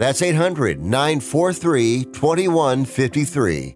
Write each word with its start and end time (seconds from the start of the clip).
That's 0.00 0.22
800 0.22 0.80
943 0.82 2.04
2153. 2.04 3.74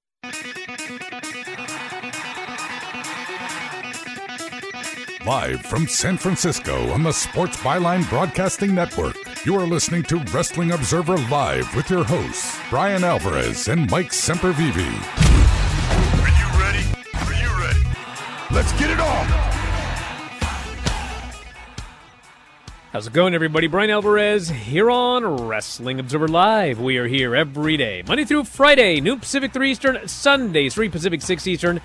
Live 5.27 5.61
from 5.61 5.86
San 5.86 6.16
Francisco 6.16 6.91
on 6.92 7.03
the 7.03 7.12
Sports 7.12 7.58
Byline 7.58 8.08
Broadcasting 8.08 8.75
Network, 8.75 9.16
you 9.44 9.55
are 9.55 9.66
listening 9.66 10.03
to 10.05 10.16
Wrestling 10.33 10.72
Observer 10.72 11.19
Live 11.28 11.77
with 11.77 11.91
your 11.91 12.05
hosts, 12.05 12.59
Bryan 12.70 13.05
Alvarez 13.05 13.69
and 13.69 13.91
Mike 13.91 14.11
Sempervive. 14.11 14.77
Are 16.22 16.31
you 16.41 16.48
ready? 16.59 16.86
Are 17.20 17.34
you 17.34 17.50
ready? 17.61 17.86
Let's 18.50 18.72
get 18.78 18.88
it 18.88 18.98
on! 18.98 19.64
How's 22.95 23.09
it 23.09 23.12
going, 23.12 23.34
everybody? 23.34 23.67
Bryan 23.67 23.91
Alvarez 23.91 24.48
here 24.48 24.89
on 24.89 25.48
Wrestling 25.48 25.98
Observer 25.98 26.28
Live. 26.28 26.78
We 26.78 26.97
are 26.98 27.09
here 27.09 27.34
every 27.34 27.77
day, 27.77 28.05
Monday 28.06 28.25
through 28.25 28.45
Friday, 28.45 29.00
noon 29.00 29.19
Pacific 29.19 29.53
3 29.53 29.73
Eastern, 29.73 30.06
Sundays 30.06 30.75
3 30.75 30.89
Pacific 30.91 31.20
6 31.20 31.45
Eastern, 31.48 31.81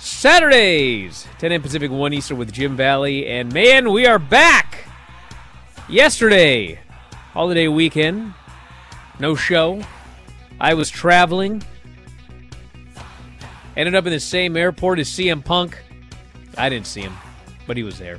Saturdays 0.00 1.28
10 1.38 1.52
a.m. 1.52 1.62
Pacific 1.62 1.92
1 1.92 2.12
Eastern 2.12 2.38
with 2.38 2.52
Jim 2.52 2.76
Valley. 2.76 3.24
And 3.28 3.54
man, 3.54 3.92
we 3.92 4.04
are 4.04 4.18
back! 4.18 4.88
Yesterday, 5.88 6.80
holiday 7.30 7.68
weekend, 7.68 8.34
no 9.20 9.36
show. 9.36 9.80
I 10.60 10.74
was 10.74 10.90
traveling. 10.90 11.62
Ended 13.76 13.94
up 13.94 14.06
in 14.06 14.12
the 14.12 14.18
same 14.18 14.56
airport 14.56 14.98
as 14.98 15.08
CM 15.08 15.44
Punk. 15.44 15.80
I 16.58 16.68
didn't 16.68 16.88
see 16.88 17.02
him, 17.02 17.16
but 17.68 17.76
he 17.76 17.84
was 17.84 18.00
there. 18.00 18.18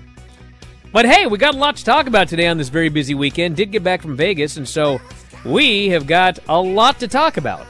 But 0.92 1.06
hey, 1.06 1.28
we 1.28 1.38
got 1.38 1.54
a 1.54 1.58
lot 1.58 1.76
to 1.78 1.84
talk 1.84 2.08
about 2.08 2.30
today 2.30 2.48
on 2.48 2.58
this 2.58 2.70
very 2.70 2.90
busy 2.90 3.14
weekend. 3.14 3.58
Did 3.58 3.72
get 3.72 3.84
back 3.84 4.02
from 4.02 4.16
Vegas, 4.16 4.58
and 4.58 4.68
so 4.68 5.02
we 5.46 5.90
have 5.90 6.08
got 6.08 6.40
a 6.48 6.60
lot 6.60 7.00
to 7.02 7.08
talk 7.08 7.38
about. 7.38 7.68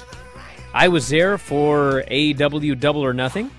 I 0.74 0.88
was 0.88 1.10
there 1.10 1.38
for 1.40 2.04
AEW 2.12 2.80
Double 2.80 3.04
or 3.04 3.14
Nothing. 3.14 3.50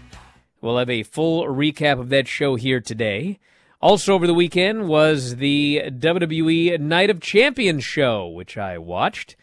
We'll 0.61 0.79
have 0.79 0.89
a 0.89 1.03
full 1.03 1.45
recap 1.45 1.99
of 1.99 2.09
that 2.11 2.29
show 2.29 2.55
here 2.55 2.81
today. 2.81 3.41
Also, 3.83 4.15
over 4.15 4.27
the 4.27 4.35
weekend 4.35 4.89
was 4.89 5.37
the 5.37 5.83
WWE 5.89 6.79
Night 6.79 7.11
of 7.11 7.21
Champions 7.21 7.85
show, 7.85 8.29
which 8.29 8.57
I 8.57 8.79
watched, 8.79 9.37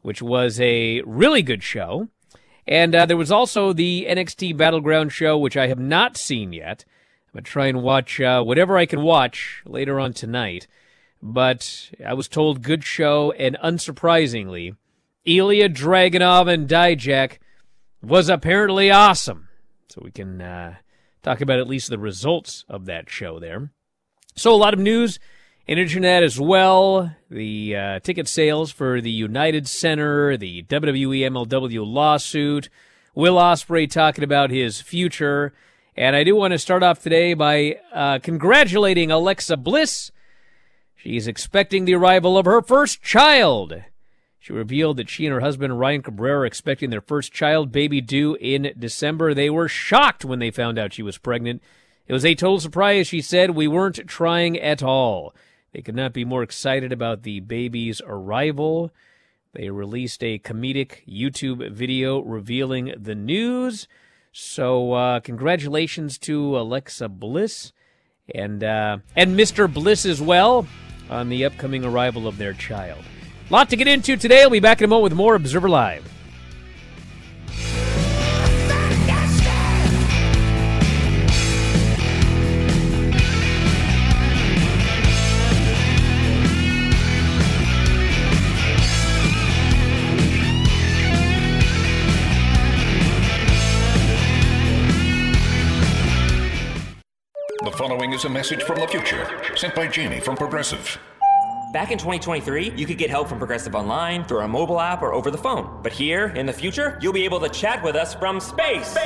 which 0.00 0.22
was 0.22 0.58
a 0.60 1.02
really 1.02 1.42
good 1.42 1.62
show. 1.62 2.08
And 2.66 2.94
uh, 2.94 3.06
there 3.06 3.16
was 3.16 3.30
also 3.30 3.72
the 3.72 4.06
NXT 4.08 4.56
Battleground 4.56 5.12
show, 5.12 5.38
which 5.38 5.56
I 5.56 5.68
have 5.68 5.78
not 5.78 6.16
seen 6.16 6.52
yet. 6.52 6.84
Try 7.44 7.66
and 7.66 7.82
watch 7.82 8.20
uh, 8.20 8.42
whatever 8.42 8.76
I 8.76 8.86
can 8.86 9.02
watch 9.02 9.62
later 9.66 9.98
on 10.00 10.12
tonight. 10.12 10.66
But 11.22 11.90
I 12.04 12.14
was 12.14 12.28
told 12.28 12.62
good 12.62 12.84
show, 12.84 13.32
and 13.32 13.56
unsurprisingly, 13.62 14.76
Ilya 15.24 15.68
Dragunov 15.70 16.52
and 16.52 16.68
Dijak 16.68 17.38
was 18.00 18.28
apparently 18.28 18.90
awesome. 18.90 19.48
So 19.88 20.00
we 20.04 20.10
can 20.10 20.40
uh, 20.40 20.76
talk 21.22 21.40
about 21.40 21.58
at 21.58 21.68
least 21.68 21.90
the 21.90 21.98
results 21.98 22.64
of 22.68 22.86
that 22.86 23.10
show 23.10 23.38
there. 23.38 23.70
So 24.36 24.54
a 24.54 24.56
lot 24.56 24.74
of 24.74 24.80
news 24.80 25.18
in 25.66 25.78
internet 25.78 26.22
as 26.22 26.40
well. 26.40 27.14
The 27.30 27.76
uh, 27.76 28.00
ticket 28.00 28.28
sales 28.28 28.70
for 28.70 29.00
the 29.00 29.10
United 29.10 29.68
Center, 29.68 30.36
the 30.36 30.62
WWE 30.64 31.20
MLW 31.30 31.86
lawsuit, 31.86 32.68
Will 33.14 33.34
Ospreay 33.34 33.90
talking 33.90 34.22
about 34.22 34.50
his 34.50 34.80
future. 34.80 35.52
And 35.98 36.14
I 36.14 36.22
do 36.22 36.36
want 36.36 36.52
to 36.52 36.60
start 36.60 36.84
off 36.84 37.02
today 37.02 37.34
by 37.34 37.80
uh, 37.92 38.20
congratulating 38.22 39.10
Alexa 39.10 39.56
Bliss. 39.56 40.12
She's 40.94 41.26
expecting 41.26 41.86
the 41.86 41.96
arrival 41.96 42.38
of 42.38 42.46
her 42.46 42.62
first 42.62 43.02
child. 43.02 43.82
She 44.38 44.52
revealed 44.52 44.98
that 44.98 45.08
she 45.08 45.26
and 45.26 45.34
her 45.34 45.40
husband 45.40 45.80
Ryan 45.80 46.02
Cabrera 46.02 46.42
are 46.42 46.46
expecting 46.46 46.90
their 46.90 47.00
first 47.00 47.32
child, 47.32 47.72
baby 47.72 48.00
due 48.00 48.36
in 48.36 48.72
December. 48.78 49.34
They 49.34 49.50
were 49.50 49.66
shocked 49.66 50.24
when 50.24 50.38
they 50.38 50.52
found 50.52 50.78
out 50.78 50.92
she 50.92 51.02
was 51.02 51.18
pregnant. 51.18 51.64
It 52.06 52.12
was 52.12 52.24
a 52.24 52.36
total 52.36 52.60
surprise, 52.60 53.08
she 53.08 53.20
said. 53.20 53.50
We 53.50 53.66
weren't 53.66 54.06
trying 54.06 54.56
at 54.56 54.84
all. 54.84 55.34
They 55.72 55.82
could 55.82 55.96
not 55.96 56.12
be 56.12 56.24
more 56.24 56.44
excited 56.44 56.92
about 56.92 57.24
the 57.24 57.40
baby's 57.40 58.00
arrival. 58.06 58.92
They 59.52 59.68
released 59.70 60.22
a 60.22 60.38
comedic 60.38 61.04
YouTube 61.08 61.72
video 61.72 62.20
revealing 62.20 62.94
the 62.96 63.16
news. 63.16 63.88
So, 64.32 64.92
uh, 64.92 65.20
congratulations 65.20 66.18
to 66.18 66.58
Alexa 66.58 67.08
Bliss 67.08 67.72
and 68.34 68.62
uh, 68.62 68.98
and 69.16 69.38
Mr. 69.38 69.72
Bliss 69.72 70.04
as 70.04 70.20
well 70.20 70.66
on 71.10 71.28
the 71.28 71.44
upcoming 71.44 71.84
arrival 71.84 72.26
of 72.26 72.38
their 72.38 72.52
child. 72.52 73.02
Lot 73.50 73.70
to 73.70 73.76
get 73.76 73.88
into 73.88 74.16
today. 74.16 74.42
I'll 74.42 74.50
be 74.50 74.60
back 74.60 74.80
in 74.80 74.84
a 74.84 74.88
moment 74.88 75.04
with 75.04 75.14
more 75.14 75.34
Observer 75.34 75.68
Live. 75.68 76.17
Is 98.18 98.24
a 98.24 98.28
message 98.28 98.64
from 98.64 98.80
the 98.80 98.88
future, 98.88 99.40
sent 99.54 99.76
by 99.76 99.86
Jamie 99.86 100.18
from 100.18 100.36
Progressive. 100.36 100.98
Back 101.72 101.92
in 101.92 101.98
2023, 101.98 102.72
you 102.74 102.84
could 102.84 102.98
get 102.98 103.10
help 103.10 103.28
from 103.28 103.38
Progressive 103.38 103.76
Online, 103.76 104.24
through 104.24 104.38
our 104.38 104.48
mobile 104.48 104.80
app, 104.80 105.02
or 105.02 105.12
over 105.12 105.30
the 105.30 105.38
phone. 105.38 105.78
But 105.84 105.92
here, 105.92 106.28
in 106.30 106.44
the 106.44 106.52
future, 106.52 106.98
you'll 107.00 107.12
be 107.12 107.24
able 107.24 107.38
to 107.38 107.48
chat 107.48 107.80
with 107.84 107.94
us 107.94 108.14
from 108.14 108.40
space. 108.40 108.96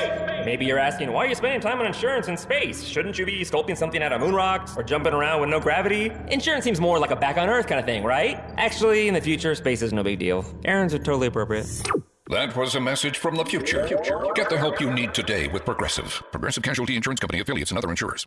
Maybe 0.47 0.65
you're 0.65 0.79
asking, 0.79 1.13
why 1.13 1.27
are 1.27 1.29
you 1.29 1.35
spending 1.35 1.61
time 1.61 1.79
on 1.79 1.85
insurance 1.85 2.29
in 2.29 2.39
space? 2.39 2.85
Shouldn't 2.85 3.19
you 3.19 3.27
be 3.27 3.43
sculpting 3.43 3.77
something 3.77 4.03
out 4.03 4.15
of 4.15 4.23
moon 4.23 4.35
rocks 4.35 4.79
or 4.79 4.83
jumping 4.83 5.13
around 5.13 5.43
with 5.43 5.51
no 5.51 5.61
gravity? 5.61 6.11
Insurance 6.29 6.65
seems 6.65 6.81
more 6.81 6.99
like 6.99 7.11
a 7.11 7.17
back 7.17 7.37
on 7.37 7.51
Earth 7.51 7.67
kind 7.67 7.81
of 7.81 7.85
thing, 7.85 8.05
right? 8.05 8.41
Actually, 8.57 9.09
in 9.09 9.15
the 9.15 9.21
future, 9.21 9.55
space 9.55 9.83
is 9.83 9.93
no 9.93 10.03
big 10.03 10.21
deal. 10.21 10.43
Errands 10.65 10.95
are 10.95 10.99
totally 10.99 11.27
appropriate. 11.27 11.67
That 12.31 12.57
was 12.57 12.77
a 12.77 12.81
message 12.81 13.19
from 13.19 13.35
the 13.35 13.45
future. 13.45 13.87
Get 14.35 14.49
the 14.49 14.57
help 14.57 14.81
you 14.81 14.91
need 14.91 15.13
today 15.13 15.49
with 15.49 15.67
Progressive. 15.67 16.23
Progressive 16.31 16.63
Casualty 16.63 16.97
Insurance 16.97 17.21
Company 17.21 17.41
affiliates 17.41 17.71
and 17.73 17.77
other 17.77 17.91
insurers. 17.91 18.27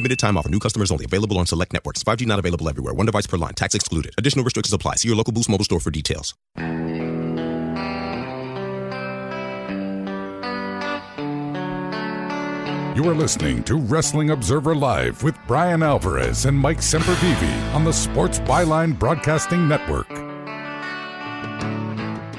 Limited 0.00 0.18
time 0.18 0.38
offer. 0.38 0.48
New 0.48 0.60
customers 0.60 0.90
only. 0.90 1.04
Available 1.04 1.36
on 1.36 1.44
select 1.44 1.74
networks. 1.74 2.02
5G 2.02 2.26
not 2.26 2.38
available 2.38 2.66
everywhere. 2.70 2.94
One 2.94 3.04
device 3.04 3.26
per 3.26 3.36
line. 3.36 3.52
Tax 3.52 3.74
excluded. 3.74 4.14
Additional 4.16 4.46
restrictions 4.46 4.72
apply. 4.72 4.94
See 4.94 5.08
your 5.08 5.16
local 5.16 5.34
Boost 5.34 5.50
Mobile 5.50 5.66
store 5.66 5.78
for 5.78 5.90
details. 5.90 6.32
You 12.96 13.08
are 13.08 13.14
listening 13.14 13.62
to 13.64 13.76
Wrestling 13.76 14.30
Observer 14.30 14.74
Live 14.74 15.22
with 15.22 15.36
Bryan 15.46 15.82
Alvarez 15.82 16.46
and 16.46 16.58
Mike 16.58 16.78
Sempervive 16.78 17.74
on 17.74 17.84
the 17.84 17.92
Sports 17.92 18.38
Byline 18.40 18.98
Broadcasting 18.98 19.68
Network. 19.68 20.29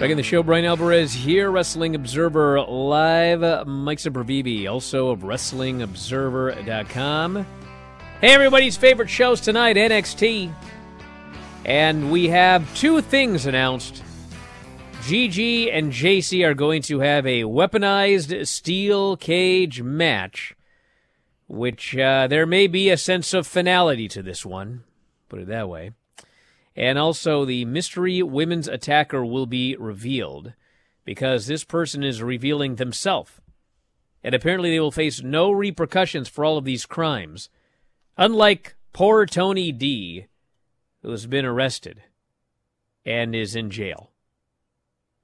Back 0.01 0.09
in 0.09 0.17
the 0.17 0.23
show, 0.23 0.41
Bryan 0.41 0.65
Alvarez 0.65 1.13
here, 1.13 1.51
Wrestling 1.51 1.93
Observer 1.93 2.59
Live. 2.61 3.67
Mike 3.67 3.99
Sempervive, 3.99 4.67
also 4.67 5.09
of 5.09 5.19
WrestlingObserver.com. 5.19 7.45
Hey, 8.19 8.33
everybody's 8.33 8.75
favorite 8.75 9.11
shows 9.11 9.39
tonight, 9.39 9.75
NXT. 9.75 10.51
And 11.65 12.11
we 12.11 12.29
have 12.29 12.75
two 12.75 13.01
things 13.01 13.45
announced. 13.45 14.01
Gigi 15.03 15.69
and 15.69 15.91
Jacy 15.91 16.43
are 16.43 16.55
going 16.55 16.81
to 16.81 17.01
have 17.01 17.27
a 17.27 17.43
weaponized 17.43 18.47
steel 18.47 19.17
cage 19.17 19.83
match, 19.83 20.55
which 21.47 21.95
uh, 21.95 22.25
there 22.25 22.47
may 22.47 22.65
be 22.65 22.89
a 22.89 22.97
sense 22.97 23.35
of 23.35 23.45
finality 23.45 24.07
to 24.07 24.23
this 24.23 24.43
one, 24.43 24.83
put 25.29 25.41
it 25.41 25.47
that 25.49 25.69
way. 25.69 25.91
And 26.75 26.97
also, 26.97 27.43
the 27.43 27.65
mystery 27.65 28.23
women's 28.23 28.67
attacker 28.67 29.25
will 29.25 29.45
be 29.45 29.75
revealed 29.75 30.53
because 31.03 31.47
this 31.47 31.63
person 31.63 32.03
is 32.03 32.23
revealing 32.23 32.75
themselves. 32.75 33.31
And 34.23 34.33
apparently, 34.33 34.71
they 34.71 34.79
will 34.79 34.91
face 34.91 35.21
no 35.21 35.51
repercussions 35.51 36.29
for 36.29 36.45
all 36.45 36.57
of 36.57 36.65
these 36.65 36.85
crimes, 36.85 37.49
unlike 38.17 38.75
poor 38.93 39.25
Tony 39.25 39.71
D, 39.71 40.27
who 41.01 41.11
has 41.11 41.25
been 41.25 41.45
arrested 41.45 42.03
and 43.05 43.35
is 43.35 43.55
in 43.55 43.69
jail 43.69 44.11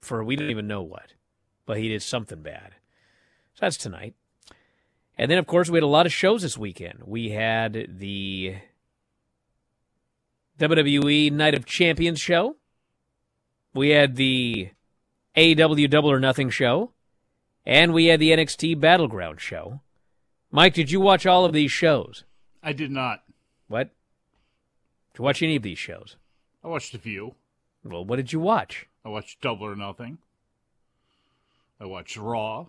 for 0.08 0.24
we 0.24 0.36
don't 0.36 0.50
even 0.50 0.68
know 0.68 0.82
what, 0.82 1.14
but 1.66 1.78
he 1.78 1.90
did 1.90 2.02
something 2.02 2.42
bad. 2.42 2.76
So 3.54 3.66
that's 3.66 3.78
tonight. 3.78 4.16
And 5.18 5.30
then, 5.30 5.38
of 5.38 5.48
course, 5.48 5.70
we 5.70 5.78
had 5.78 5.84
a 5.84 5.88
lot 5.88 6.06
of 6.06 6.14
shows 6.14 6.44
this 6.44 6.58
weekend. 6.58 7.02
We 7.06 7.32
had 7.32 7.98
the 8.00 8.56
WWE 10.60 11.32
Night 11.32 11.54
of 11.54 11.66
Champions 11.66 12.20
show. 12.20 12.56
We 13.74 13.90
had 13.90 14.16
the 14.16 14.70
AEW 15.36 15.90
Double 15.90 16.12
or 16.12 16.20
Nothing 16.20 16.50
show. 16.50 16.92
And 17.66 17.94
we 17.94 18.06
had 18.06 18.22
the 18.22 18.32
NXT 18.32 18.80
Battleground 18.80 19.42
show. 19.42 19.82
Mike, 20.52 20.74
did 20.74 20.90
you 20.90 21.02
watch 21.02 21.26
all 21.26 21.44
of 21.44 21.52
these 21.52 21.72
shows? 21.72 22.24
I 22.64 22.72
did 22.72 22.92
not. 22.92 23.24
What? 23.68 23.90
Did 25.12 25.20
you 25.20 25.26
watch 25.26 25.44
any 25.44 25.58
of 25.58 25.64
these 25.64 25.78
shows? 25.78 26.16
I 26.64 26.70
watched 26.70 26.94
a 26.94 27.00
few. 27.00 27.36
Well, 27.84 28.06
what 28.06 28.16
did 28.16 28.32
you 28.32 28.40
watch? 28.40 28.88
I 29.04 29.10
watched 29.10 29.42
Double 29.42 29.66
or 29.66 29.76
Nothing. 29.76 30.18
I 31.80 31.86
watched 31.86 32.18
Raw. 32.18 32.68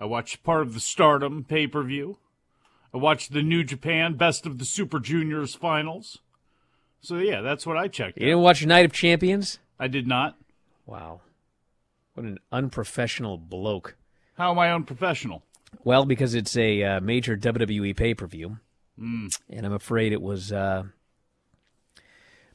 I 0.00 0.04
watched 0.04 0.42
part 0.44 0.62
of 0.62 0.74
the 0.74 0.80
Stardom 0.80 1.44
pay 1.44 1.66
per 1.66 1.82
view. 1.82 2.18
I 2.94 2.98
watched 2.98 3.32
the 3.32 3.42
New 3.42 3.64
Japan 3.64 4.14
Best 4.14 4.46
of 4.46 4.58
the 4.58 4.64
Super 4.64 5.00
Juniors 5.00 5.54
finals. 5.54 6.18
So 7.02 7.16
yeah, 7.16 7.40
that's 7.40 7.66
what 7.66 7.76
I 7.76 7.88
checked. 7.88 8.18
You 8.18 8.26
didn't 8.26 8.42
watch 8.42 8.64
Night 8.64 8.84
of 8.84 8.92
Champions? 8.92 9.58
I 9.78 9.88
did 9.88 10.06
not. 10.06 10.36
Wow. 10.86 11.20
What 12.14 12.24
an 12.26 12.38
unprofessional 12.52 13.38
bloke. 13.38 13.96
How 14.36 14.52
am 14.52 14.58
I 14.58 14.72
unprofessional? 14.72 15.42
Well, 15.84 16.04
because 16.04 16.34
it's 16.34 16.56
a 16.56 16.82
uh, 16.82 17.00
major 17.00 17.36
WWE 17.36 17.96
pay 17.96 18.14
per 18.14 18.26
view. 18.26 18.58
Mm. 18.98 19.36
And 19.50 19.66
I'm 19.66 19.72
afraid 19.72 20.12
it 20.12 20.22
was. 20.22 20.52
Uh, 20.52 20.84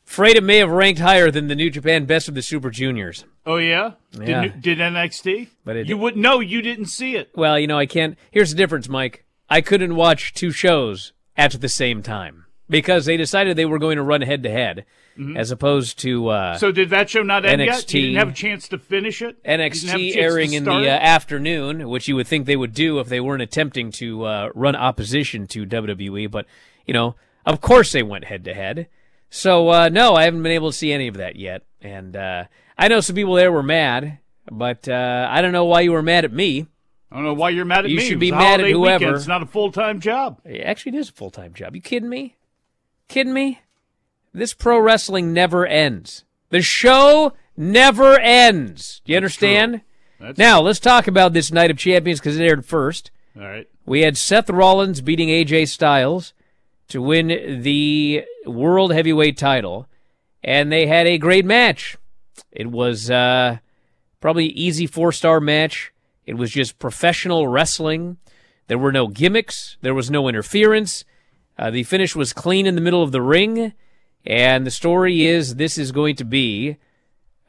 afraid 0.05 0.37
it 0.37 0.43
may 0.43 0.57
have 0.57 0.69
ranked 0.69 1.01
higher 1.01 1.29
than 1.29 1.47
the 1.47 1.55
New 1.55 1.69
Japan 1.69 2.05
Best 2.05 2.29
of 2.29 2.35
the 2.35 2.41
Super 2.41 2.69
Juniors. 2.69 3.25
Oh 3.45 3.57
yeah, 3.57 3.93
Yeah. 4.17 4.43
Did, 4.43 4.61
did 4.61 4.77
NXT? 4.77 5.49
But 5.65 5.75
it- 5.75 5.87
you 5.89 5.97
would 5.97 6.15
no, 6.15 6.39
you 6.39 6.61
didn't 6.61 6.85
see 6.85 7.15
it. 7.15 7.31
Well, 7.35 7.59
you 7.59 7.67
know, 7.67 7.77
I 7.77 7.85
can't. 7.85 8.17
Here's 8.31 8.51
the 8.51 8.57
difference, 8.57 8.87
Mike. 8.87 9.25
I 9.49 9.59
couldn't 9.61 9.95
watch 9.95 10.33
two 10.33 10.51
shows 10.51 11.11
at 11.35 11.59
the 11.59 11.69
same 11.69 12.01
time 12.03 12.45
because 12.69 13.05
they 13.05 13.17
decided 13.17 13.55
they 13.57 13.65
were 13.65 13.79
going 13.79 13.97
to 13.97 14.03
run 14.03 14.21
head 14.21 14.43
to 14.43 14.49
head 14.49 14.85
as 15.35 15.49
opposed 15.49 15.97
to 15.99 16.27
uh, 16.27 16.57
So 16.59 16.71
did 16.71 16.91
that 16.91 17.09
show 17.09 17.23
not 17.23 17.43
end 17.43 17.59
yet? 17.61 17.75
NXT 17.85 17.93
You 17.95 18.01
didn't 18.01 18.17
have 18.17 18.29
a 18.29 18.33
chance 18.33 18.67
to 18.67 18.77
finish 18.77 19.21
it. 19.23 19.37
You 19.43 19.57
didn't 19.57 19.59
have 19.61 19.71
a 19.71 19.73
NXT 19.73 19.87
chance 19.89 20.13
to 20.13 20.19
airing 20.19 20.53
in 20.53 20.63
the 20.63 20.71
start 20.71 20.83
uh, 20.83 20.87
it? 20.87 21.01
afternoon, 21.01 21.89
which 21.89 22.07
you 22.07 22.15
would 22.15 22.27
think 22.27 22.45
they 22.45 22.55
would 22.55 22.73
do 22.73 22.99
if 22.99 23.07
they 23.09 23.19
weren't 23.19 23.41
attempting 23.41 23.91
to 23.93 24.25
uh, 24.25 24.49
run 24.53 24.75
opposition 24.75 25.47
to 25.47 25.65
WWE. 25.65 26.29
But 26.29 26.45
you 26.85 26.93
know, 26.93 27.15
of 27.47 27.61
course, 27.61 27.91
they 27.91 28.03
went 28.03 28.25
head 28.25 28.43
to 28.45 28.53
head. 28.53 28.87
So 29.29 29.69
uh, 29.69 29.89
no, 29.89 30.13
I 30.15 30.23
haven't 30.25 30.43
been 30.43 30.51
able 30.51 30.71
to 30.71 30.77
see 30.77 30.93
any 30.93 31.07
of 31.07 31.17
that 31.17 31.35
yet, 31.35 31.63
and 31.81 32.15
uh, 32.15 32.43
I 32.77 32.87
know 32.87 32.99
some 33.01 33.15
people 33.15 33.33
there 33.33 33.51
were 33.51 33.63
mad, 33.63 34.19
but 34.51 34.87
uh, 34.87 35.27
I 35.29 35.41
don't 35.41 35.51
know 35.51 35.65
why 35.65 35.81
you 35.81 35.91
were 35.93 36.03
mad 36.03 36.25
at 36.25 36.31
me. 36.31 36.67
I 37.11 37.15
don't 37.15 37.25
know 37.25 37.33
why 37.33 37.49
you're 37.49 37.65
mad 37.65 37.85
at 37.85 37.89
You 37.91 37.97
me. 37.97 38.03
should 38.03 38.13
It 38.17 38.19
be 38.19 38.31
was 38.31 38.37
a 38.37 38.41
mad 38.41 38.45
at 38.45 38.59
holiday 38.59 38.71
whoever. 38.73 38.99
Weekend. 39.05 39.15
It's 39.17 39.27
not 39.27 39.41
a 39.41 39.45
full 39.47 39.71
time 39.71 39.99
job. 39.99 40.39
Actually, 40.63 40.95
it 40.97 40.99
is 40.99 41.09
a 41.09 41.13
full 41.13 41.31
time 41.31 41.53
job. 41.53 41.75
You 41.75 41.81
kidding 41.81 42.07
me? 42.09 42.36
Kidding 43.07 43.33
me? 43.33 43.61
This 44.33 44.53
pro 44.53 44.79
wrestling 44.79 45.33
never 45.33 45.65
ends. 45.65 46.23
The 46.49 46.61
show 46.61 47.33
never 47.55 48.19
ends. 48.19 49.01
Do 49.05 49.11
you 49.13 49.17
understand? 49.17 49.81
Now, 50.37 50.61
let's 50.61 50.79
talk 50.79 51.07
about 51.07 51.33
this 51.33 51.51
Night 51.51 51.69
of 51.71 51.77
Champions 51.77 52.19
because 52.19 52.37
it 52.39 52.43
aired 52.43 52.65
first. 52.65 53.11
all 53.35 53.43
right. 53.43 53.67
We 53.85 54.01
had 54.01 54.17
Seth 54.17 54.49
Rollins 54.49 54.99
beating 55.01 55.29
AJ 55.29 55.69
Styles 55.69 56.33
to 56.89 57.01
win 57.01 57.61
the 57.61 58.25
World 58.45 58.91
Heavyweight 58.93 59.37
title. 59.37 59.87
and 60.43 60.71
they 60.71 60.87
had 60.87 61.07
a 61.07 61.17
great 61.17 61.45
match. 61.45 61.97
It 62.51 62.67
was 62.67 63.09
uh, 63.11 63.57
probably 64.21 64.45
easy 64.47 64.87
four 64.87 65.11
star 65.11 65.39
match. 65.39 65.91
It 66.25 66.33
was 66.35 66.51
just 66.51 66.79
professional 66.79 67.47
wrestling. 67.47 68.17
There 68.67 68.77
were 68.77 68.91
no 68.91 69.07
gimmicks. 69.07 69.77
There 69.81 69.93
was 69.95 70.11
no 70.11 70.27
interference. 70.27 71.05
Uh, 71.57 71.71
the 71.71 71.83
finish 71.83 72.15
was 72.15 72.33
clean 72.33 72.65
in 72.65 72.75
the 72.75 72.81
middle 72.81 73.01
of 73.01 73.11
the 73.11 73.21
ring, 73.21 73.73
and 74.25 74.65
the 74.65 74.71
story 74.71 75.25
is 75.25 75.55
this 75.55 75.77
is 75.77 75.91
going 75.91 76.15
to 76.15 76.25
be 76.25 76.77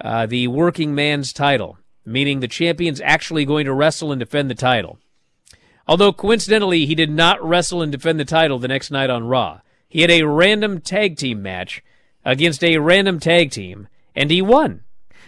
uh, 0.00 0.26
the 0.26 0.48
working 0.48 0.94
man's 0.94 1.32
title, 1.32 1.78
meaning 2.06 2.40
the 2.40 2.48
champion's 2.48 3.00
actually 3.02 3.44
going 3.44 3.66
to 3.66 3.72
wrestle 3.72 4.12
and 4.12 4.20
defend 4.20 4.50
the 4.50 4.54
title. 4.54 4.98
Although 5.86 6.12
coincidentally, 6.12 6.86
he 6.86 6.94
did 6.94 7.10
not 7.10 7.42
wrestle 7.42 7.82
and 7.82 7.90
defend 7.90 8.20
the 8.20 8.24
title 8.24 8.58
the 8.58 8.68
next 8.68 8.90
night 8.90 9.10
on 9.10 9.24
Raw. 9.24 9.60
He 9.88 10.02
had 10.02 10.10
a 10.10 10.26
random 10.26 10.80
tag 10.80 11.16
team 11.16 11.42
match 11.42 11.82
against 12.24 12.62
a 12.62 12.78
random 12.78 13.18
tag 13.18 13.50
team, 13.50 13.88
and 14.14 14.30
he 14.30 14.42
won. 14.42 14.82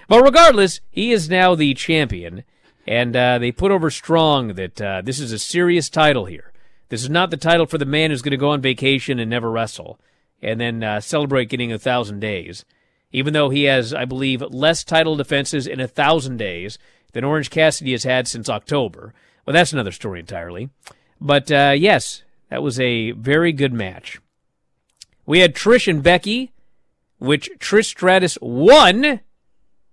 But 0.06 0.22
regardless, 0.22 0.80
he 0.90 1.12
is 1.12 1.30
now 1.30 1.54
the 1.54 1.72
champion, 1.74 2.44
and 2.86 3.16
uh, 3.16 3.38
they 3.38 3.52
put 3.52 3.70
over 3.70 3.90
strong 3.90 4.54
that 4.54 4.80
uh, 4.80 5.02
this 5.02 5.18
is 5.18 5.32
a 5.32 5.38
serious 5.38 5.88
title 5.88 6.26
here. 6.26 6.49
This 6.90 7.02
is 7.02 7.08
not 7.08 7.30
the 7.30 7.36
title 7.36 7.66
for 7.66 7.78
the 7.78 7.84
man 7.84 8.10
who's 8.10 8.20
going 8.20 8.32
to 8.32 8.36
go 8.36 8.50
on 8.50 8.60
vacation 8.60 9.18
and 9.18 9.30
never 9.30 9.50
wrestle, 9.50 9.98
and 10.42 10.60
then 10.60 10.82
uh, 10.82 11.00
celebrate 11.00 11.48
getting 11.48 11.72
a 11.72 11.78
thousand 11.78 12.20
days. 12.20 12.64
Even 13.12 13.32
though 13.32 13.48
he 13.48 13.64
has, 13.64 13.94
I 13.94 14.04
believe, 14.04 14.42
less 14.42 14.84
title 14.84 15.16
defenses 15.16 15.66
in 15.66 15.80
a 15.80 15.88
thousand 15.88 16.36
days 16.36 16.78
than 17.12 17.24
Orange 17.24 17.48
Cassidy 17.48 17.92
has 17.92 18.04
had 18.04 18.28
since 18.28 18.48
October. 18.48 19.14
Well, 19.46 19.54
that's 19.54 19.72
another 19.72 19.92
story 19.92 20.20
entirely. 20.20 20.70
But 21.20 21.50
uh, 21.50 21.74
yes, 21.76 22.22
that 22.50 22.62
was 22.62 22.78
a 22.78 23.12
very 23.12 23.52
good 23.52 23.72
match. 23.72 24.20
We 25.26 25.40
had 25.40 25.54
Trish 25.54 25.86
and 25.86 26.02
Becky, 26.02 26.52
which 27.18 27.50
Trish 27.58 27.86
Stratus 27.86 28.36
won. 28.40 29.20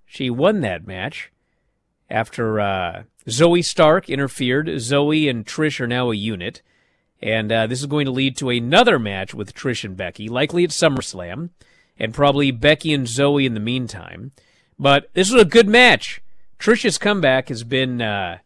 She 0.06 0.30
won 0.30 0.62
that 0.62 0.88
match 0.88 1.32
after 2.10 2.60
uh, 2.60 3.04
Zoey 3.28 3.64
Stark 3.64 4.10
interfered. 4.10 4.68
Zoey 4.68 5.30
and 5.30 5.46
Trish 5.46 5.80
are 5.80 5.88
now 5.88 6.10
a 6.10 6.16
unit. 6.16 6.62
And 7.22 7.52
uh, 7.52 7.68
this 7.68 7.80
is 7.80 7.88
going 7.88 8.06
to 8.06 8.12
lead 8.12 8.38
to 8.38 8.50
another 8.50 9.00
match 9.00 9.34
with 9.34 9.54
Trish 9.54 9.84
and 9.84 9.98
Becky, 9.98 10.30
likely 10.30 10.64
at 10.64 10.70
SummerSlam, 10.70 11.50
and 11.98 12.14
probably 12.14 12.52
Becky 12.52 12.94
and 12.94 13.08
Zoey 13.08 13.46
in 13.46 13.56
the 13.56 13.60
meantime. 13.60 14.32
But 14.78 15.10
this 15.14 15.32
was 15.32 15.42
a 15.42 15.46
good 15.46 15.68
match. 15.68 16.22
Trish's 16.60 16.98
comeback 16.98 17.50
has 17.50 17.64
been, 17.64 18.02
uh, 18.02 18.38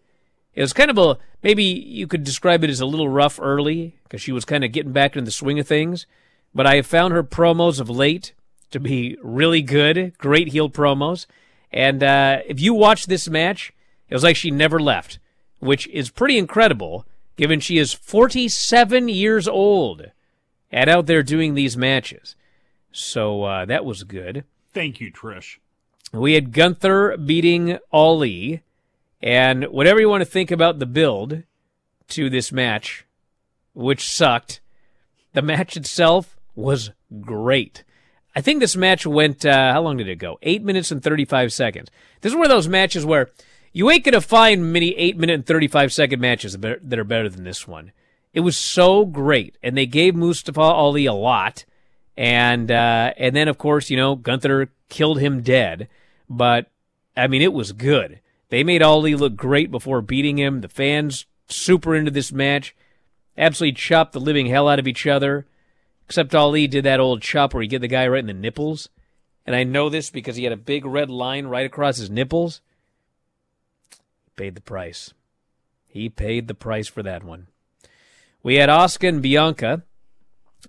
it 0.54 0.62
was 0.62 0.74
kind 0.74 0.90
of 0.90 0.98
a, 0.98 1.18
maybe 1.44 1.64
you 1.64 2.08
could 2.08 2.24
describe 2.24 2.64
it 2.64 2.70
as 2.70 2.80
a 2.80 2.86
little 2.86 3.10
rough 3.10 3.40
early, 3.42 3.96
because 4.04 4.22
she 4.22 4.32
was 4.32 4.46
kind 4.46 4.64
of 4.64 4.72
getting 4.72 4.94
back 4.94 5.18
in 5.18 5.26
the 5.26 5.32
swing 5.32 5.60
of 5.60 5.68
things. 5.68 6.06
But 6.54 6.66
I 6.66 6.76
have 6.76 6.88
found 6.88 7.14
her 7.14 7.24
promos 7.24 7.80
of 7.80 7.90
late 7.90 8.34
to 8.72 8.80
be 8.80 9.18
really 9.22 9.62
good, 9.62 10.18
great 10.18 10.50
heel 10.50 10.70
promos. 10.70 11.26
And 11.72 12.04
uh, 12.04 12.40
if 12.46 12.60
you 12.60 12.74
watch 12.74 13.06
this 13.06 13.30
match, 13.30 13.74
it 14.10 14.14
was 14.14 14.24
like 14.24 14.36
she 14.36 14.52
never 14.52 14.80
left, 14.80 15.20
which 15.60 15.88
is 15.88 16.10
pretty 16.10 16.38
incredible 16.38 17.06
given 17.36 17.60
she 17.60 17.78
is 17.78 17.94
47 17.94 19.08
years 19.10 19.48
old 19.48 20.12
and 20.72 20.90
out 20.90 21.06
there 21.06 21.24
doing 21.24 21.54
these 21.54 21.78
matches. 21.78 22.36
So 22.92 23.44
uh, 23.44 23.66
that 23.66 23.86
was 23.86 24.04
good. 24.04 24.44
Thank 24.74 25.00
you, 25.00 25.12
Trish. 25.12 25.58
We 26.14 26.34
had 26.34 26.52
Gunther 26.52 27.18
beating 27.18 27.78
Ali, 27.92 28.64
and 29.22 29.66
whatever 29.66 30.00
you 30.00 30.10
want 30.10 30.22
to 30.22 30.30
think 30.30 30.52
about 30.52 30.80
the 30.80 30.86
build 30.86 31.44
to 32.10 32.30
this 32.30 32.52
match, 32.52 33.06
which 33.74 34.10
sucked, 34.10 34.60
the 35.34 35.42
match 35.42 35.78
itself 35.78 36.36
was 36.56 36.92
great. 37.22 37.84
I 38.36 38.42
think 38.42 38.60
this 38.60 38.76
match 38.76 39.06
went, 39.06 39.46
uh, 39.46 39.74
how 39.74 39.82
long 39.82 39.98
did 39.98 40.08
it 40.08 40.16
go? 40.16 40.38
Eight 40.42 40.64
minutes 40.64 40.92
and 40.92 41.04
35 41.04 41.52
seconds. 41.54 41.90
This 42.22 42.32
is 42.32 42.36
one 42.36 42.46
of 42.46 42.52
those 42.52 42.68
matches 42.68 43.06
where 43.06 43.30
you 43.74 43.90
ain't 43.90 44.04
going 44.04 44.14
to 44.14 44.22
find 44.22 44.72
many 44.72 44.96
eight 44.98 45.18
minute 45.18 45.34
and 45.34 45.46
35 45.46 45.94
second 45.94 46.20
matches 46.20 46.58
that 46.58 47.00
are 47.00 47.04
better 47.04 47.30
than 47.30 47.44
this 47.44 47.68
one. 47.68 47.92
It 48.34 48.42
was 48.42 48.58
so 48.58 49.06
great. 49.06 49.58
And 49.62 49.78
they 49.78 49.86
gave 49.86 50.16
Mustafa 50.16 50.62
Ali 50.62 51.06
a 51.06 51.14
lot. 51.14 51.66
And, 52.18 52.72
uh, 52.72 53.14
and 53.18 53.36
then 53.36 53.48
of 53.48 53.58
course, 53.58 53.90
you 53.90 53.98
know, 53.98 54.16
Gunther 54.16 54.70
killed 54.90 55.20
him 55.20 55.42
dead. 55.42 55.88
But, 56.30 56.70
I 57.16 57.28
mean, 57.28 57.42
it 57.42 57.54
was 57.54 57.72
good. 57.72 58.20
They 58.50 58.64
made 58.64 58.84
Ali 58.84 59.16
look 59.16 59.36
great 59.36 59.72
before 59.72 60.02
beating 60.02 60.38
him. 60.38 60.62
The 60.62 60.68
fans 60.68 61.26
super 61.48 61.96
into 61.96 62.12
this 62.12 62.32
match. 62.32 62.76
Absolutely 63.38 63.76
chopped 63.76 64.14
the 64.14 64.20
living 64.20 64.48
hell 64.48 64.68
out 64.68 64.80
of 64.80 64.88
each 64.88 65.08
other. 65.08 65.46
Except 66.06 66.36
Ali 66.36 66.68
did 66.68 66.84
that 66.84 67.00
old 67.00 67.22
chop 67.22 67.54
where 67.54 67.62
he 67.62 67.68
get 67.68 67.80
the 67.80 67.88
guy 67.88 68.06
right 68.08 68.20
in 68.20 68.28
the 68.28 68.34
nipples. 68.34 68.90
And 69.46 69.56
I 69.56 69.64
know 69.64 69.90
this 69.90 70.10
because 70.10 70.36
he 70.36 70.44
had 70.44 70.54
a 70.54 70.58
big 70.58 70.86
red 70.86 71.10
line 71.10 71.48
right 71.48 71.66
across 71.66 71.98
his 71.98 72.10
nipples. 72.10 72.62
Paid 74.42 74.56
the 74.56 74.62
price. 74.62 75.14
He 75.88 76.10
paid 76.10 76.48
the 76.48 76.56
price 76.56 76.88
for 76.88 77.04
that 77.04 77.24
one. 77.24 77.46
We 78.42 78.56
had 78.56 78.70
Asuka 78.70 79.08
and 79.08 79.22
Bianca, 79.22 79.84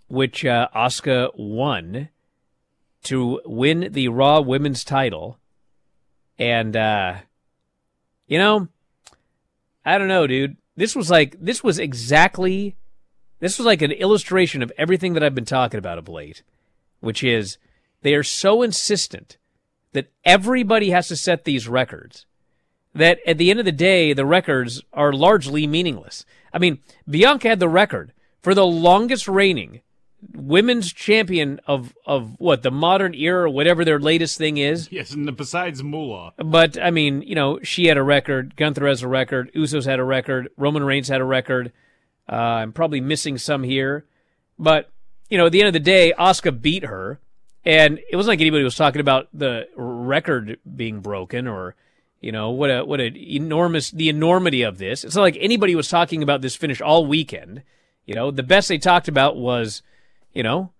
which 0.09 0.45
uh, 0.45 0.69
Asuka 0.77 1.31
won 1.39 2.11
to 3.05 3.41
win 3.47 3.89
the 3.91 4.09
Raw 4.09 4.43
Women's 4.43 4.85
title. 4.85 5.39
And, 6.39 6.77
uh, 6.77 7.21
you 8.27 8.37
know, 8.37 8.69
I 9.87 9.97
don't 9.97 10.09
know, 10.09 10.27
dude. 10.27 10.59
This 10.77 10.95
was 10.95 11.11
like, 11.11 11.35
this 11.41 11.65
was 11.65 11.79
exactly 11.79 12.77
this 13.41 13.57
was 13.57 13.65
like 13.65 13.81
an 13.81 13.91
illustration 13.91 14.63
of 14.63 14.71
everything 14.77 15.15
that 15.15 15.25
I've 15.25 15.35
been 15.35 15.47
talking 15.47 15.79
about 15.79 15.97
of 15.97 16.11
late, 16.11 16.43
which 17.01 17.25
is 17.25 17.57
they 18.03 18.13
are 18.13 18.23
so 18.23 18.61
insistent 18.61 19.39
that 19.95 20.13
everybody 20.27 20.91
has 20.91 21.09
to 21.09 21.17
set 21.17 21.45
these 21.45 21.67
records 21.69 22.27
that 22.95 23.19
at 23.27 23.39
the 23.39 23.51
end 23.51 23.59
of 23.59 23.65
the 23.65 23.73
day, 23.73 24.13
the 24.13 24.27
records 24.27 24.83
are 24.93 25.13
largely 25.13 25.67
meaningless. 25.67 26.25
I 26.53 26.59
mean, 26.59 26.81
Bianca 27.09 27.49
had 27.49 27.61
the 27.61 27.69
record 27.69 28.13
for 28.41 28.55
the 28.55 28.67
longest 28.67 29.29
reigning 29.29 29.81
women's 30.35 30.93
champion 30.93 31.61
of, 31.67 31.95
of 32.07 32.39
what, 32.39 32.63
the 32.63 32.71
modern 32.71 33.15
era 33.15 33.51
whatever 33.51 33.85
their 33.85 33.99
latest 33.99 34.39
thing 34.39 34.57
is. 34.57 34.89
Yes, 34.93 35.13
and 35.13 35.37
besides 35.37 35.83
Moolah. 35.83 36.35
But, 36.37 36.81
I 36.81 36.91
mean, 36.91 37.23
you 37.23 37.35
know, 37.35 37.59
she 37.63 37.87
had 37.87 37.97
a 37.97 38.03
record, 38.03 38.55
Gunther 38.57 38.87
has 38.87 39.03
a 39.03 39.09
record, 39.09 39.51
Usos 39.55 39.85
had 39.85 39.99
a 39.99 40.05
record, 40.05 40.49
Roman 40.57 40.85
Reigns 40.85 41.09
had 41.09 41.21
a 41.21 41.25
record. 41.25 41.73
Uh, 42.31 42.37
I'm 42.37 42.73
probably 42.73 43.01
missing 43.01 43.37
some 43.37 43.65
here, 43.65 44.05
but 44.59 44.91
you 45.29 45.39
know, 45.39 45.47
at 45.47 45.53
the 45.53 45.61
end 45.61 45.69
of 45.69 45.73
the 45.73 45.81
day, 45.81 46.13
Asuka 46.19 46.61
beat 46.61 46.85
her, 46.85 47.19
and 47.65 47.99
it 48.11 48.17
wasn't 48.17 48.33
like 48.33 48.41
anybody 48.41 48.63
was 48.63 48.77
talking 48.77 49.01
about 49.01 49.29
the 49.33 49.67
record 49.77 50.59
being 50.77 51.01
broken 51.01 51.49
or 51.49 51.75
you 52.23 52.31
know 52.33 52.51
what 52.51 52.71
a 52.71 52.85
what 52.85 53.01
a 53.01 53.13
enormous 53.35 53.91
the 53.91 54.09
enormity 54.09 54.63
of 54.63 54.79
this. 54.79 55.05
It's 55.05 55.17
not 55.17 55.23
like 55.23 55.37
anybody 55.41 55.75
was 55.75 55.89
talking 55.89 56.23
about 56.23 56.41
this 56.41 56.57
finish 56.57 56.81
all 56.81 57.05
weekend. 57.05 57.63
You 58.07 58.15
know, 58.15 58.31
the 58.31 58.45
best 58.45 58.69
they 58.69 58.79
talked 58.79 59.09
about 59.09 59.37
was, 59.37 59.83
you 60.33 60.43
know, 60.43 60.71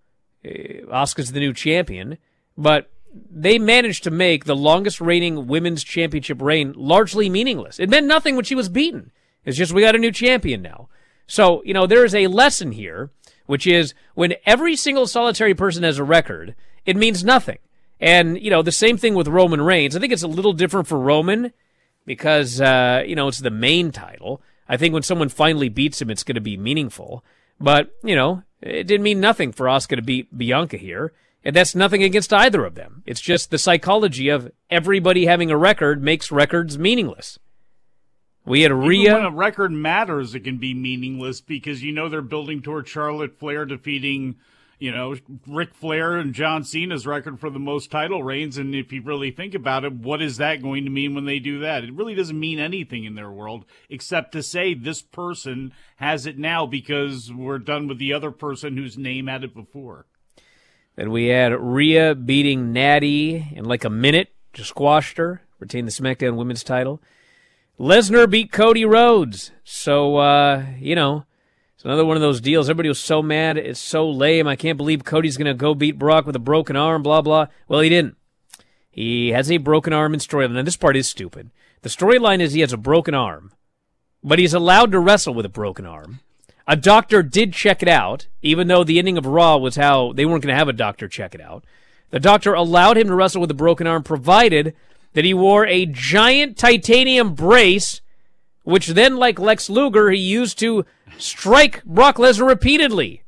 eh, 0.43 0.79
Asuka's 0.87 1.33
the 1.33 1.39
new 1.41 1.53
champion, 1.53 2.17
but 2.57 2.89
they 3.29 3.59
managed 3.59 4.03
to 4.05 4.11
make 4.11 4.45
the 4.45 4.55
longest 4.55 5.01
reigning 5.01 5.45
women's 5.47 5.83
championship 5.83 6.41
reign 6.41 6.73
largely 6.77 7.29
meaningless. 7.29 7.79
It 7.79 7.89
meant 7.89 8.07
nothing 8.07 8.35
when 8.35 8.45
she 8.45 8.55
was 8.55 8.69
beaten. 8.69 9.11
It's 9.45 9.57
just 9.57 9.73
we 9.73 9.81
got 9.81 9.95
a 9.95 9.99
new 9.99 10.11
champion 10.11 10.61
now. 10.61 10.87
So, 11.27 11.61
you 11.65 11.73
know, 11.73 11.85
there 11.85 12.05
is 12.05 12.15
a 12.15 12.27
lesson 12.27 12.71
here, 12.71 13.11
which 13.45 13.67
is 13.67 13.93
when 14.15 14.35
every 14.45 14.75
single 14.77 15.07
solitary 15.07 15.53
person 15.53 15.83
has 15.83 15.99
a 15.99 16.03
record, 16.03 16.55
it 16.85 16.95
means 16.95 17.23
nothing. 17.23 17.59
And, 18.03 18.37
you 18.37 18.49
know, 18.49 18.61
the 18.61 18.71
same 18.73 18.97
thing 18.97 19.15
with 19.15 19.29
Roman 19.29 19.61
Reigns. 19.61 19.95
I 19.95 19.99
think 19.99 20.11
it's 20.11 20.23
a 20.23 20.27
little 20.27 20.51
different 20.51 20.87
for 20.87 20.99
Roman 20.99 21.53
because, 22.05 22.59
uh, 22.59 23.01
you 23.07 23.15
know, 23.15 23.29
it's 23.29 23.39
the 23.39 23.49
main 23.49 23.93
title. 23.93 24.41
I 24.67 24.75
think 24.75 24.93
when 24.93 25.03
someone 25.03 25.29
finally 25.29 25.69
beats 25.69 26.01
him, 26.01 26.09
it's 26.09 26.25
going 26.25 26.35
to 26.35 26.41
be 26.41 26.57
meaningful. 26.57 27.23
But, 27.61 27.95
you 28.03 28.13
know, 28.13 28.43
it 28.61 28.87
didn't 28.87 29.03
mean 29.03 29.21
nothing 29.21 29.53
for 29.53 29.67
Asuka 29.67 29.95
to 29.95 30.01
beat 30.01 30.37
Bianca 30.37 30.75
here. 30.75 31.13
And 31.45 31.55
that's 31.55 31.75
nothing 31.75 32.03
against 32.03 32.33
either 32.33 32.65
of 32.65 32.75
them. 32.75 33.03
It's 33.05 33.21
just 33.21 33.51
the 33.51 33.57
psychology 33.57 34.27
of 34.27 34.51
everybody 34.69 35.25
having 35.25 35.49
a 35.49 35.57
record 35.57 36.03
makes 36.03 36.29
records 36.29 36.77
meaningless. 36.77 37.39
We 38.45 38.63
had 38.63 38.73
Rhea. 38.73 39.11
Even 39.11 39.13
when 39.13 39.33
a 39.33 39.35
record 39.35 39.71
matters, 39.71 40.35
it 40.35 40.41
can 40.41 40.57
be 40.57 40.73
meaningless 40.73 41.39
because 41.39 41.81
you 41.81 41.93
know 41.93 42.09
they're 42.09 42.21
building 42.21 42.61
toward 42.61 42.89
Charlotte 42.89 43.39
Flair 43.39 43.65
defeating, 43.65 44.35
you 44.83 44.91
know, 44.91 45.15
Ric 45.47 45.73
Flair 45.73 46.17
and 46.17 46.33
John 46.33 46.65
Cena's 46.65 47.07
record 47.07 47.39
for 47.39 47.49
the 47.49 47.57
most 47.57 47.89
title 47.89 48.21
reigns. 48.21 48.57
And 48.57 48.75
if 48.75 48.91
you 48.91 49.01
really 49.01 49.31
think 49.31 49.55
about 49.55 49.85
it, 49.85 49.93
what 49.93 50.21
is 50.21 50.35
that 50.37 50.61
going 50.61 50.83
to 50.83 50.89
mean 50.89 51.15
when 51.15 51.23
they 51.23 51.39
do 51.39 51.61
that? 51.61 51.85
It 51.85 51.93
really 51.93 52.15
doesn't 52.15 52.37
mean 52.37 52.59
anything 52.59 53.05
in 53.05 53.15
their 53.15 53.31
world 53.31 53.63
except 53.89 54.33
to 54.33 54.43
say 54.43 54.73
this 54.73 55.01
person 55.01 55.71
has 55.95 56.25
it 56.25 56.37
now 56.37 56.65
because 56.65 57.31
we're 57.31 57.59
done 57.59 57.87
with 57.87 57.97
the 57.97 58.11
other 58.11 58.29
person 58.29 58.75
whose 58.75 58.97
name 58.97 59.27
had 59.27 59.45
it 59.45 59.55
before. 59.55 60.05
Then 60.97 61.11
we 61.11 61.27
had 61.27 61.53
Rhea 61.53 62.13
beating 62.13 62.73
Natty 62.73 63.53
in 63.55 63.63
like 63.63 63.85
a 63.85 63.89
minute, 63.89 64.33
just 64.51 64.67
squashed 64.67 65.15
her, 65.15 65.43
retained 65.59 65.87
the 65.87 65.93
SmackDown 65.93 66.35
Women's 66.35 66.61
title. 66.61 67.01
Lesnar 67.79 68.29
beat 68.29 68.51
Cody 68.51 68.83
Rhodes. 68.83 69.51
So, 69.63 70.17
uh, 70.17 70.65
you 70.77 70.93
know, 70.93 71.23
It's 71.83 71.87
another 71.89 72.05
one 72.05 72.15
of 72.15 72.21
those 72.21 72.39
deals. 72.39 72.69
Everybody 72.69 72.87
was 72.87 73.01
so 73.01 73.21
mad. 73.21 73.57
It's 73.57 73.77
so 73.77 74.09
lame. 74.09 74.47
I 74.47 74.55
can't 74.55 74.77
believe 74.77 75.03
Cody's 75.03 75.35
going 75.35 75.47
to 75.47 75.53
go 75.53 75.75
beat 75.75 75.99
Brock 75.99 76.25
with 76.25 76.33
a 76.33 76.39
broken 76.39 76.77
arm, 76.77 77.03
blah, 77.03 77.21
blah. 77.21 77.47
Well, 77.67 77.81
he 77.81 77.89
didn't. 77.89 78.15
He 78.89 79.31
has 79.31 79.51
a 79.51 79.57
broken 79.57 79.91
arm 79.91 80.13
in 80.13 80.21
storyline. 80.21 80.57
And 80.57 80.65
this 80.65 80.77
part 80.77 80.95
is 80.95 81.09
stupid. 81.09 81.51
The 81.81 81.89
storyline 81.89 82.39
is 82.39 82.53
he 82.53 82.61
has 82.61 82.71
a 82.71 82.77
broken 82.77 83.13
arm, 83.13 83.51
but 84.23 84.39
he's 84.39 84.53
allowed 84.53 84.93
to 84.93 84.99
wrestle 85.01 85.33
with 85.33 85.45
a 85.45 85.49
broken 85.49 85.85
arm. 85.85 86.21
A 86.65 86.77
doctor 86.77 87.21
did 87.21 87.51
check 87.51 87.83
it 87.83 87.89
out, 87.89 88.27
even 88.41 88.69
though 88.69 88.85
the 88.85 88.97
ending 88.97 89.17
of 89.17 89.25
Raw 89.25 89.57
was 89.57 89.75
how 89.75 90.13
they 90.13 90.25
weren't 90.25 90.41
going 90.41 90.53
to 90.53 90.57
have 90.57 90.69
a 90.69 90.73
doctor 90.73 91.09
check 91.09 91.35
it 91.35 91.41
out. 91.41 91.65
The 92.11 92.19
doctor 92.21 92.53
allowed 92.53 92.97
him 92.97 93.07
to 93.07 93.15
wrestle 93.15 93.41
with 93.41 93.51
a 93.51 93.55
broken 93.55 93.87
arm, 93.87 94.03
provided 94.03 94.73
that 95.15 95.25
he 95.25 95.33
wore 95.33 95.67
a 95.67 95.85
giant 95.85 96.57
titanium 96.57 97.33
brace, 97.35 97.99
which 98.63 98.87
then, 98.87 99.17
like 99.17 99.39
Lex 99.39 99.69
Luger, 99.69 100.09
he 100.09 100.19
used 100.19 100.57
to 100.59 100.85
strike 101.17 101.83
Brock 101.83 102.17
Lesnar 102.17 102.47
repeatedly. 102.47 103.23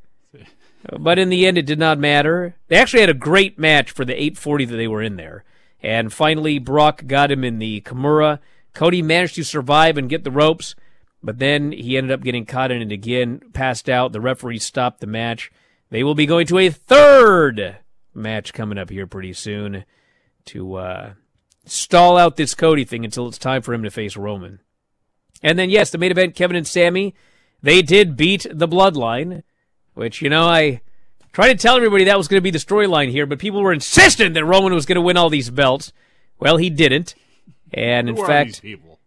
But 0.97 1.17
in 1.17 1.29
the 1.29 1.47
end, 1.47 1.57
it 1.57 1.65
did 1.65 1.79
not 1.79 1.97
matter. 1.97 2.55
They 2.67 2.75
actually 2.75 3.01
had 3.01 3.09
a 3.09 3.15
great 3.15 3.57
match 3.57 3.91
for 3.91 4.05
the 4.05 4.13
840 4.13 4.65
that 4.65 4.75
they 4.75 4.87
were 4.87 5.01
in 5.01 5.15
there. 5.15 5.43
And 5.81 6.13
finally, 6.13 6.59
Brock 6.59 7.05
got 7.07 7.31
him 7.31 7.43
in 7.43 7.59
the 7.59 7.81
Kimura. 7.81 8.39
Cody 8.73 9.01
managed 9.01 9.35
to 9.35 9.43
survive 9.43 9.97
and 9.97 10.09
get 10.09 10.23
the 10.23 10.31
ropes, 10.31 10.75
but 11.23 11.39
then 11.39 11.71
he 11.71 11.97
ended 11.97 12.11
up 12.11 12.21
getting 12.21 12.45
caught 12.45 12.71
in 12.71 12.81
it 12.81 12.91
again, 12.91 13.41
passed 13.53 13.89
out. 13.89 14.11
The 14.11 14.21
referee 14.21 14.59
stopped 14.59 14.99
the 14.99 15.07
match. 15.07 15.51
They 15.89 16.03
will 16.03 16.15
be 16.15 16.25
going 16.25 16.45
to 16.47 16.59
a 16.59 16.69
third 16.69 17.77
match 18.13 18.53
coming 18.53 18.77
up 18.77 18.89
here 18.89 19.07
pretty 19.07 19.33
soon 19.33 19.85
to 20.45 20.75
uh, 20.75 21.13
stall 21.65 22.17
out 22.17 22.35
this 22.35 22.53
Cody 22.53 22.85
thing 22.85 23.05
until 23.05 23.27
it's 23.27 23.37
time 23.37 23.61
for 23.61 23.73
him 23.73 23.83
to 23.83 23.91
face 23.91 24.17
Roman. 24.17 24.59
And 25.43 25.59
then, 25.59 25.69
yes, 25.69 25.89
the 25.89 25.97
main 25.97 26.11
event, 26.11 26.35
Kevin 26.35 26.55
and 26.55 26.67
Sammy, 26.67 27.13
they 27.61 27.81
did 27.81 28.17
beat 28.17 28.45
the 28.51 28.67
Bloodline, 28.67 29.43
which, 29.93 30.21
you 30.21 30.29
know, 30.29 30.47
I 30.47 30.81
tried 31.33 31.49
to 31.49 31.55
tell 31.55 31.75
everybody 31.75 32.05
that 32.05 32.17
was 32.17 32.27
going 32.27 32.37
to 32.37 32.43
be 32.43 32.51
the 32.51 32.57
storyline 32.57 33.11
here, 33.11 33.25
but 33.25 33.39
people 33.39 33.61
were 33.61 33.73
insistent 33.73 34.33
that 34.33 34.45
Roman 34.45 34.73
was 34.73 34.85
going 34.85 34.95
to 34.95 35.01
win 35.01 35.17
all 35.17 35.29
these 35.29 35.49
belts. 35.49 35.91
Well, 36.39 36.57
he 36.57 36.69
didn't. 36.69 37.15
And 37.73 38.07
in 38.09 38.15
fact, 38.27 38.61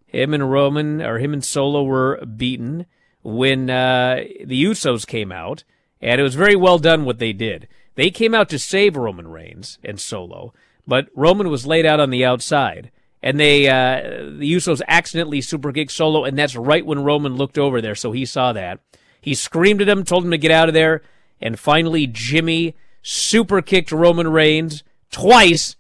him 0.06 0.34
and 0.34 0.50
Roman, 0.50 1.00
or 1.02 1.18
him 1.18 1.32
and 1.32 1.44
Solo 1.44 1.82
were 1.82 2.24
beaten 2.24 2.86
when 3.22 3.70
uh, 3.70 4.24
the 4.44 4.62
Usos 4.64 5.06
came 5.06 5.32
out, 5.32 5.64
and 6.00 6.20
it 6.20 6.24
was 6.24 6.34
very 6.34 6.56
well 6.56 6.78
done 6.78 7.04
what 7.04 7.18
they 7.18 7.32
did. 7.32 7.68
They 7.94 8.10
came 8.10 8.34
out 8.34 8.48
to 8.50 8.58
save 8.58 8.96
Roman 8.96 9.28
Reigns 9.28 9.78
and 9.82 9.98
Solo, 9.98 10.54
but 10.86 11.08
Roman 11.14 11.48
was 11.48 11.66
laid 11.66 11.84
out 11.84 12.00
on 12.00 12.10
the 12.10 12.24
outside, 12.24 12.90
and 13.22 13.38
they 13.38 13.68
uh, 13.68 14.00
the 14.38 14.52
Usos 14.52 14.80
accidentally 14.86 15.40
super 15.40 15.72
kicked 15.72 15.92
Solo, 15.92 16.24
and 16.24 16.38
that's 16.38 16.56
right 16.56 16.84
when 16.84 17.04
Roman 17.04 17.36
looked 17.36 17.58
over 17.58 17.80
there, 17.80 17.94
so 17.94 18.12
he 18.12 18.24
saw 18.24 18.52
that. 18.52 18.80
He 19.20 19.34
screamed 19.34 19.82
at 19.82 19.88
him, 19.88 20.04
told 20.04 20.24
him 20.24 20.30
to 20.30 20.38
get 20.38 20.50
out 20.50 20.68
of 20.68 20.74
there, 20.74 21.02
and 21.40 21.58
finally 21.58 22.06
Jimmy 22.06 22.76
super 23.02 23.62
kicked 23.62 23.92
Roman 23.92 24.28
Reigns 24.28 24.84
twice, 25.10 25.76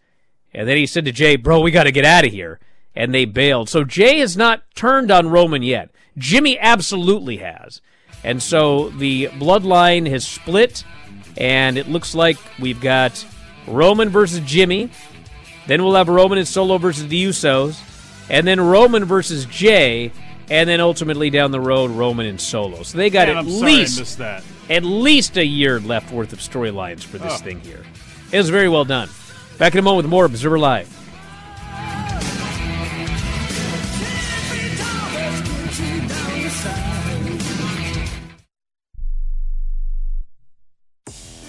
and 0.52 0.68
then 0.68 0.76
he 0.76 0.86
said 0.86 1.04
to 1.04 1.12
Jay, 1.12 1.36
"Bro, 1.36 1.60
we 1.60 1.70
got 1.70 1.84
to 1.84 1.92
get 1.92 2.04
out 2.04 2.26
of 2.26 2.32
here." 2.32 2.58
And 2.94 3.14
they 3.14 3.26
bailed. 3.26 3.68
So 3.68 3.84
Jay 3.84 4.18
has 4.18 4.36
not 4.36 4.62
turned 4.74 5.12
on 5.12 5.28
Roman 5.28 5.62
yet. 5.62 5.90
Jimmy 6.16 6.58
absolutely 6.58 7.36
has. 7.36 7.80
And 8.24 8.42
so 8.42 8.88
the 8.88 9.28
bloodline 9.28 10.08
has 10.10 10.26
split, 10.26 10.82
and 11.36 11.78
it 11.78 11.88
looks 11.88 12.14
like 12.14 12.38
we've 12.58 12.80
got 12.80 13.24
Roman 13.68 14.08
versus 14.08 14.40
Jimmy. 14.40 14.90
Then 15.68 15.84
we'll 15.84 15.94
have 15.94 16.08
Roman 16.08 16.38
and 16.38 16.48
Solo 16.48 16.78
versus 16.78 17.06
the 17.06 17.24
Usos, 17.26 17.78
and 18.28 18.44
then 18.46 18.60
Roman 18.60 19.04
versus 19.04 19.44
Jay, 19.44 20.10
and 20.50 20.68
then 20.68 20.80
ultimately 20.80 21.30
down 21.30 21.50
the 21.52 21.60
road 21.60 21.90
Roman 21.92 22.26
and 22.26 22.40
Solo. 22.40 22.82
So 22.82 22.98
they 22.98 23.10
got 23.10 23.28
Man, 23.28 23.36
at 23.36 23.44
I'm 23.44 23.50
sorry 23.50 23.72
I 23.72 23.74
least 23.76 24.18
that. 24.18 24.42
at 24.70 24.82
least 24.82 25.36
a 25.36 25.44
year 25.44 25.78
left 25.78 26.10
worth 26.10 26.32
of 26.32 26.40
storylines 26.40 27.04
for 27.04 27.18
this 27.18 27.34
Oh. 27.34 27.36
thing 27.36 27.60
here. 27.60 27.84
It 28.32 28.38
was 28.38 28.50
very 28.50 28.68
well 28.68 28.84
done. 28.84 29.08
Back 29.58 29.74
in 29.74 29.78
a 29.78 29.82
moment 29.82 30.04
with 30.04 30.10
more 30.10 30.24
Observer 30.24 30.58
Live. 30.58 30.88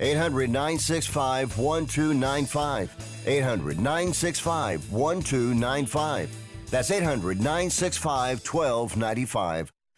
800 0.00 0.50
965 0.50 1.58
1295. 1.58 3.22
800 3.26 3.78
965 3.80 4.92
1295. 4.92 6.30
That's 6.70 6.90
800 6.90 7.38
965 7.38 8.40
1295. 8.44 9.75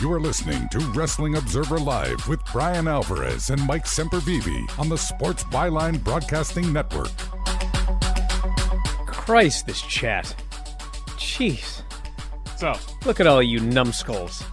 You 0.00 0.12
are 0.12 0.20
listening 0.20 0.68
to 0.68 0.80
Wrestling 0.94 1.36
Observer 1.36 1.78
Live 1.78 2.28
with 2.28 2.44
Bryan 2.52 2.86
Alvarez 2.86 3.48
and 3.48 3.66
Mike 3.66 3.86
Sempervive 3.86 4.78
on 4.78 4.88
the 4.90 4.98
Sports 4.98 5.44
Byline 5.44 6.02
Broadcasting 6.04 6.72
Network. 6.72 7.08
Christ, 9.06 9.66
this 9.66 9.80
chat. 9.80 10.34
Jeez. 11.16 11.82
So, 12.58 12.74
Look 13.06 13.20
at 13.20 13.26
all 13.26 13.42
you 13.42 13.60
numbskulls. 13.60 14.44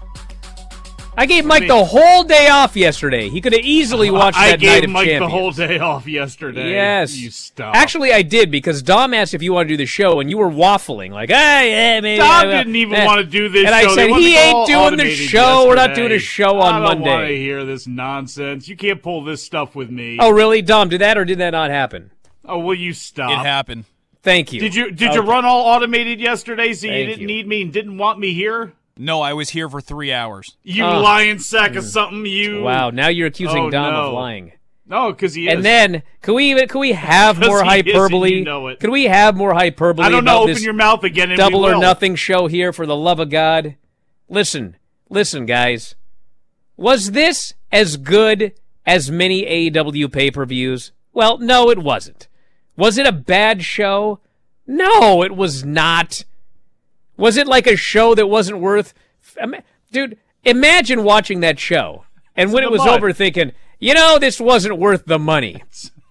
I 1.21 1.27
gave 1.27 1.45
Mike 1.45 1.67
the 1.67 1.85
whole 1.85 2.23
day 2.23 2.47
off 2.47 2.75
yesterday. 2.75 3.29
He 3.29 3.41
could 3.41 3.53
have 3.53 3.61
easily 3.63 4.09
watched 4.09 4.39
I 4.39 4.49
that 4.49 4.59
gave 4.59 4.71
Night 4.71 4.83
of 4.85 4.89
Mike 4.89 5.19
the 5.19 5.27
whole 5.27 5.51
day 5.51 5.77
off 5.77 6.07
yesterday. 6.07 6.71
Yes. 6.71 7.15
You 7.15 7.29
stop. 7.29 7.75
Actually, 7.75 8.11
I 8.11 8.23
did 8.23 8.49
because 8.49 8.81
Dom 8.81 9.13
asked 9.13 9.35
if 9.35 9.43
you 9.43 9.53
want 9.53 9.69
to 9.69 9.73
do 9.73 9.77
the 9.77 9.85
show, 9.85 10.19
and 10.19 10.31
you 10.31 10.39
were 10.39 10.49
waffling 10.49 11.11
like, 11.11 11.29
"Hey, 11.29 11.69
yeah, 11.69 12.01
maybe." 12.01 12.17
Dom 12.17 12.27
I 12.27 12.45
will." 12.45 12.51
didn't 12.57 12.75
even 12.75 12.95
Eh. 12.95 13.05
want 13.05 13.19
to 13.19 13.27
do 13.27 13.49
this 13.49 13.67
And 13.67 13.75
I 13.75 13.83
show. 13.83 13.93
They 13.93 14.09
said 14.09 14.19
he 14.19 14.35
ain't 14.35 14.65
doing 14.65 14.79
the 14.79 15.03
automated 15.03 15.17
show. 15.29 15.67
We're 15.67 15.75
not 15.75 15.93
doing 15.93 16.11
a 16.11 16.17
show 16.17 16.57
I 16.59 16.71
on 16.71 16.81
don't 16.81 17.01
want 17.01 17.27
to 17.27 17.37
hear 17.37 17.65
this 17.65 17.85
nonsense. 17.85 18.67
You 18.67 18.75
can't 18.75 19.03
pull 19.03 19.23
this 19.23 19.43
stuff 19.43 19.75
with 19.75 19.91
me. 19.91 20.17
Oh, 20.19 20.31
really, 20.31 20.63
Dom? 20.63 20.89
Did 20.89 21.01
that 21.01 21.19
or 21.19 21.25
did 21.25 21.37
that 21.37 21.51
not 21.51 21.69
happen? 21.69 22.09
Oh, 22.45 22.57
will 22.57 22.73
you 22.73 22.93
stop? 22.93 23.29
It 23.29 23.45
happened. 23.45 23.85
Thank 24.23 24.53
you. 24.53 24.59
Did 24.59 24.73
you 24.73 24.89
did 24.89 25.13
you 25.13 25.21
run 25.21 25.45
all 25.45 25.65
automated 25.67 26.19
yesterday 26.19 26.73
so 26.73 26.87
you 26.87 27.05
didn't 27.05 27.21
you. 27.21 27.27
need 27.27 27.47
me 27.47 27.61
and 27.61 27.71
didn't 27.71 27.99
want 27.99 28.17
me 28.17 28.33
here? 28.33 28.73
No, 29.03 29.21
I 29.21 29.33
was 29.33 29.49
here 29.49 29.67
for 29.67 29.81
three 29.81 30.13
hours. 30.13 30.57
You 30.63 30.85
Oh. 30.85 31.01
lying 31.01 31.39
sack 31.39 31.75
of 31.75 31.83
mm. 31.83 31.87
something, 31.87 32.25
you 32.27 32.61
Wow, 32.61 32.91
now 32.91 33.07
you're 33.07 33.27
accusing 33.27 33.57
Oh, 33.65 33.69
Dom 33.71 33.93
no. 33.93 34.07
of 34.09 34.13
lying. 34.13 34.51
No, 34.85 35.11
because 35.11 35.33
he 35.33 35.47
is. 35.47 35.55
And 35.55 35.65
then, 35.65 36.03
can 36.21 36.35
we 36.35 36.51
even 36.51 36.67
could 36.67 36.79
we 36.79 36.91
have 36.91 37.37
'Cause 37.39 37.47
more 37.47 37.63
he 37.63 37.69
is 37.79 37.79
and 37.79 37.87
hyperbole? 37.87 38.33
you 38.35 38.43
know 38.43 38.67
it. 38.67 38.79
Could 38.79 38.91
we 38.91 39.05
have 39.05 39.35
more 39.35 39.55
hyperbole? 39.55 40.05
I 40.05 40.09
don't 40.09 40.23
know. 40.23 40.43
Open 40.43 40.61
your 40.61 40.73
mouth 40.73 41.03
again 41.03 41.31
and 41.31 41.37
double 41.37 41.61
we 41.61 41.71
or 41.71 41.79
nothing 41.79 42.15
show 42.15 42.45
here 42.45 42.71
for 42.71 42.85
the 42.85 42.95
love 42.95 43.19
of 43.19 43.29
God. 43.31 43.75
Listen, 44.29 44.75
listen, 45.09 45.47
guys. 45.47 45.95
Was 46.77 47.11
this 47.11 47.53
as 47.71 47.97
good 47.97 48.53
as 48.85 49.09
many 49.09 49.45
AEW 49.45 50.09
pay 50.11 50.29
per 50.29 50.45
views? 50.45 50.91
Well, 51.11 51.39
no, 51.39 51.71
it 51.71 51.79
wasn't. 51.79 52.27
Was 52.77 52.99
it 52.99 53.07
a 53.07 53.11
bad 53.11 53.63
show? 53.63 54.19
No, 54.67 55.23
it 55.23 55.35
was 55.35 55.65
not. 55.65 56.23
Was 57.21 57.37
it 57.37 57.47
like 57.47 57.67
a 57.67 57.75
show 57.75 58.15
that 58.15 58.27
wasn't 58.27 58.59
worth. 58.59 58.93
Dude, 59.91 60.17
imagine 60.43 61.03
watching 61.03 61.39
that 61.41 61.59
show 61.59 62.05
and 62.35 62.51
when 62.51 62.63
it 62.63 62.71
was 62.71 62.79
mud. 62.79 62.97
over 62.97 63.13
thinking, 63.13 63.51
you 63.79 63.93
know, 63.93 64.17
this 64.19 64.39
wasn't 64.39 64.77
worth 64.77 65.05
the 65.05 65.19
money. 65.19 65.63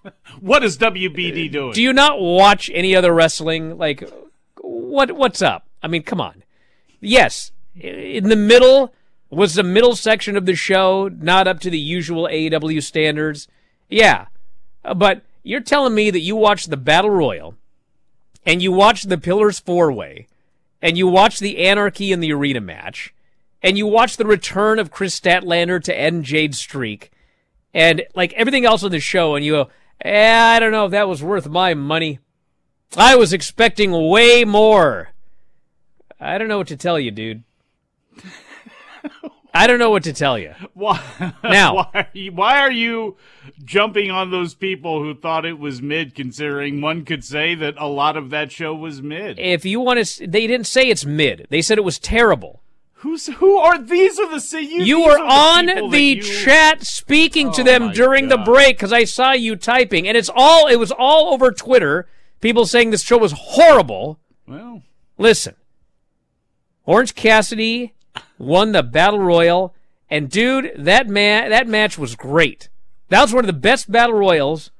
What 0.40 0.64
is 0.64 0.78
WBD 0.78 1.52
doing? 1.52 1.72
Do 1.72 1.82
you 1.82 1.92
not 1.92 2.18
watch 2.18 2.70
any 2.72 2.96
other 2.96 3.12
wrestling? 3.12 3.76
Like, 3.76 4.08
what 4.62 5.12
what's 5.12 5.42
up? 5.42 5.66
I 5.82 5.88
mean, 5.88 6.02
come 6.04 6.22
on. 6.22 6.42
Yes, 7.00 7.52
in 7.74 8.30
the 8.30 8.36
middle 8.36 8.94
was 9.28 9.54
the 9.54 9.62
middle 9.62 9.94
section 9.94 10.38
of 10.38 10.46
the 10.46 10.54
show 10.54 11.08
not 11.08 11.46
up 11.46 11.60
to 11.60 11.70
the 11.70 11.78
usual 11.78 12.24
AEW 12.30 12.82
standards. 12.82 13.46
Yeah, 13.90 14.26
Uh, 14.84 14.94
but 14.94 15.22
you're 15.42 15.60
telling 15.60 15.94
me 15.94 16.10
that 16.10 16.20
you 16.20 16.34
watched 16.34 16.70
the 16.70 16.78
Battle 16.78 17.10
Royal, 17.10 17.56
and 18.46 18.62
you 18.62 18.72
watched 18.72 19.10
the 19.10 19.18
Pillars 19.18 19.60
Four 19.60 19.92
Way, 19.92 20.28
and 20.82 20.96
you 20.96 21.06
watch 21.06 21.38
the 21.38 21.58
Anarchy 21.58 22.12
in 22.12 22.20
the 22.20 22.32
Arena 22.32 22.60
match, 22.60 23.14
and 23.62 23.76
you 23.76 23.86
watch 23.86 24.16
the 24.16 24.26
return 24.26 24.78
of 24.78 24.90
Kris 24.90 25.18
Statlander 25.18 25.82
to 25.84 25.96
end 25.96 26.24
Jade's 26.24 26.58
streak, 26.58 27.10
and 27.74 28.02
like 28.14 28.32
everything 28.34 28.64
else 28.64 28.82
on 28.82 28.90
the 28.90 29.00
show, 29.00 29.34
and 29.34 29.44
you 29.44 29.52
go, 29.52 29.70
eh, 30.02 30.36
I 30.56 30.58
don't 30.60 30.72
know 30.72 30.86
if 30.86 30.90
that 30.92 31.08
was 31.08 31.22
worth 31.22 31.48
my 31.48 31.74
money. 31.74 32.18
I 32.96 33.16
was 33.16 33.32
expecting 33.32 33.92
way 34.08 34.44
more. 34.44 35.10
I 36.18 36.38
don't 36.38 36.48
know 36.48 36.58
what 36.58 36.68
to 36.68 36.76
tell 36.76 36.98
you, 36.98 37.10
dude. 37.10 37.44
I 39.52 39.66
don't 39.66 39.78
know 39.78 39.90
what 39.90 40.04
to 40.04 40.12
tell 40.12 40.38
you. 40.38 40.54
Why 40.74 41.00
Now- 41.42 41.74
Why 41.74 41.90
are, 41.94 42.08
you, 42.12 42.32
why 42.32 42.58
are 42.60 42.70
you 42.72 43.16
jumping 43.64 44.10
on 44.10 44.30
those 44.30 44.54
people 44.54 45.02
who 45.02 45.14
thought 45.14 45.44
it 45.44 45.58
was 45.58 45.82
mid? 45.82 46.14
Considering 46.14 46.80
one 46.80 47.04
could 47.04 47.24
say 47.24 47.54
that 47.56 47.74
a 47.76 47.86
lot 47.86 48.16
of 48.16 48.30
that 48.30 48.52
show 48.52 48.74
was 48.74 49.02
mid. 49.02 49.38
If 49.38 49.64
you 49.64 49.80
want 49.80 50.04
to, 50.04 50.26
they 50.26 50.46
didn't 50.46 50.66
say 50.66 50.88
it's 50.88 51.04
mid. 51.04 51.46
They 51.50 51.62
said 51.62 51.78
it 51.78 51.84
was 51.84 51.98
terrible. 51.98 52.62
Who's 52.94 53.26
who 53.26 53.56
are 53.56 53.78
these? 53.80 54.18
Are 54.20 54.28
the 54.38 54.62
you? 54.62 54.82
You 54.84 55.00
were 55.00 55.14
the, 55.16 55.22
on 55.22 55.66
that 55.66 55.90
the 55.90 55.98
you- 56.02 56.22
chat 56.22 56.82
speaking 56.82 57.50
to 57.52 57.62
Oh 57.62 57.64
them 57.64 57.82
my 57.86 57.92
during 57.94 58.28
the 58.28 58.36
break 58.38 58.76
because 58.76 58.92
I 58.92 59.04
saw 59.04 59.32
you 59.32 59.56
typing, 59.56 60.06
and 60.06 60.16
it's 60.18 60.30
all 60.34 60.66
it 60.66 60.76
was 60.76 60.92
all 60.92 61.32
over 61.32 61.50
Twitter. 61.50 62.06
People 62.42 62.66
saying 62.66 62.90
this 62.90 63.02
show 63.02 63.16
was 63.18 63.32
horrible. 63.32 64.18
Well, 64.46 64.82
Listen, 65.16 65.54
Orange 66.84 67.14
Cassidy 67.14 67.94
won 68.40 68.72
the 68.72 68.82
battle 68.82 69.20
royal, 69.20 69.74
and 70.08 70.28
dude, 70.30 70.72
that 70.76 71.06
man, 71.08 71.50
that 71.50 71.68
match 71.68 71.96
was 71.98 72.16
great. 72.16 72.68
That 73.10 73.22
was 73.22 73.32
one 73.34 73.44
of 73.44 73.46
the 73.46 73.52
best 73.52 73.90
battle 73.92 74.16
royals 74.16 74.70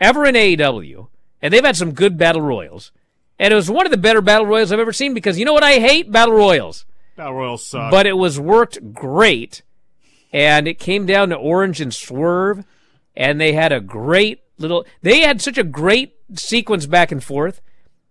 ever 0.00 0.26
in 0.26 0.34
AEW, 0.34 1.08
and 1.40 1.54
they've 1.54 1.64
had 1.64 1.76
some 1.76 1.92
good 1.92 2.18
battle 2.18 2.42
royals. 2.42 2.90
And 3.38 3.52
it 3.52 3.56
was 3.56 3.70
one 3.70 3.86
of 3.86 3.90
the 3.92 3.96
better 3.98 4.20
battle 4.20 4.46
royals 4.46 4.70
I've 4.72 4.78
ever 4.80 4.92
seen 4.92 5.14
because 5.14 5.38
you 5.38 5.44
know 5.44 5.52
what 5.52 5.62
I 5.64 5.78
hate 5.78 6.10
battle 6.12 6.34
royals, 6.34 6.84
Battle 7.16 7.34
royals 7.34 7.66
sucks. 7.66 7.90
but 7.90 8.06
it 8.06 8.16
was 8.18 8.38
worked 8.38 8.92
great, 8.92 9.62
and 10.32 10.66
it 10.68 10.78
came 10.78 11.06
down 11.06 11.28
to 11.30 11.36
Orange 11.36 11.80
and 11.80 11.94
Swerve, 11.94 12.64
and 13.16 13.40
they 13.40 13.52
had 13.52 13.72
a 13.72 13.80
great 13.80 14.42
little. 14.58 14.84
They 15.02 15.20
had 15.20 15.40
such 15.40 15.58
a 15.58 15.64
great 15.64 16.14
sequence 16.34 16.86
back 16.86 17.12
and 17.12 17.22
forth 17.22 17.60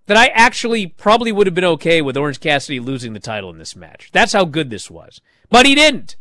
that 0.06 0.18
I 0.18 0.28
actually 0.28 0.88
probably 0.88 1.32
would 1.32 1.48
have 1.48 1.54
been 1.54 1.64
okay 1.64 2.02
with 2.02 2.18
Orange 2.18 2.40
Cassidy 2.40 2.80
losing 2.80 3.14
the 3.14 3.20
title 3.20 3.50
in 3.50 3.58
this 3.58 3.76
match. 3.76 4.10
That's 4.12 4.34
how 4.34 4.46
good 4.46 4.70
this 4.70 4.92
was. 4.92 5.22
But 5.50 5.66
he 5.66 5.76
didn't. 5.76 6.16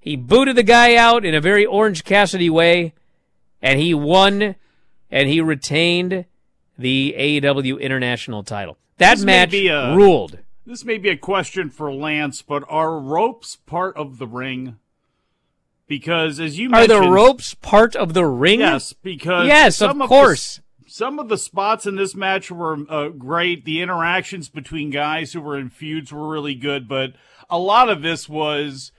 He 0.00 0.16
booted 0.16 0.56
the 0.56 0.62
guy 0.62 0.96
out 0.96 1.24
in 1.24 1.34
a 1.34 1.40
very 1.40 1.64
Orange 1.66 2.04
Cassidy 2.04 2.48
way, 2.50 2.94
and 3.62 3.78
he 3.78 3.94
won 3.94 4.56
and 5.10 5.28
he 5.28 5.40
retained 5.40 6.24
the 6.78 7.14
AEW 7.18 7.80
International 7.80 8.42
title. 8.42 8.78
That 8.98 9.16
This 9.16 9.24
match 9.24 9.52
a- 9.54 9.94
ruled. 9.94 10.38
This 10.66 10.84
may 10.84 10.98
be 10.98 11.08
a 11.08 11.16
question 11.16 11.68
for 11.68 11.92
Lance, 11.92 12.42
but 12.42 12.62
are 12.68 12.98
ropes 12.98 13.56
part 13.56 13.96
of 13.96 14.18
the 14.18 14.26
ring? 14.26 14.76
Because 15.88 16.38
as 16.38 16.58
you 16.58 16.68
mentioned 16.70 16.92
Are 16.92 17.04
the 17.04 17.10
ropes 17.10 17.54
part 17.54 17.96
of 17.96 18.14
the 18.14 18.24
ring? 18.24 18.60
Yes, 18.60 18.92
because 18.92 19.46
Yes, 19.48 19.82
of 19.82 19.98
the- 19.98 20.06
course. 20.06 20.60
Some 20.90 21.20
of 21.20 21.28
the 21.28 21.38
spots 21.38 21.86
in 21.86 21.94
this 21.94 22.16
match 22.16 22.50
were 22.50 22.78
uh, 22.88 23.08
great. 23.10 23.64
The 23.64 23.80
interactions 23.80 24.48
between 24.48 24.90
guys 24.90 25.32
who 25.32 25.40
were 25.40 25.56
in 25.56 25.70
feuds 25.70 26.12
were 26.12 26.28
really 26.28 26.56
good, 26.56 26.88
but 26.88 27.12
a 27.48 27.58
lot 27.58 27.88
of 27.88 28.02
this 28.02 28.28
was 28.28 28.90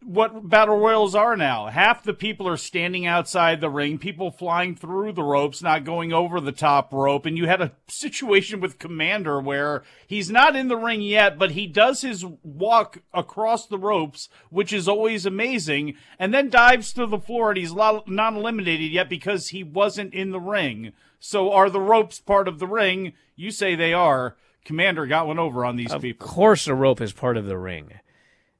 what 0.00 0.48
battle 0.48 0.78
royals 0.78 1.14
are 1.14 1.36
now. 1.36 1.66
Half 1.66 2.04
the 2.04 2.14
people 2.14 2.46
are 2.46 2.56
standing 2.56 3.04
outside 3.04 3.60
the 3.60 3.70
ring, 3.70 3.98
people 3.98 4.30
flying 4.30 4.76
through 4.76 5.12
the 5.12 5.22
ropes, 5.24 5.60
not 5.60 5.84
going 5.84 6.12
over 6.12 6.40
the 6.40 6.52
top 6.52 6.92
rope. 6.92 7.26
And 7.26 7.36
you 7.36 7.48
had 7.48 7.60
a 7.60 7.72
situation 7.88 8.60
with 8.60 8.78
Commander 8.78 9.40
where 9.40 9.82
he's 10.06 10.30
not 10.30 10.54
in 10.54 10.68
the 10.68 10.76
ring 10.76 11.00
yet, 11.00 11.38
but 11.38 11.52
he 11.52 11.66
does 11.66 12.02
his 12.02 12.24
walk 12.42 12.98
across 13.12 13.66
the 13.66 13.78
ropes, 13.78 14.28
which 14.50 14.72
is 14.72 14.86
always 14.86 15.26
amazing, 15.26 15.96
and 16.18 16.32
then 16.32 16.48
dives 16.48 16.92
to 16.92 17.06
the 17.06 17.18
floor 17.18 17.50
and 17.50 17.58
he's 17.58 17.74
not 17.74 18.06
eliminated 18.06 18.92
yet 18.92 19.08
because 19.08 19.48
he 19.48 19.64
wasn't 19.64 20.14
in 20.14 20.30
the 20.30 20.40
ring. 20.40 20.92
So 21.26 21.52
are 21.52 21.70
the 21.70 21.80
ropes 21.80 22.20
part 22.20 22.48
of 22.48 22.58
the 22.58 22.66
ring? 22.66 23.14
You 23.34 23.50
say 23.50 23.74
they 23.74 23.94
are. 23.94 24.36
Commander 24.62 25.06
got 25.06 25.26
one 25.26 25.38
over 25.38 25.64
on 25.64 25.76
these 25.76 25.90
Of 25.90 26.02
people. 26.02 26.26
Of 26.26 26.30
course, 26.34 26.66
a 26.66 26.74
rope 26.74 27.00
is 27.00 27.14
part 27.14 27.38
of 27.38 27.46
the 27.46 27.56
ring. 27.56 27.92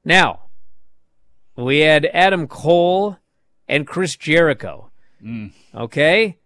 Now, 0.03 0.45
we 1.55 1.81
had 1.81 2.09
Adam 2.11 2.47
Cole 2.47 3.19
and 3.67 3.85
Chris 3.85 4.15
Jericho. 4.15 4.89
Mm. 5.23 5.51
Okay? 5.75 6.39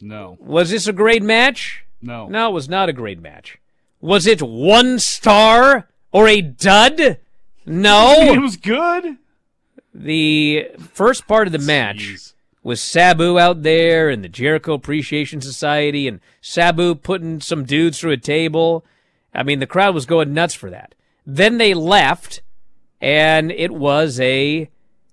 No. 0.00 0.36
Was 0.40 0.70
this 0.70 0.88
a 0.88 0.92
great 0.92 1.22
match? 1.22 1.84
No. 2.02 2.26
No, 2.26 2.48
it 2.48 2.52
was 2.52 2.68
not 2.68 2.88
a 2.88 2.92
great 2.92 3.22
match. 3.22 3.58
Was 4.00 4.26
it 4.26 4.42
one 4.42 4.98
star 4.98 5.88
or 6.10 6.26
a 6.26 6.42
dud? 6.42 7.18
No. 7.64 8.16
It 8.34 8.40
was 8.40 8.56
good. 8.56 9.18
The 9.94 10.70
first 10.94 11.28
part 11.28 11.46
of 11.46 11.52
the 11.52 11.60
match 11.60 12.34
with 12.62 12.78
Sabu 12.78 13.38
out 13.38 13.62
there 13.62 14.08
and 14.08 14.22
the 14.22 14.28
Jericho 14.28 14.74
Appreciation 14.74 15.40
Society 15.40 16.06
and 16.06 16.20
Sabu 16.40 16.94
putting 16.94 17.40
some 17.40 17.64
dudes 17.64 17.98
through 18.00 18.12
a 18.12 18.16
table. 18.16 18.84
I 19.34 19.42
mean, 19.42 19.60
the 19.60 19.66
crowd 19.66 19.94
was 19.94 20.06
going 20.06 20.34
nuts 20.34 20.54
for 20.54 20.70
that. 20.70 20.94
Then 21.26 21.58
they 21.58 21.74
left 21.74 22.42
and 23.00 23.50
it 23.50 23.72
was 23.72 24.20
a 24.20 24.68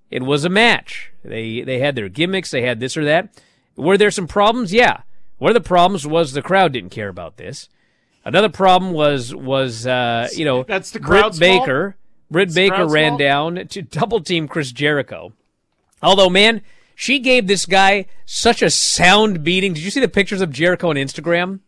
it 0.10 0.24
was 0.24 0.46
a 0.46 0.50
match. 0.50 1.12
They 1.24 1.62
they 1.62 1.80
had 1.80 1.96
their 1.96 2.10
gimmicks, 2.10 2.52
they 2.52 2.64
had 2.64 2.80
this 2.80 2.98
or 2.98 3.06
that. 3.06 3.30
Were 3.76 3.98
there 3.98 4.12
some 4.12 4.28
problems? 4.28 4.74
Yeah. 4.74 5.02
One 5.38 5.52
of 5.52 5.64
the 5.64 5.68
problems 5.68 6.06
was 6.08 6.34
the 6.34 6.42
crowd 6.42 6.72
didn't 6.74 6.90
care 6.90 7.10
about 7.10 7.38
this. 7.38 7.70
Another 8.26 8.50
problem 8.50 8.92
was 8.92 9.34
was 9.34 9.86
uh, 9.88 10.28
you 10.34 10.44
know 10.44 10.64
That's 10.64 10.92
the 10.92 11.00
Britt 11.00 11.22
crowd's 11.22 11.40
Baker. 11.40 11.96
Britt 12.30 12.50
It's 12.50 12.56
Baker 12.56 12.86
ran 12.88 13.12
fault? 13.12 13.20
down 13.20 13.68
to 13.68 13.82
double 13.82 14.20
team 14.20 14.50
Chris 14.50 14.74
Jericho. 14.74 15.32
Although, 16.04 16.30
man, 16.30 16.62
she 17.00 17.20
gave 17.20 17.46
this 17.46 17.68
guy 17.68 18.08
such 18.26 18.64
a 18.64 18.72
sound 18.72 19.44
beating. 19.44 19.72
Did 19.72 19.84
you 19.84 19.92
see 19.92 20.00
the 20.00 20.08
pictures 20.08 20.42
of 20.42 20.52
Jericho 20.52 20.90
on 20.90 20.96
Instagram? 20.96 21.60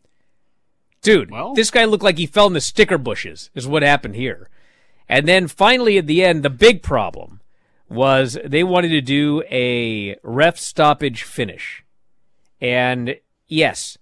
Dude, 1.03 1.31
this 1.53 1.69
guy 1.69 1.85
looked 1.85 2.03
like 2.03 2.17
he 2.17 2.25
fell 2.25 2.47
in 2.47 2.53
the 2.53 2.59
sticker 2.59 2.97
bushes, 2.97 3.51
is 3.53 3.67
what 3.67 3.83
happened 3.83 4.15
here. 4.15 4.49
And 5.07 5.27
then 5.27 5.47
finally 5.47 5.99
at 5.99 6.07
the 6.07 6.25
end, 6.25 6.41
the 6.41 6.49
big 6.49 6.81
problem 6.81 7.41
was 7.87 8.39
they 8.43 8.63
wanted 8.63 8.89
to 8.89 9.01
do 9.01 9.43
a 9.51 10.15
ref 10.23 10.57
stoppage 10.57 11.21
finish. 11.21 11.85
And 12.59 13.15
yes, 13.47 13.99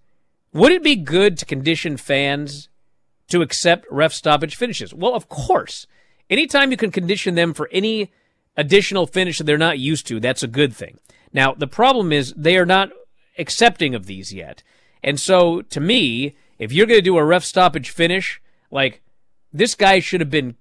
would 0.53 0.71
it 0.71 0.81
be 0.81 0.95
good 0.95 1.37
to 1.39 1.45
condition 1.45 1.97
fans 1.97 2.69
to 3.27 3.41
accept 3.41 3.85
ref 3.91 4.13
stoppage 4.13 4.55
finishes? 4.55 4.93
Well, 4.93 5.13
of 5.13 5.27
course. 5.27 5.87
Anytime 6.29 6.71
you 6.71 6.77
can 6.77 6.91
condition 6.91 7.35
them 7.35 7.53
for 7.53 7.67
any 7.73 8.13
additional 8.55 9.07
finish 9.07 9.39
that 9.39 9.43
they're 9.43 9.57
not 9.57 9.77
used 9.77 10.07
to, 10.07 10.21
that's 10.21 10.41
a 10.41 10.47
good 10.47 10.73
thing. 10.73 10.99
Now, 11.33 11.53
the 11.53 11.67
problem 11.67 12.11
is 12.11 12.33
they 12.35 12.57
are 12.57 12.65
not 12.65 12.89
accepting 13.37 13.93
of 13.95 14.05
these 14.05 14.33
yet. 14.33 14.63
And 15.03 15.19
so, 15.19 15.61
to 15.61 15.79
me, 15.79 16.35
if 16.57 16.71
you're 16.71 16.87
going 16.87 16.99
to 16.99 17.03
do 17.03 17.17
a 17.17 17.25
ref 17.25 17.43
stoppage 17.43 17.89
finish, 17.89 18.41
like, 18.71 19.01
this 19.53 19.75
guy 19.75 19.99
should 19.99 20.21
have 20.21 20.29
been 20.29 20.55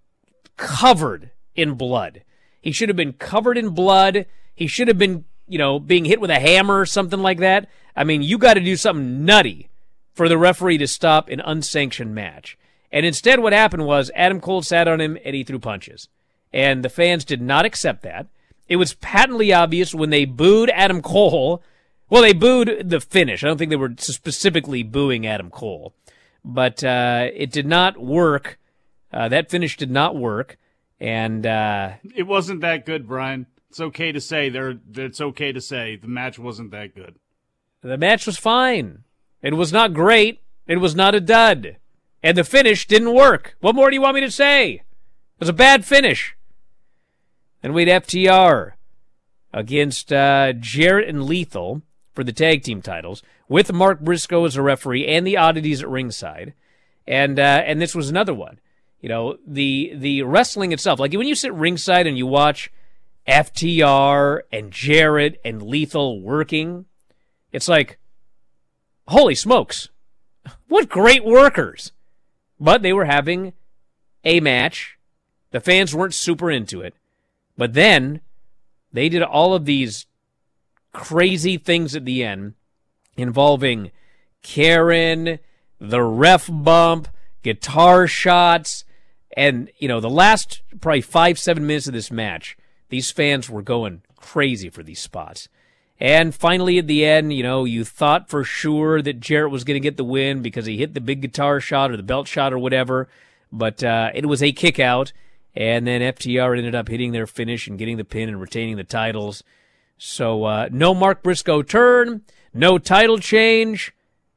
covered 0.56 1.30
in 1.54 1.74
blood. 1.74 2.22
He 2.60 2.72
should 2.72 2.88
have 2.88 2.96
been 2.96 3.12
covered 3.12 3.58
in 3.58 3.70
blood. 3.70 4.26
He 4.54 4.66
should 4.66 4.88
have 4.88 4.98
been, 4.98 5.24
you 5.46 5.58
know, 5.58 5.78
being 5.78 6.04
hit 6.04 6.20
with 6.20 6.30
a 6.30 6.40
hammer 6.40 6.80
or 6.80 6.86
something 6.86 7.20
like 7.20 7.38
that. 7.38 7.68
I 7.94 8.04
mean, 8.04 8.22
you 8.22 8.38
got 8.38 8.54
to 8.54 8.60
do 8.60 8.76
something 8.76 9.24
nutty 9.24 9.70
for 10.12 10.28
the 10.28 10.38
referee 10.38 10.78
to 10.78 10.86
stop 10.86 11.28
an 11.28 11.40
unsanctioned 11.40 12.14
match. 12.14 12.58
And 12.90 13.04
instead, 13.04 13.40
what 13.40 13.52
happened 13.52 13.86
was 13.86 14.10
Adam 14.14 14.40
Cole 14.40 14.62
sat 14.62 14.88
on 14.88 15.00
him 15.00 15.18
and 15.24 15.34
he 15.34 15.44
threw 15.44 15.58
punches. 15.58 16.08
And 16.52 16.82
the 16.82 16.88
fans 16.88 17.24
did 17.24 17.42
not 17.42 17.66
accept 17.66 18.02
that. 18.02 18.26
It 18.68 18.76
was 18.76 18.94
patently 18.94 19.52
obvious 19.52 19.94
when 19.94 20.10
they 20.10 20.24
booed 20.24 20.70
Adam 20.70 21.02
Cole. 21.02 21.62
Well, 22.08 22.22
they 22.22 22.32
booed 22.32 22.88
the 22.88 23.00
finish. 23.00 23.42
I 23.42 23.48
don't 23.48 23.58
think 23.58 23.70
they 23.70 23.76
were 23.76 23.94
specifically 23.98 24.82
booing 24.82 25.26
Adam 25.26 25.50
Cole. 25.50 25.94
But 26.44 26.84
uh, 26.84 27.28
it 27.34 27.50
did 27.50 27.66
not 27.66 27.98
work. 27.98 28.58
Uh, 29.12 29.28
that 29.28 29.50
finish 29.50 29.76
did 29.76 29.90
not 29.90 30.16
work. 30.16 30.58
And 31.00 31.44
uh, 31.46 31.94
It 32.14 32.24
wasn't 32.24 32.60
that 32.60 32.86
good, 32.86 33.06
Bryan. 33.08 33.46
It's 33.70 33.80
okay 33.80 34.12
to 34.12 34.20
say 34.20 34.48
there. 34.48 34.78
It's 34.94 35.20
okay 35.20 35.52
to 35.52 35.60
say 35.60 35.96
the 35.96 36.08
match 36.08 36.38
wasn't 36.38 36.70
that 36.70 36.94
good. 36.94 37.16
The 37.82 37.98
match 37.98 38.26
was 38.26 38.38
fine. 38.38 39.04
It 39.42 39.54
was 39.54 39.72
not 39.72 39.92
great. 39.92 40.40
It 40.66 40.78
was 40.78 40.94
not 40.94 41.14
a 41.14 41.20
dud. 41.20 41.76
And 42.22 42.36
the 42.36 42.44
finish 42.44 42.86
didn't 42.86 43.14
work. 43.14 43.56
What 43.60 43.74
more 43.74 43.90
do 43.90 43.94
you 43.94 44.00
want 44.00 44.14
me 44.14 44.20
to 44.22 44.30
say? 44.30 44.72
It 44.72 44.82
was 45.40 45.48
a 45.48 45.52
bad 45.52 45.84
finish. 45.84 46.35
Then 47.66 47.74
we 47.74 47.84
had 47.84 48.04
FTR 48.04 48.74
against 49.52 50.12
uh, 50.12 50.52
Jarrett 50.52 51.08
and 51.08 51.24
Lethal 51.24 51.82
for 52.14 52.22
the 52.22 52.32
tag 52.32 52.62
team 52.62 52.80
titles, 52.80 53.24
with 53.48 53.72
Mark 53.72 53.98
Briscoe 53.98 54.44
as 54.44 54.54
a 54.54 54.62
referee 54.62 55.04
and 55.04 55.26
the 55.26 55.36
oddities 55.36 55.82
at 55.82 55.88
ringside. 55.88 56.54
And 57.08 57.40
uh, 57.40 57.64
and 57.66 57.82
this 57.82 57.92
was 57.92 58.08
another 58.08 58.32
one. 58.32 58.60
You 59.00 59.08
know, 59.08 59.38
the 59.44 59.92
the 59.96 60.22
wrestling 60.22 60.70
itself, 60.70 61.00
like 61.00 61.12
when 61.12 61.26
you 61.26 61.34
sit 61.34 61.52
ringside 61.54 62.06
and 62.06 62.16
you 62.16 62.24
watch 62.24 62.70
FTR 63.26 64.42
and 64.52 64.70
Jarrett 64.70 65.40
and 65.44 65.60
Lethal 65.60 66.20
working, 66.20 66.84
it's 67.50 67.66
like, 67.66 67.98
holy 69.08 69.34
smokes, 69.34 69.88
what 70.68 70.88
great 70.88 71.24
workers! 71.24 71.90
But 72.60 72.82
they 72.82 72.92
were 72.92 73.06
having 73.06 73.54
a 74.22 74.38
match. 74.38 74.98
The 75.50 75.58
fans 75.58 75.96
weren't 75.96 76.14
super 76.14 76.48
into 76.48 76.80
it. 76.80 76.94
But 77.56 77.74
then 77.74 78.20
they 78.92 79.08
did 79.08 79.22
all 79.22 79.54
of 79.54 79.64
these 79.64 80.06
crazy 80.92 81.56
things 81.58 81.94
at 81.94 82.04
the 82.04 82.24
end 82.24 82.54
involving 83.16 83.90
Karen, 84.42 85.38
the 85.80 86.02
ref 86.02 86.48
bump, 86.50 87.08
guitar 87.42 88.06
shots, 88.06 88.84
and, 89.36 89.70
you 89.78 89.88
know, 89.88 90.00
the 90.00 90.10
last 90.10 90.62
probably 90.80 91.00
five, 91.02 91.38
seven 91.38 91.66
minutes 91.66 91.86
of 91.86 91.92
this 91.92 92.10
match, 92.10 92.56
these 92.88 93.10
fans 93.10 93.50
were 93.50 93.62
going 93.62 94.02
crazy 94.16 94.70
for 94.70 94.82
these 94.82 95.00
spots. 95.00 95.48
And 95.98 96.34
finally, 96.34 96.78
at 96.78 96.86
the 96.86 97.04
end, 97.04 97.32
you 97.32 97.42
know, 97.42 97.64
you 97.64 97.84
thought 97.84 98.28
for 98.28 98.44
sure 98.44 99.00
that 99.00 99.20
Jarrett 99.20 99.50
was 99.50 99.64
going 99.64 99.76
to 99.76 99.80
get 99.80 99.96
the 99.96 100.04
win 100.04 100.42
because 100.42 100.66
he 100.66 100.76
hit 100.76 100.94
the 100.94 101.00
big 101.00 101.22
guitar 101.22 101.60
shot 101.60 101.90
or 101.90 101.96
the 101.96 102.02
belt 102.02 102.28
shot 102.28 102.52
or 102.52 102.58
whatever. 102.58 103.08
But 103.50 103.82
uh, 103.82 104.10
it 104.14 104.26
was 104.26 104.42
a 104.42 104.52
kick 104.52 104.78
out. 104.78 105.12
And 105.56 105.86
then 105.86 106.02
FTR 106.02 106.58
ended 106.58 106.74
up 106.74 106.88
hitting 106.88 107.12
their 107.12 107.26
finish 107.26 107.66
and 107.66 107.78
getting 107.78 107.96
the 107.96 108.04
pin 108.04 108.28
and 108.28 108.40
retaining 108.40 108.76
the 108.76 108.84
titles. 108.84 109.42
So 109.96 110.44
uh, 110.44 110.68
no 110.70 110.92
Mark 110.92 111.22
Briscoe 111.22 111.62
turn, 111.62 112.22
no 112.52 112.78
title 112.78 113.18
change. 113.18 113.94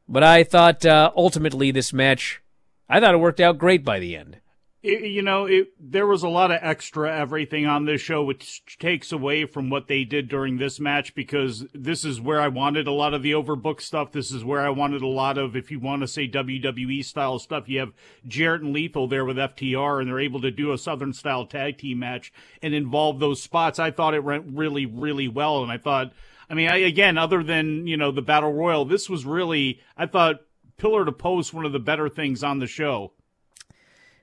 But 0.07 0.23
I 0.23 0.43
thought 0.43 0.85
uh, 0.85 1.11
ultimately 1.15 1.71
this 1.71 1.93
match, 1.93 2.41
I 2.87 2.99
thought 2.99 3.13
it 3.13 3.19
worked 3.19 3.39
out 3.39 3.57
great 3.57 3.83
by 3.83 3.99
the 3.99 4.15
end. 4.15 4.39
It, 4.81 5.01
you 5.01 5.21
know, 5.21 5.45
it, 5.45 5.73
there 5.77 6.07
was 6.07 6.23
a 6.23 6.29
lot 6.29 6.51
of 6.51 6.59
extra 6.61 7.13
everything 7.13 7.65
on 7.65 7.83
this 7.83 7.99
show, 7.99 8.23
which 8.23 8.63
takes 8.79 9.11
away 9.11 9.43
from 9.43 9.69
what 9.69 9.87
they 9.87 10.05
did 10.05 10.29
during 10.29 10.57
this 10.57 10.79
match 10.79 11.13
because 11.13 11.65
this 11.73 12.05
is 12.05 12.21
where 12.21 12.39
I 12.39 12.47
wanted 12.47 12.87
a 12.87 12.93
lot 12.93 13.13
of 13.13 13.21
the 13.21 13.33
overbooked 13.33 13.81
stuff. 13.81 14.13
This 14.13 14.31
is 14.31 14.45
where 14.45 14.61
I 14.61 14.69
wanted 14.69 15.01
a 15.01 15.07
lot 15.07 15.37
of, 15.37 15.57
if 15.57 15.69
you 15.69 15.81
want 15.81 16.01
to 16.01 16.07
say 16.07 16.29
WWE 16.29 17.03
style 17.03 17.39
stuff, 17.39 17.67
you 17.67 17.79
have 17.79 17.91
Jarrett 18.25 18.61
and 18.61 18.71
Lethal 18.71 19.09
there 19.09 19.25
with 19.25 19.35
FTR, 19.35 19.99
and 19.99 20.09
they're 20.09 20.19
able 20.21 20.39
to 20.41 20.51
do 20.51 20.71
a 20.71 20.77
Southern 20.77 21.11
style 21.11 21.45
tag 21.45 21.77
team 21.77 21.99
match 21.99 22.31
and 22.61 22.73
involve 22.73 23.19
those 23.19 23.43
spots. 23.43 23.79
I 23.79 23.91
thought 23.91 24.13
it 24.13 24.23
went 24.23 24.45
really, 24.57 24.85
really 24.85 25.27
well, 25.27 25.61
and 25.61 25.71
I 25.73 25.77
thought, 25.77 26.13
I 26.49 26.53
mean, 26.53 26.69
I, 26.69 26.77
again, 26.77 27.17
other 27.17 27.43
than 27.43 27.85
you 27.85 27.97
know 27.97 28.11
the 28.11 28.21
battle 28.21 28.53
royal, 28.53 28.85
this 28.85 29.09
was 29.09 29.25
really, 29.25 29.81
I 29.97 30.05
thought, 30.05 30.41
pillar 30.77 31.03
to 31.03 31.11
post, 31.11 31.53
one 31.53 31.65
of 31.65 31.73
the 31.73 31.79
better 31.79 32.07
things 32.07 32.43
on 32.45 32.59
the 32.59 32.67
show. 32.67 33.11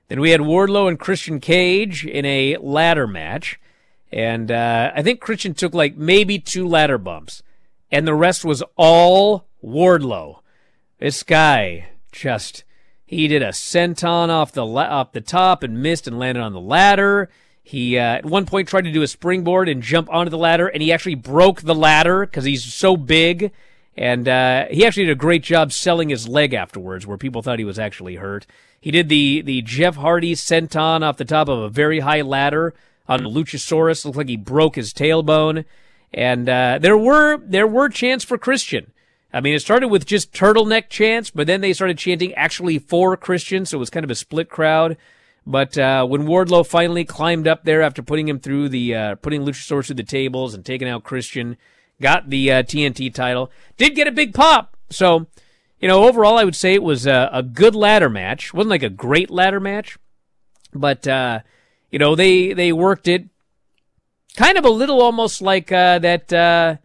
Then 0.07 0.21
we 0.21 0.31
had 0.31 0.41
Wardlow 0.41 0.87
and 0.87 0.99
Christian 0.99 1.39
Cage 1.39 2.05
in 2.05 2.25
a 2.25 2.57
ladder 2.57 3.07
match. 3.07 3.59
And 4.11 4.51
uh, 4.51 4.91
I 4.95 5.01
think 5.01 5.19
Christian 5.19 5.53
took 5.53 5.73
like 5.73 5.97
maybe 5.97 6.39
two 6.39 6.67
ladder 6.67 6.97
bumps. 6.97 7.43
And 7.91 8.07
the 8.07 8.15
rest 8.15 8.45
was 8.45 8.63
all 8.77 9.47
Wardlow. 9.63 10.39
This 10.99 11.23
guy 11.23 11.89
just, 12.11 12.63
he 13.05 13.27
did 13.27 13.43
a 13.43 13.49
senton 13.49 14.29
off 14.29 14.51
the, 14.53 14.65
la- 14.65 14.83
off 14.83 15.11
the 15.11 15.21
top 15.21 15.61
and 15.63 15.83
missed 15.83 16.07
and 16.07 16.17
landed 16.17 16.41
on 16.41 16.53
the 16.53 16.61
ladder. 16.61 17.29
He 17.61 17.97
uh, 17.97 18.15
at 18.15 18.25
one 18.25 18.45
point 18.45 18.69
tried 18.69 18.85
to 18.85 18.93
do 18.93 19.01
a 19.01 19.07
springboard 19.07 19.67
and 19.67 19.81
jump 19.81 20.09
onto 20.09 20.29
the 20.29 20.37
ladder, 20.37 20.67
and 20.67 20.81
he 20.81 20.93
actually 20.93 21.15
broke 21.15 21.61
the 21.61 21.75
ladder 21.75 22.21
because 22.25 22.45
he's 22.45 22.63
so 22.63 22.95
big. 22.95 23.51
And 23.97 24.27
uh, 24.27 24.65
he 24.69 24.85
actually 24.85 25.05
did 25.05 25.13
a 25.13 25.15
great 25.15 25.41
job 25.41 25.73
selling 25.73 26.09
his 26.09 26.27
leg 26.27 26.53
afterwards, 26.53 27.07
where 27.07 27.17
people 27.17 27.41
thought 27.41 27.59
he 27.59 27.65
was 27.65 27.79
actually 27.79 28.15
hurt. 28.15 28.45
He 28.79 28.91
did 28.91 29.09
the 29.09 29.41
the 29.41 29.63
Jeff 29.63 29.95
Hardy 29.95 30.35
senton 30.35 31.01
off 31.01 31.17
the 31.17 31.25
top 31.25 31.49
of 31.49 31.59
a 31.59 31.69
very 31.69 32.01
high 32.01 32.21
ladder 32.21 32.75
on 33.07 33.21
Luchasaurus. 33.21 34.05
Looked 34.05 34.17
like 34.17 34.29
he 34.29 34.37
broke 34.37 34.75
his 34.75 34.93
tailbone. 34.93 35.65
And 36.13 36.47
uh, 36.47 36.79
there 36.79 36.97
were 36.97 37.37
there 37.37 37.67
were 37.67 37.89
chants 37.89 38.23
for 38.23 38.37
Christian. 38.37 38.91
I 39.33 39.41
mean, 39.41 39.55
it 39.55 39.59
started 39.59 39.89
with 39.89 40.05
just 40.05 40.31
turtleneck 40.31 40.89
chants, 40.89 41.31
but 41.31 41.47
then 41.47 41.61
they 41.61 41.73
started 41.73 41.97
chanting 41.97 42.33
actually 42.35 42.79
for 42.79 43.17
Christian, 43.17 43.65
so 43.65 43.77
it 43.77 43.79
was 43.79 43.89
kind 43.89 44.03
of 44.03 44.09
a 44.09 44.15
split 44.15 44.49
crowd. 44.49 44.95
But 45.45 45.77
uh, 45.77 46.05
when 46.05 46.25
Wardlow 46.27 46.65
finally 46.65 47.03
climbed 47.03 47.47
up 47.47 47.63
there 47.63 47.81
after 47.81 48.01
putting 48.01 48.27
him 48.27 48.39
through 48.39 48.69
the 48.69 48.95
uh, 48.95 49.15
putting 49.15 49.43
Luchasaurus 49.43 49.87
through 49.87 49.95
the 49.95 50.03
tables 50.03 50.53
and 50.53 50.65
taking 50.65 50.87
out 50.87 51.03
Christian, 51.03 51.57
got 52.01 52.29
the 52.29 52.51
uh, 52.51 52.63
TNT 52.63 53.13
title, 53.13 53.51
did 53.77 53.95
get 53.95 54.07
a 54.07 54.11
big 54.11 54.33
pop. 54.33 54.77
So, 54.89 55.27
you 55.79 55.87
know, 55.87 56.05
overall, 56.05 56.37
I 56.37 56.43
would 56.43 56.55
say 56.55 56.73
it 56.73 56.83
was 56.83 57.05
a, 57.05 57.29
a 57.31 57.43
good 57.43 57.75
ladder 57.75 58.09
match. 58.09 58.53
wasn't 58.53 58.71
like 58.71 58.83
a 58.83 58.89
great 58.89 59.29
ladder 59.29 59.59
match, 59.59 59.97
but 60.73 61.07
uh, 61.07 61.39
you 61.91 61.99
know 61.99 62.15
they 62.15 62.53
they 62.53 62.71
worked 62.71 63.07
it 63.07 63.29
kind 64.37 64.57
of 64.57 64.63
a 64.63 64.69
little 64.69 65.01
almost 65.01 65.41
like 65.41 65.71
uh, 65.71 65.99
that 65.99 66.31
uh, 66.31 66.77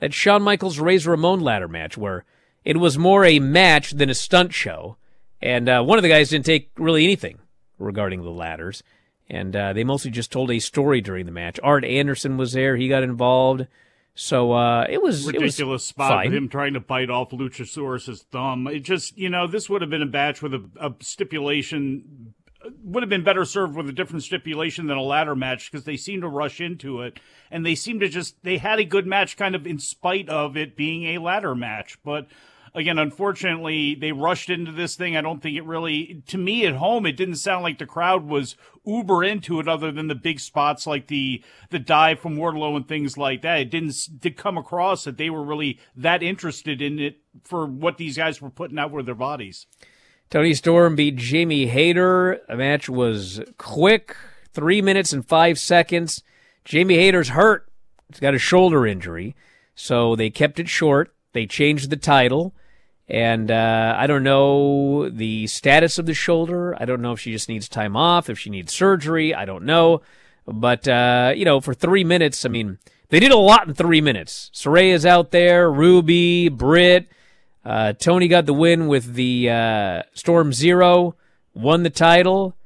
that 0.00 0.14
Shawn 0.14 0.42
Michaels 0.42 0.80
Razor 0.80 1.12
Ramon 1.12 1.40
ladder 1.40 1.68
match, 1.68 1.96
where 1.96 2.24
it 2.64 2.78
was 2.78 2.98
more 2.98 3.24
a 3.24 3.38
match 3.38 3.92
than 3.92 4.10
a 4.10 4.14
stunt 4.14 4.52
show, 4.52 4.96
and 5.40 5.68
uh, 5.68 5.82
one 5.82 5.98
of 5.98 6.02
the 6.02 6.08
guys 6.08 6.30
didn't 6.30 6.46
take 6.46 6.70
really 6.76 7.04
anything 7.04 7.38
regarding 7.78 8.22
the 8.22 8.30
ladders, 8.30 8.82
and 9.28 9.54
uh, 9.54 9.72
they 9.72 9.84
mostly 9.84 10.10
just 10.10 10.32
told 10.32 10.50
a 10.50 10.58
story 10.58 11.00
during 11.00 11.26
the 11.26 11.32
match. 11.32 11.60
Arn 11.62 11.84
Anderson 11.84 12.36
was 12.36 12.52
there; 12.52 12.76
he 12.76 12.88
got 12.88 13.02
involved. 13.04 13.66
So 14.14 14.52
uh, 14.52 14.86
it 14.88 15.02
was 15.02 15.26
it 15.28 15.34
was 15.34 15.42
ridiculous 15.42 15.84
spot 15.84 16.10
fine. 16.10 16.26
with 16.26 16.34
him 16.36 16.48
trying 16.48 16.74
to 16.74 16.80
bite 16.80 17.10
off 17.10 17.30
Luchasaurus's 17.30 18.22
thumb. 18.30 18.68
It 18.68 18.80
just, 18.80 19.18
you 19.18 19.28
know, 19.28 19.48
this 19.48 19.68
would 19.68 19.80
have 19.82 19.90
been 19.90 20.02
a 20.02 20.06
match 20.06 20.40
with 20.40 20.54
a, 20.54 20.64
a 20.80 20.94
stipulation. 21.00 22.34
Would 22.84 23.02
have 23.02 23.10
been 23.10 23.24
better 23.24 23.44
served 23.44 23.76
with 23.76 23.88
a 23.88 23.92
different 23.92 24.22
stipulation 24.22 24.86
than 24.86 24.96
a 24.96 25.02
ladder 25.02 25.34
match 25.34 25.70
because 25.70 25.84
they 25.84 25.96
seem 25.96 26.20
to 26.22 26.28
rush 26.28 26.60
into 26.60 27.02
it 27.02 27.18
and 27.50 27.66
they 27.66 27.74
seem 27.74 28.00
to 28.00 28.08
just 28.08 28.42
they 28.42 28.56
had 28.56 28.78
a 28.78 28.84
good 28.84 29.06
match 29.06 29.36
kind 29.36 29.54
of 29.54 29.66
in 29.66 29.78
spite 29.78 30.30
of 30.30 30.56
it 30.56 30.76
being 30.76 31.04
a 31.04 31.18
ladder 31.18 31.54
match. 31.54 31.98
But 32.04 32.28
again, 32.74 32.98
unfortunately, 32.98 33.94
they 33.94 34.12
rushed 34.12 34.50
into 34.50 34.72
this 34.72 34.96
thing. 34.96 35.16
I 35.16 35.20
don't 35.20 35.40
think 35.40 35.56
it 35.56 35.64
really, 35.64 36.22
to 36.26 36.38
me 36.38 36.66
at 36.66 36.74
home, 36.74 37.06
it 37.06 37.16
didn't 37.16 37.36
sound 37.36 37.62
like 37.62 37.78
the 37.78 37.86
crowd 37.86 38.26
was 38.26 38.56
uber 38.84 39.22
into 39.22 39.60
it, 39.60 39.68
other 39.68 39.92
than 39.92 40.08
the 40.08 40.14
big 40.14 40.40
spots 40.40 40.86
like 40.86 41.06
the 41.06 41.42
the 41.70 41.78
dive 41.78 42.20
from 42.20 42.36
Wardlow 42.36 42.76
and 42.76 42.88
things 42.88 43.16
like 43.16 43.42
that. 43.42 43.60
It 43.60 43.70
didn't 43.70 44.20
did 44.20 44.36
come 44.36 44.58
across 44.58 45.04
that 45.04 45.16
they 45.16 45.30
were 45.30 45.44
really 45.44 45.78
that 45.96 46.22
interested 46.22 46.82
in 46.82 46.98
it 46.98 47.18
for 47.44 47.66
what 47.66 47.96
these 47.96 48.16
guys 48.16 48.42
were 48.42 48.50
putting 48.50 48.78
out 48.78 48.90
with 48.90 49.06
their 49.06 49.14
bodies. 49.14 49.66
Toni 50.30 50.54
Storm 50.54 50.96
beat 50.96 51.16
Jamie 51.16 51.66
Hayter. 51.66 52.40
The 52.48 52.56
match 52.56 52.88
was 52.88 53.40
quick, 53.56 54.16
three 54.52 54.82
minutes 54.82 55.12
and 55.12 55.26
five 55.26 55.58
seconds. 55.58 56.22
Jamie 56.64 56.96
Hayter's 56.96 57.30
hurt. 57.30 57.70
He's 58.08 58.20
got 58.20 58.34
a 58.34 58.38
shoulder 58.38 58.86
injury. 58.86 59.36
So 59.74 60.16
they 60.16 60.30
kept 60.30 60.58
it 60.58 60.68
short. 60.68 61.14
They 61.32 61.46
changed 61.46 61.90
the 61.90 61.96
title. 61.96 62.54
And 63.08 63.50
uh, 63.50 63.94
I 63.98 64.06
don't 64.06 64.22
know 64.22 65.10
the 65.10 65.46
status 65.46 65.98
of 65.98 66.06
the 66.06 66.14
shoulder. 66.14 66.74
I 66.80 66.86
don't 66.86 67.02
know 67.02 67.12
if 67.12 67.20
she 67.20 67.32
just 67.32 67.48
needs 67.48 67.68
time 67.68 67.96
off, 67.96 68.30
if 68.30 68.38
she 68.38 68.48
needs 68.50 68.72
surgery. 68.72 69.34
I 69.34 69.44
don't 69.44 69.64
know. 69.64 70.00
But, 70.46 70.88
uh, 70.88 71.32
you 71.36 71.44
know, 71.44 71.60
for 71.60 71.74
three 71.74 72.04
minutes, 72.04 72.44
I 72.44 72.48
mean, 72.48 72.78
they 73.10 73.20
did 73.20 73.30
a 73.30 73.36
lot 73.36 73.68
in 73.68 73.74
three 73.74 74.00
minutes. 74.00 74.50
Saraya's 74.54 75.04
out 75.04 75.30
there, 75.30 75.70
Ruby, 75.70 76.48
Britt. 76.48 77.08
Uh, 77.64 77.92
Toni 77.92 78.28
got 78.28 78.46
the 78.46 78.54
win 78.54 78.88
with 78.88 79.14
the 79.14 79.50
uh, 79.50 80.02
Storm 80.14 80.52
Zero, 80.52 81.14
won 81.54 81.82
the 81.82 81.90
title. 81.90 82.56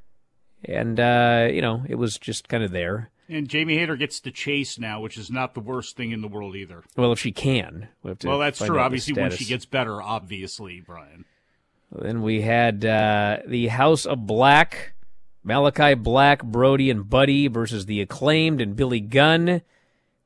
And, 0.65 0.99
uh, 0.99 1.49
you 1.51 1.63
know, 1.63 1.85
it 1.89 1.95
was 1.97 2.19
just 2.19 2.49
kind 2.49 2.65
of 2.65 2.73
there. 2.73 3.11
And 3.31 3.47
Jamie 3.47 3.77
Hayter 3.77 3.97
gets 3.97 4.21
to 4.21 4.31
chase 4.31 4.79
now, 4.79 5.01
which 5.01 5.19
is 5.19 5.31
not 5.31 5.53
the 5.53 5.61
worst 5.61 5.97
thing 5.97 6.13
in 6.13 6.23
the 6.23 6.29
world 6.29 6.57
either. 6.57 6.83
Well, 6.97 7.13
if 7.13 7.21
she 7.21 7.31
can. 7.31 7.89
We 8.03 8.11
have 8.11 8.19
to 8.21 8.29
well, 8.29 8.39
that's 8.39 8.59
true. 8.59 8.79
Obviously, 8.79 9.13
when 9.13 9.31
she 9.33 9.45
gets 9.45 9.67
better, 9.67 10.01
obviously, 10.01 10.81
Bryan. 10.81 11.27
Then 11.93 12.23
we 12.23 12.41
had 12.43 12.85
uh, 12.85 13.39
the 13.47 13.69
House 13.69 14.07
of 14.07 14.27
Black, 14.27 14.95
Malakai 15.47 16.03
Black, 16.03 16.43
Brody, 16.43 16.91
and 16.91 17.09
Buddy 17.09 17.49
versus 17.49 17.87
the 17.87 18.01
Acclaimed 18.01 18.61
and 18.61 18.77
Billy 18.77 19.01
Gunn. 19.01 19.63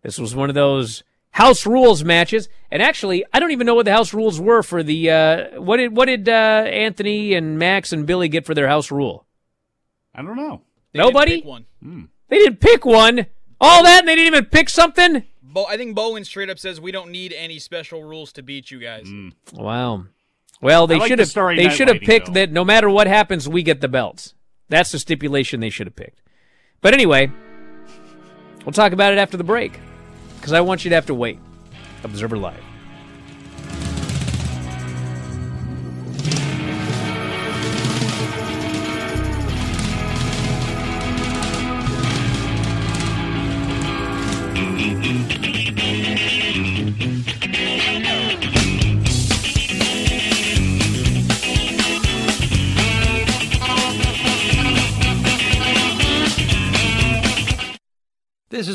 This 0.03 0.19
was 0.19 0.35
one 0.35 0.49
of 0.49 0.55
those 0.55 1.03
house 1.33 1.67
rules 1.67 2.05
matches, 2.05 2.49
and 2.71 2.83
actually, 2.83 3.25
I 3.33 3.41
don't 3.41 3.53
even 3.53 3.67
know 3.67 3.75
what 3.75 3.85
the 3.85 3.93
house 3.93 4.15
rules 4.15 4.41
were 4.41 4.62
for 4.62 4.83
the. 4.83 5.11
Uh, 5.11 5.61
what 5.61 5.79
did 5.79 5.97
what 5.97 6.07
did 6.07 6.29
uh, 6.29 6.33
Anthony 6.33 7.35
and 7.35 7.59
Max 7.59 7.93
and 7.93 8.07
Billy 8.07 8.29
get 8.29 8.47
for 8.47 8.55
their 8.55 8.69
house 8.69 8.91
rule? 8.91 9.27
I 10.15 10.23
don't 10.23 10.37
know. 10.37 10.62
Nobody. 10.95 11.37
Pick 11.37 11.47
one. 11.47 12.09
They 12.29 12.39
didn't 12.39 12.61
pick 12.61 12.85
one. 12.85 13.27
All 13.61 13.85
that, 13.85 14.01
and 14.01 14.09
they 14.09 14.17
didn't 14.17 14.35
even 14.35 14.47
pick 14.47 14.69
something. 14.69 15.25
Bo- 15.43 15.67
I 15.67 15.77
think 15.77 15.95
Bowen 15.95 16.25
straight 16.25 16.51
up 16.51 16.59
says 16.59 16.81
we 16.81 16.93
don't 16.93 17.11
need 17.11 17.33
any 17.33 17.59
special 17.59 18.03
rules 18.03 18.33
to 18.33 18.43
beat 18.43 18.71
you 18.71 18.81
guys. 18.81 19.07
Mm. 19.07 19.33
Wow. 19.53 20.07
Well, 20.61 20.87
they 20.87 20.99
like 20.99 21.09
should 21.09 21.19
the 21.19 21.41
have. 21.41 21.57
They 21.57 21.69
should 21.69 21.89
have 21.89 22.01
picked 22.01 22.29
though. 22.29 22.33
that. 22.33 22.53
No 22.53 22.65
matter 22.65 22.89
what 22.89 23.07
happens, 23.07 23.49
we 23.49 23.63
get 23.63 23.81
the 23.81 23.89
belts. 23.89 24.35
That's 24.69 24.93
the 24.93 24.99
stipulation 24.99 25.61
they 25.61 25.71
should 25.71 25.87
have 25.87 25.97
picked. 25.97 26.23
But 26.81 26.95
anyway, 26.95 27.31
we'll 28.65 28.73
talk 28.73 28.93
about 28.93 29.13
it 29.13 29.19
after 29.19 29.37
the 29.37 29.45
break 29.45 29.79
because 30.37 30.53
I 30.53 30.61
want 30.61 30.85
you 30.85 30.89
to 30.89 30.95
have 30.95 31.07
to 31.07 31.15
wait. 31.15 31.39
Observer 32.03 32.37
Live. 32.37 32.63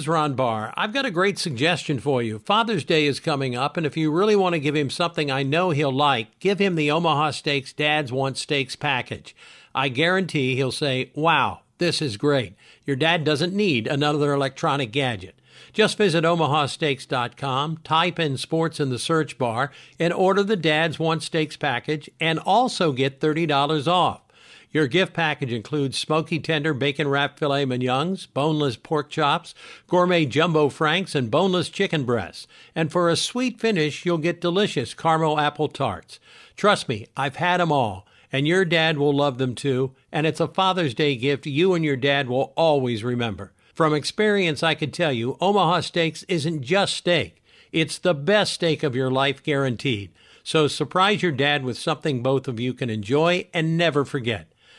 Ron 0.08 0.34
Barr. 0.34 0.74
I've 0.76 0.94
got 0.94 1.06
a 1.06 1.12
great 1.12 1.38
suggestion 1.38 2.00
for 2.00 2.22
you. 2.22 2.40
Father's 2.40 2.84
Day 2.84 3.06
is 3.06 3.20
coming 3.20 3.56
up, 3.56 3.78
and 3.78 3.86
if 3.86 3.98
you 3.98 4.12
really 4.12 4.36
want 4.36 4.54
to 4.54 4.60
give 4.60 4.76
him 4.76 4.90
something 4.90 5.30
I 5.30 5.44
know 5.44 5.70
he'll 5.72 5.92
like, 5.92 6.40
give 6.40 6.60
him 6.60 6.76
the 6.76 6.90
Omaha 6.92 7.32
Steaks 7.32 7.74
Dads 7.74 8.12
Want 8.12 8.38
Steaks 8.38 8.76
package. 8.76 9.36
I 9.76 9.90
guarantee 9.90 10.56
he'll 10.56 10.72
say, 10.72 11.12
Wow, 11.16 11.62
this 11.78 12.02
is 12.02 12.18
great. 12.18 12.56
Your 12.86 12.96
dad 12.96 13.24
doesn't 13.24 13.54
need 13.54 13.88
another 13.88 14.34
electronic 14.34 14.92
gadget. 14.92 15.36
Just 15.74 15.98
visit 15.98 16.24
omahasteaks.com, 16.24 17.78
type 17.84 18.20
in 18.20 18.38
sports 18.38 18.80
in 18.80 18.90
the 18.90 19.00
search 19.00 19.38
bar, 19.38 19.72
and 20.00 20.14
order 20.14 20.44
the 20.44 20.56
Dads 20.56 20.98
Want 20.98 21.24
Steaks 21.24 21.58
package, 21.58 22.10
and 22.20 22.40
also 22.40 22.92
get 22.92 23.20
$30 23.20 23.88
off. 23.88 24.22
Your 24.72 24.88
gift 24.88 25.14
package 25.14 25.54
includes 25.54 25.98
smoky 25.98 26.40
tender 26.40 26.74
bacon 26.74 27.08
wrapped 27.08 27.40
filet 27.40 27.66
mignons, 27.66 28.26
boneless 28.26 28.76
pork 28.76 29.10
chops, 29.10 29.56
gourmet 29.88 30.26
jumbo 30.26 30.68
franks, 30.68 31.16
and 31.16 31.32
boneless 31.32 31.70
chicken 31.70 32.04
breasts. 32.04 32.48
And 32.76 32.92
for 32.92 33.10
a 33.10 33.16
sweet 33.16 33.62
finish, 33.62 34.06
you'll 34.06 34.18
get 34.18 34.42
delicious 34.42 34.94
caramel 34.94 35.40
apple 35.40 35.70
tarts. 35.70 36.20
Trust 36.58 36.90
me, 36.90 37.08
I've 37.16 37.38
had 37.38 37.62
them 37.62 37.72
all, 37.72 38.06
and 38.32 38.46
your 38.46 38.66
dad 38.66 38.98
will 38.98 39.16
love 39.16 39.38
them 39.38 39.56
too. 39.56 39.96
And 40.12 40.28
it's 40.28 40.42
a 40.42 40.50
Father's 40.50 40.94
Day 40.94 41.16
gift 41.16 41.46
you 41.46 41.74
and 41.74 41.86
your 41.86 41.96
dad 41.96 42.28
will 42.28 42.54
always 42.58 43.04
remember. 43.06 43.54
From 43.74 43.94
experience, 43.94 44.64
I 44.64 44.76
can 44.76 44.92
tell 44.92 45.14
you, 45.14 45.38
Omaha 45.40 45.82
Steaks 45.82 46.24
isn't 46.24 46.64
just 46.64 46.96
steak. 46.96 47.42
It's 47.72 47.98
the 47.98 48.14
best 48.14 48.54
steak 48.54 48.84
of 48.84 48.96
your 48.96 49.12
life 49.12 49.44
guaranteed. 49.44 50.12
So 50.44 50.68
surprise 50.68 51.22
your 51.22 51.32
dad 51.32 51.64
with 51.64 51.78
something 51.78 52.24
both 52.24 52.48
of 52.48 52.60
you 52.60 52.74
can 52.74 52.90
enjoy 52.90 53.48
and 53.54 53.78
never 53.78 54.04
forget. 54.04 54.48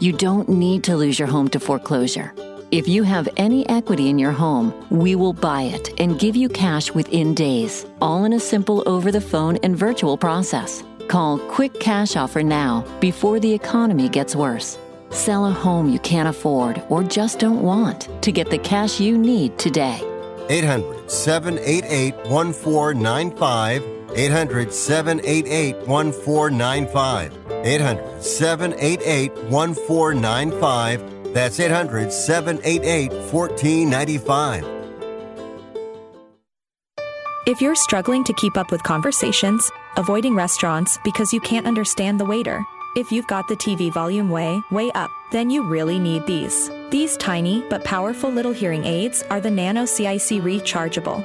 You 0.00 0.12
don't 0.12 0.48
need 0.48 0.84
to 0.84 0.96
lose 0.96 1.18
your 1.18 1.28
home 1.28 1.48
to 1.48 1.60
foreclosure. 1.60 2.32
If 2.70 2.88
you 2.88 3.02
have 3.02 3.28
any 3.36 3.68
equity 3.68 4.08
in 4.08 4.18
your 4.18 4.32
home, 4.32 4.72
we 4.90 5.14
will 5.14 5.34
buy 5.34 5.62
it 5.62 6.00
and 6.00 6.18
give 6.18 6.34
you 6.34 6.48
cash 6.48 6.90
within 6.92 7.34
days, 7.34 7.84
all 8.00 8.24
in 8.24 8.32
a 8.32 8.40
simple 8.40 8.82
over 8.86 9.12
the 9.12 9.20
phone 9.20 9.58
and 9.58 9.76
virtual 9.76 10.16
process. 10.16 10.82
Call 11.06 11.38
Quick 11.38 11.78
Cash 11.80 12.16
Offer 12.16 12.42
now 12.42 12.84
before 13.00 13.38
the 13.38 13.52
economy 13.52 14.08
gets 14.08 14.34
worse. 14.34 14.78
Sell 15.10 15.46
a 15.46 15.50
home 15.50 15.90
you 15.90 15.98
can't 15.98 16.28
afford 16.28 16.82
or 16.88 17.02
just 17.02 17.38
don't 17.38 17.62
want 17.62 18.08
to 18.22 18.32
get 18.32 18.50
the 18.50 18.58
cash 18.58 18.98
you 18.98 19.18
need 19.18 19.58
today. 19.58 20.00
800 20.48 21.10
788 21.10 22.14
1495. 22.26 23.91
800 24.14 24.72
788 24.72 25.86
1495. 25.86 27.38
800 27.64 28.22
788 28.22 29.32
1495. 29.44 31.34
That's 31.34 31.58
800 31.58 32.12
788 32.12 33.12
1495. 33.32 34.82
If 37.44 37.60
you're 37.60 37.74
struggling 37.74 38.22
to 38.24 38.32
keep 38.34 38.56
up 38.56 38.70
with 38.70 38.84
conversations, 38.84 39.68
avoiding 39.96 40.36
restaurants 40.36 40.98
because 41.02 41.32
you 41.32 41.40
can't 41.40 41.66
understand 41.66 42.20
the 42.20 42.24
waiter, 42.24 42.62
if 42.94 43.10
you've 43.10 43.26
got 43.26 43.48
the 43.48 43.56
TV 43.56 43.92
volume 43.92 44.28
way, 44.30 44.60
way 44.70 44.92
up, 44.92 45.10
then 45.32 45.50
you 45.50 45.66
really 45.66 45.98
need 45.98 46.24
these. 46.26 46.70
These 46.90 47.16
tiny 47.16 47.64
but 47.68 47.82
powerful 47.84 48.30
little 48.30 48.52
hearing 48.52 48.84
aids 48.84 49.24
are 49.30 49.40
the 49.40 49.50
Nano 49.50 49.86
CIC 49.86 50.42
rechargeable, 50.42 51.24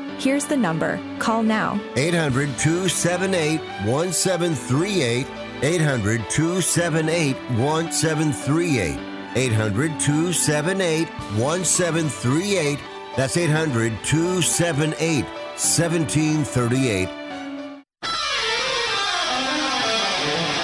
Here's 0.19 0.45
the 0.45 0.57
number. 0.57 0.99
Call 1.19 1.43
now. 1.43 1.79
800 1.95 2.49
278 2.57 3.59
1738. 3.85 5.27
800 5.63 6.29
278 6.29 7.35
1738. 7.57 8.99
800 9.35 9.99
278 9.99 11.07
1738. 11.37 12.79
That's 13.15 13.37
800 13.37 14.03
278 14.03 15.25
1738. 15.25 17.09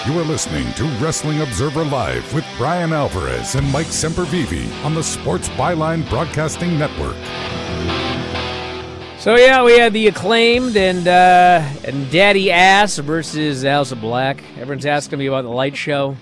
You 0.08 0.18
are 0.18 0.24
listening 0.24 0.72
to 0.76 0.86
Wrestling 1.04 1.42
Observer 1.42 1.84
Live 1.84 2.34
with 2.34 2.46
Bryan 2.58 2.94
Alvarez 2.94 3.56
and 3.56 3.70
Mike 3.74 3.88
Sempervive 3.88 4.86
on 4.86 4.94
the 4.94 5.04
Sports 5.04 5.50
Byline 5.50 6.10
Broadcasting 6.10 6.80
Network. 6.80 7.18
So 9.20 9.36
yeah, 9.36 9.64
we 9.64 9.78
had 9.78 9.94
the 9.94 10.08
acclaimed 10.08 10.78
and 10.78 11.08
uh, 11.08 11.62
and 11.84 12.10
Daddy 12.12 12.52
Ass 12.52 12.98
versus 13.00 13.64
House 13.64 13.92
of 13.92 14.00
Black. 14.00 14.42
Everyone's 14.58 14.86
asking 14.86 15.20
me 15.20 15.26
about 15.26 15.42
the 15.42 15.50
light 15.50 15.76
show. 15.76 16.16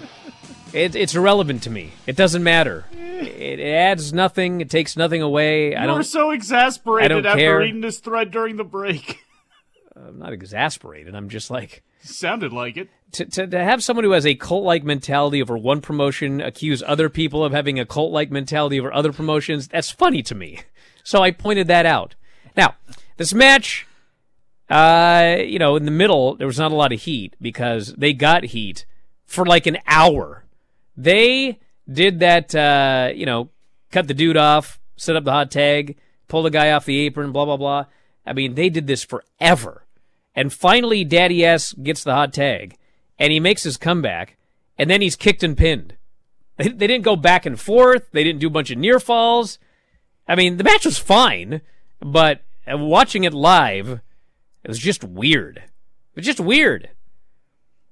It, 0.74 0.96
it's 0.96 1.14
irrelevant 1.14 1.64
to 1.64 1.70
me. 1.70 1.92
It 2.08 2.16
doesn't 2.16 2.42
matter. 2.44 2.86
It, 2.94 3.60
it 3.60 3.74
adds 3.74 4.12
nothing. 4.12 4.60
It 4.62 4.70
takes 4.70 4.98
nothing 4.98 5.22
away. 5.22 5.72
You 5.72 5.78
I 5.78 5.86
don't. 5.86 5.98
were 5.98 6.04
so 6.04 6.32
exasperated 6.32 7.12
I 7.12 7.16
don't 7.16 7.26
after 7.26 7.40
care. 7.40 7.60
reading 7.60 7.82
this 7.82 8.00
thread 8.00 8.32
during 8.32 8.56
the 8.56 8.64
break. 8.64 9.20
I'm 9.96 10.18
not 10.20 10.34
exasperated. 10.34 11.16
I'm 11.16 11.30
just 11.30 11.52
like 11.52 11.84
Sounded 12.02 12.54
like 12.54 12.76
it. 12.78 12.90
to, 13.14 13.26
to, 13.26 13.48
to 13.48 13.64
have 13.64 13.84
someone 13.84 14.04
who 14.04 14.12
has 14.12 14.26
a 14.26 14.36
cult 14.36 14.64
like 14.64 14.84
mentality 14.84 15.42
over 15.42 15.58
one 15.58 15.80
promotion 15.82 16.42
accuse 16.42 16.82
other 16.86 17.10
people 17.10 17.44
of 17.46 17.52
having 17.54 17.80
a 17.80 17.86
cult 17.86 18.12
like 18.12 18.32
mentality 18.32 18.80
over 18.80 18.92
other 18.94 19.14
promotions, 19.14 19.68
that's 19.68 19.90
funny 19.92 20.22
to 20.24 20.36
me. 20.36 20.62
So 21.04 21.22
I 21.22 21.32
pointed 21.32 21.68
that 21.68 21.86
out. 21.86 22.16
Now, 22.56 22.76
this 23.18 23.34
match, 23.34 23.88
uh, 24.70 25.38
you 25.40 25.60
know, 25.60 25.76
in 25.76 25.86
the 25.86 25.92
middle, 25.92 26.36
there 26.36 26.48
was 26.48 26.60
not 26.60 26.72
a 26.72 26.76
lot 26.76 26.94
of 26.94 27.02
heat 27.02 27.36
because 27.42 27.94
they 27.96 28.14
got 28.14 28.46
heat 28.46 28.86
for 29.26 29.46
like 29.46 29.68
an 29.68 29.78
hour. 29.88 30.46
They 30.98 31.60
did 31.92 32.20
that, 32.20 32.56
uh, 32.56 33.12
you 33.14 33.26
know, 33.26 33.50
cut 33.92 34.08
the 34.08 34.14
dude 34.14 34.38
off, 34.38 34.80
set 34.96 35.16
up 35.16 35.24
the 35.24 35.32
hot 35.32 35.52
tag, 35.52 35.98
pull 36.28 36.44
the 36.44 36.50
guy 36.50 36.72
off 36.72 36.86
the 36.86 37.00
apron, 37.00 37.32
blah, 37.32 37.46
blah, 37.46 37.58
blah. 37.58 37.86
I 38.26 38.34
mean, 38.34 38.56
they 38.56 38.70
did 38.70 38.88
this 38.88 39.04
forever. 39.04 39.86
And 40.34 40.52
finally, 40.52 41.04
Daddy 41.04 41.46
Ass 41.46 41.74
gets 41.74 42.04
the 42.04 42.14
hot 42.14 42.34
tag, 42.34 42.78
and 43.18 43.32
he 43.32 43.40
makes 43.40 43.64
his 43.64 43.78
comeback, 43.78 44.38
and 44.78 44.90
then 44.90 45.02
he's 45.02 45.16
kicked 45.16 45.44
and 45.44 45.58
pinned. 45.58 45.96
They, 46.58 46.70
they 46.70 46.88
didn't 46.88 47.04
go 47.04 47.16
back 47.16 47.46
and 47.46 47.60
forth. 47.60 48.10
They 48.12 48.24
didn't 48.24 48.40
do 48.40 48.48
a 48.48 48.52
bunch 48.52 48.72
of 48.72 48.78
near 48.78 49.00
falls. 49.00 49.60
I 50.28 50.36
mean, 50.36 50.58
the 50.58 50.64
match 50.64 50.86
was 50.86 50.98
fine, 50.98 51.62
but 52.00 52.42
uh, 52.72 52.78
watching 52.78 53.24
it 53.24 53.34
live, 53.34 54.02
it 54.64 54.68
was 54.68 54.80
just 54.80 55.04
weird. 55.04 55.58
It 55.58 56.16
was 56.16 56.26
just 56.26 56.40
weird. 56.40 56.90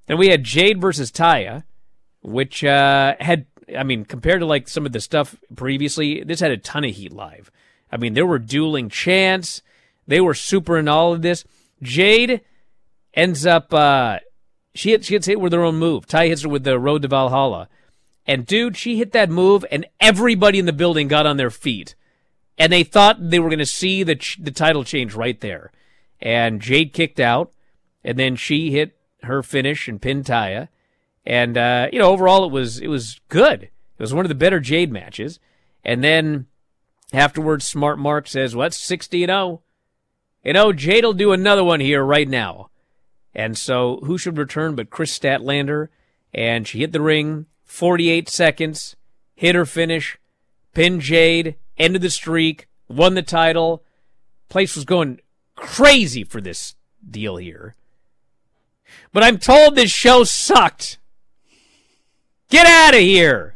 Then 0.07 0.17
we 0.17 0.29
had 0.29 0.43
Jade 0.43 0.81
versus 0.81 1.11
Taya, 1.11 1.63
which 2.21 2.63
uh, 2.63 3.15
had, 3.19 3.45
I 3.77 3.83
mean, 3.83 4.05
compared 4.05 4.39
to 4.41 4.45
like 4.45 4.67
some 4.67 4.85
of 4.85 4.91
the 4.91 4.99
stuff 4.99 5.35
previously, 5.55 6.23
this 6.23 6.39
had 6.39 6.51
a 6.51 6.57
ton 6.57 6.83
of 6.83 6.95
heat 6.95 7.13
live. 7.13 7.51
I 7.91 7.97
mean, 7.97 8.13
there 8.13 8.25
were 8.25 8.39
dueling 8.39 8.89
chants. 8.89 9.61
They 10.07 10.19
were 10.19 10.33
super 10.33 10.77
in 10.77 10.87
all 10.87 11.13
of 11.13 11.21
this. 11.21 11.45
Jade 11.81 12.41
ends 13.13 13.45
up, 13.45 13.73
uh, 13.73 14.19
she 14.73 14.91
hits, 14.91 15.07
she 15.07 15.13
gets 15.13 15.27
hit 15.27 15.39
with 15.39 15.53
her 15.53 15.63
own 15.63 15.75
move. 15.75 16.07
Ty 16.07 16.27
hits 16.27 16.41
her 16.41 16.49
with 16.49 16.63
the 16.63 16.79
Road 16.79 17.03
to 17.03 17.07
Valhalla. 17.07 17.69
And 18.25 18.45
dude, 18.45 18.77
she 18.77 18.97
hit 18.97 19.11
that 19.11 19.29
move, 19.29 19.65
and 19.69 19.85
everybody 19.99 20.57
in 20.57 20.65
the 20.65 20.73
building 20.73 21.07
got 21.07 21.25
on 21.25 21.37
their 21.37 21.49
feet. 21.49 21.95
And 22.57 22.71
they 22.71 22.83
thought 22.83 23.29
they 23.29 23.39
were 23.39 23.49
going 23.49 23.59
to 23.59 23.65
see 23.65 24.03
the, 24.03 24.15
ch- 24.15 24.39
the 24.41 24.51
title 24.51 24.83
change 24.83 25.15
right 25.15 25.39
there. 25.41 25.71
And 26.21 26.61
Jade 26.61 26.93
kicked 26.93 27.19
out, 27.19 27.51
and 28.03 28.17
then 28.17 28.35
she 28.35 28.71
hit 28.71 28.97
her 29.23 29.41
finish 29.41 29.87
and 29.87 30.01
pinned 30.01 30.25
Taya. 30.25 30.69
And, 31.25 31.57
uh, 31.57 31.87
you 31.91 31.99
know, 31.99 32.09
overall 32.09 32.45
it 32.45 32.51
was, 32.51 32.79
it 32.79 32.87
was 32.87 33.19
good. 33.29 33.63
It 33.63 33.71
was 33.99 34.13
one 34.13 34.25
of 34.25 34.29
the 34.29 34.35
better 34.35 34.59
Jade 34.59 34.91
matches. 34.91 35.39
And 35.83 36.03
then 36.03 36.47
afterwards, 37.11 37.65
Smart 37.65 37.99
Mark 37.99 38.27
says, 38.27 38.55
well, 38.55 38.69
60 38.71 39.23
and 39.23 39.29
0. 39.29 39.61
You 40.43 40.53
know, 40.53 40.73
Jade 40.73 41.05
will 41.05 41.13
do 41.13 41.31
another 41.31 41.63
one 41.63 41.79
here 41.79 42.03
right 42.03 42.27
now. 42.27 42.69
And 43.33 43.57
so 43.57 43.99
who 44.03 44.17
should 44.17 44.37
return 44.37 44.75
but 44.75 44.89
Kris 44.89 45.17
Statlander? 45.17 45.87
And 46.33 46.67
she 46.67 46.79
hit 46.79 46.91
the 46.91 47.01
ring, 47.01 47.45
48 47.63 48.27
seconds, 48.27 48.95
hit 49.35 49.55
her 49.55 49.65
finish, 49.65 50.17
pinned 50.73 51.01
Jade, 51.01 51.55
ended 51.78 52.01
the 52.01 52.09
streak, 52.09 52.67
won 52.88 53.13
the 53.13 53.21
title. 53.21 53.84
Place 54.49 54.76
was 54.76 54.86
going 54.86 55.19
crazy 55.55 56.24
for 56.24 56.41
this 56.41 56.76
deal 57.07 57.38
here. 57.38 57.76
But 59.11 59.24
I'm 59.24 59.38
told 59.38 59.76
this 59.76 59.91
show 59.91 60.24
sucked. 60.24 60.97
Get 62.49 62.67
out 62.67 62.93
of 62.93 62.99
here. 62.99 63.55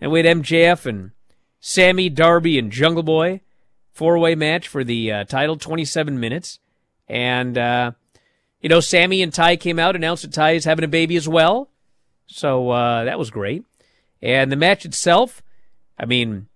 And 0.00 0.10
we 0.10 0.22
had 0.24 0.38
MJF 0.38 0.86
and 0.86 1.12
Sammy, 1.60 2.08
Darby, 2.08 2.58
and 2.58 2.70
Jungle 2.70 3.02
Boy 3.02 3.40
four 3.96 4.18
way 4.18 4.34
match 4.34 4.68
for 4.68 4.84
the 4.84 5.10
uh, 5.10 5.24
title, 5.24 5.56
27 5.56 6.20
minutes. 6.20 6.58
And, 7.08 7.56
uh, 7.56 7.92
you 8.60 8.68
know, 8.68 8.80
Sammy 8.80 9.22
and 9.22 9.32
Tay 9.32 9.56
came 9.56 9.78
out, 9.78 9.96
announced 9.96 10.22
that 10.22 10.34
Tay 10.34 10.54
is 10.56 10.66
having 10.66 10.84
a 10.84 10.88
baby 10.88 11.16
as 11.16 11.26
well. 11.26 11.70
So 12.26 12.70
uh, 12.70 13.04
that 13.04 13.18
was 13.18 13.30
great. 13.30 13.64
And 14.20 14.52
the 14.52 14.56
match 14.56 14.84
itself, 14.84 15.42
I 15.98 16.04
mean, 16.04 16.48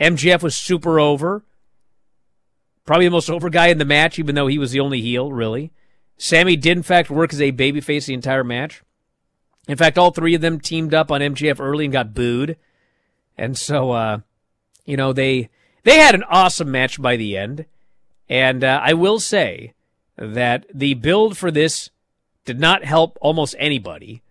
MJF 0.00 0.42
was 0.42 0.56
super 0.56 0.98
over. 0.98 1.44
Probably 2.84 3.06
the 3.06 3.12
most 3.12 3.30
over 3.30 3.48
guy 3.48 3.68
in 3.68 3.78
the 3.78 3.84
match, 3.84 4.18
even 4.18 4.34
though 4.34 4.48
he 4.48 4.58
was 4.58 4.72
the 4.72 4.80
only 4.80 5.00
heel, 5.00 5.32
really. 5.32 5.72
Sammy 6.18 6.56
did, 6.56 6.76
in 6.76 6.82
fact, 6.82 7.10
work 7.10 7.32
as 7.32 7.40
a 7.40 7.52
babyface 7.52 8.06
the 8.06 8.14
entire 8.14 8.44
match. 8.44 8.82
In 9.68 9.76
fact, 9.76 9.98
all 9.98 10.10
three 10.10 10.34
of 10.34 10.40
them 10.40 10.60
teamed 10.60 10.92
up 10.92 11.10
on 11.10 11.20
MJF 11.20 11.60
early 11.60 11.84
and 11.84 11.92
got 11.92 12.14
booed. 12.14 12.56
And 13.38 13.56
so, 13.56 13.92
uh, 13.92 14.18
you 14.84 14.96
know, 14.96 15.12
they 15.12 15.48
they 15.84 15.98
had 15.98 16.14
an 16.14 16.24
awesome 16.24 16.70
match 16.70 17.00
by 17.00 17.16
the 17.16 17.36
end. 17.36 17.66
And 18.28 18.64
uh, 18.64 18.80
I 18.82 18.94
will 18.94 19.20
say 19.20 19.74
that 20.16 20.66
the 20.72 20.94
build 20.94 21.36
for 21.36 21.50
this 21.50 21.90
did 22.44 22.58
not 22.58 22.84
help 22.84 23.18
almost 23.20 23.54
anybody. 23.58 24.22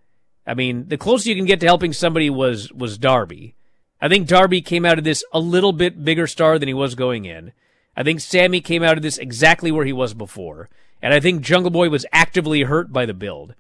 I 0.46 0.54
mean, 0.54 0.88
the 0.88 0.98
closest 0.98 1.28
you 1.28 1.36
can 1.36 1.46
get 1.46 1.60
to 1.62 1.66
helping 1.66 1.94
somebody 1.94 2.30
was 2.30 2.72
was 2.74 2.98
Darby. 2.98 3.56
I 4.02 4.10
think 4.10 4.28
Darby 4.28 4.62
came 4.62 4.86
out 4.86 4.98
of 4.98 5.04
this 5.04 5.24
a 5.32 5.40
little 5.40 5.74
bit 5.74 6.04
bigger 6.04 6.26
star 6.26 6.58
than 6.58 6.68
he 6.68 6.74
was 6.74 6.96
going 6.96 7.26
in. 7.26 7.52
I 7.96 8.04
think 8.04 8.20
Sammy 8.20 8.62
came 8.62 8.84
out 8.84 8.98
of 8.98 9.04
this 9.04 9.18
exactly 9.18 9.72
where 9.72 9.86
he 9.86 9.94
was 9.94 10.14
before. 10.14 10.70
And 11.02 11.14
I 11.14 11.20
think 11.20 11.42
Jungle 11.42 11.72
Boy 11.72 11.90
was 11.90 12.06
actively 12.12 12.64
hurt 12.64 12.92
by 12.92 13.06
the 13.06 13.14
build. 13.14 13.54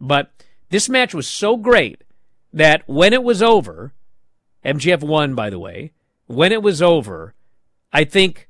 But 0.00 0.30
this 0.70 0.88
match 0.88 1.14
was 1.14 1.26
so 1.26 1.56
great 1.56 2.02
that 2.52 2.82
when 2.86 3.12
it 3.12 3.24
was 3.24 3.42
over, 3.42 3.92
MJF 4.64 5.02
won, 5.02 5.34
by 5.34 5.50
the 5.50 5.58
way, 5.58 5.92
when 6.26 6.52
it 6.52 6.62
was 6.62 6.82
over, 6.82 7.34
I 7.92 8.04
think 8.04 8.48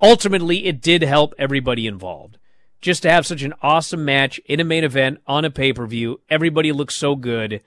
ultimately 0.00 0.66
it 0.66 0.80
did 0.80 1.02
help 1.02 1.34
everybody 1.38 1.86
involved. 1.86 2.38
Just 2.80 3.02
to 3.02 3.10
have 3.10 3.26
such 3.26 3.42
an 3.42 3.54
awesome 3.60 4.04
match 4.04 4.38
in 4.46 4.60
a 4.60 4.64
main 4.64 4.84
event 4.84 5.20
on 5.26 5.44
a 5.44 5.50
pay 5.50 5.72
per 5.72 5.86
view, 5.86 6.20
everybody 6.30 6.70
looks 6.70 6.94
so 6.94 7.16
good. 7.16 7.60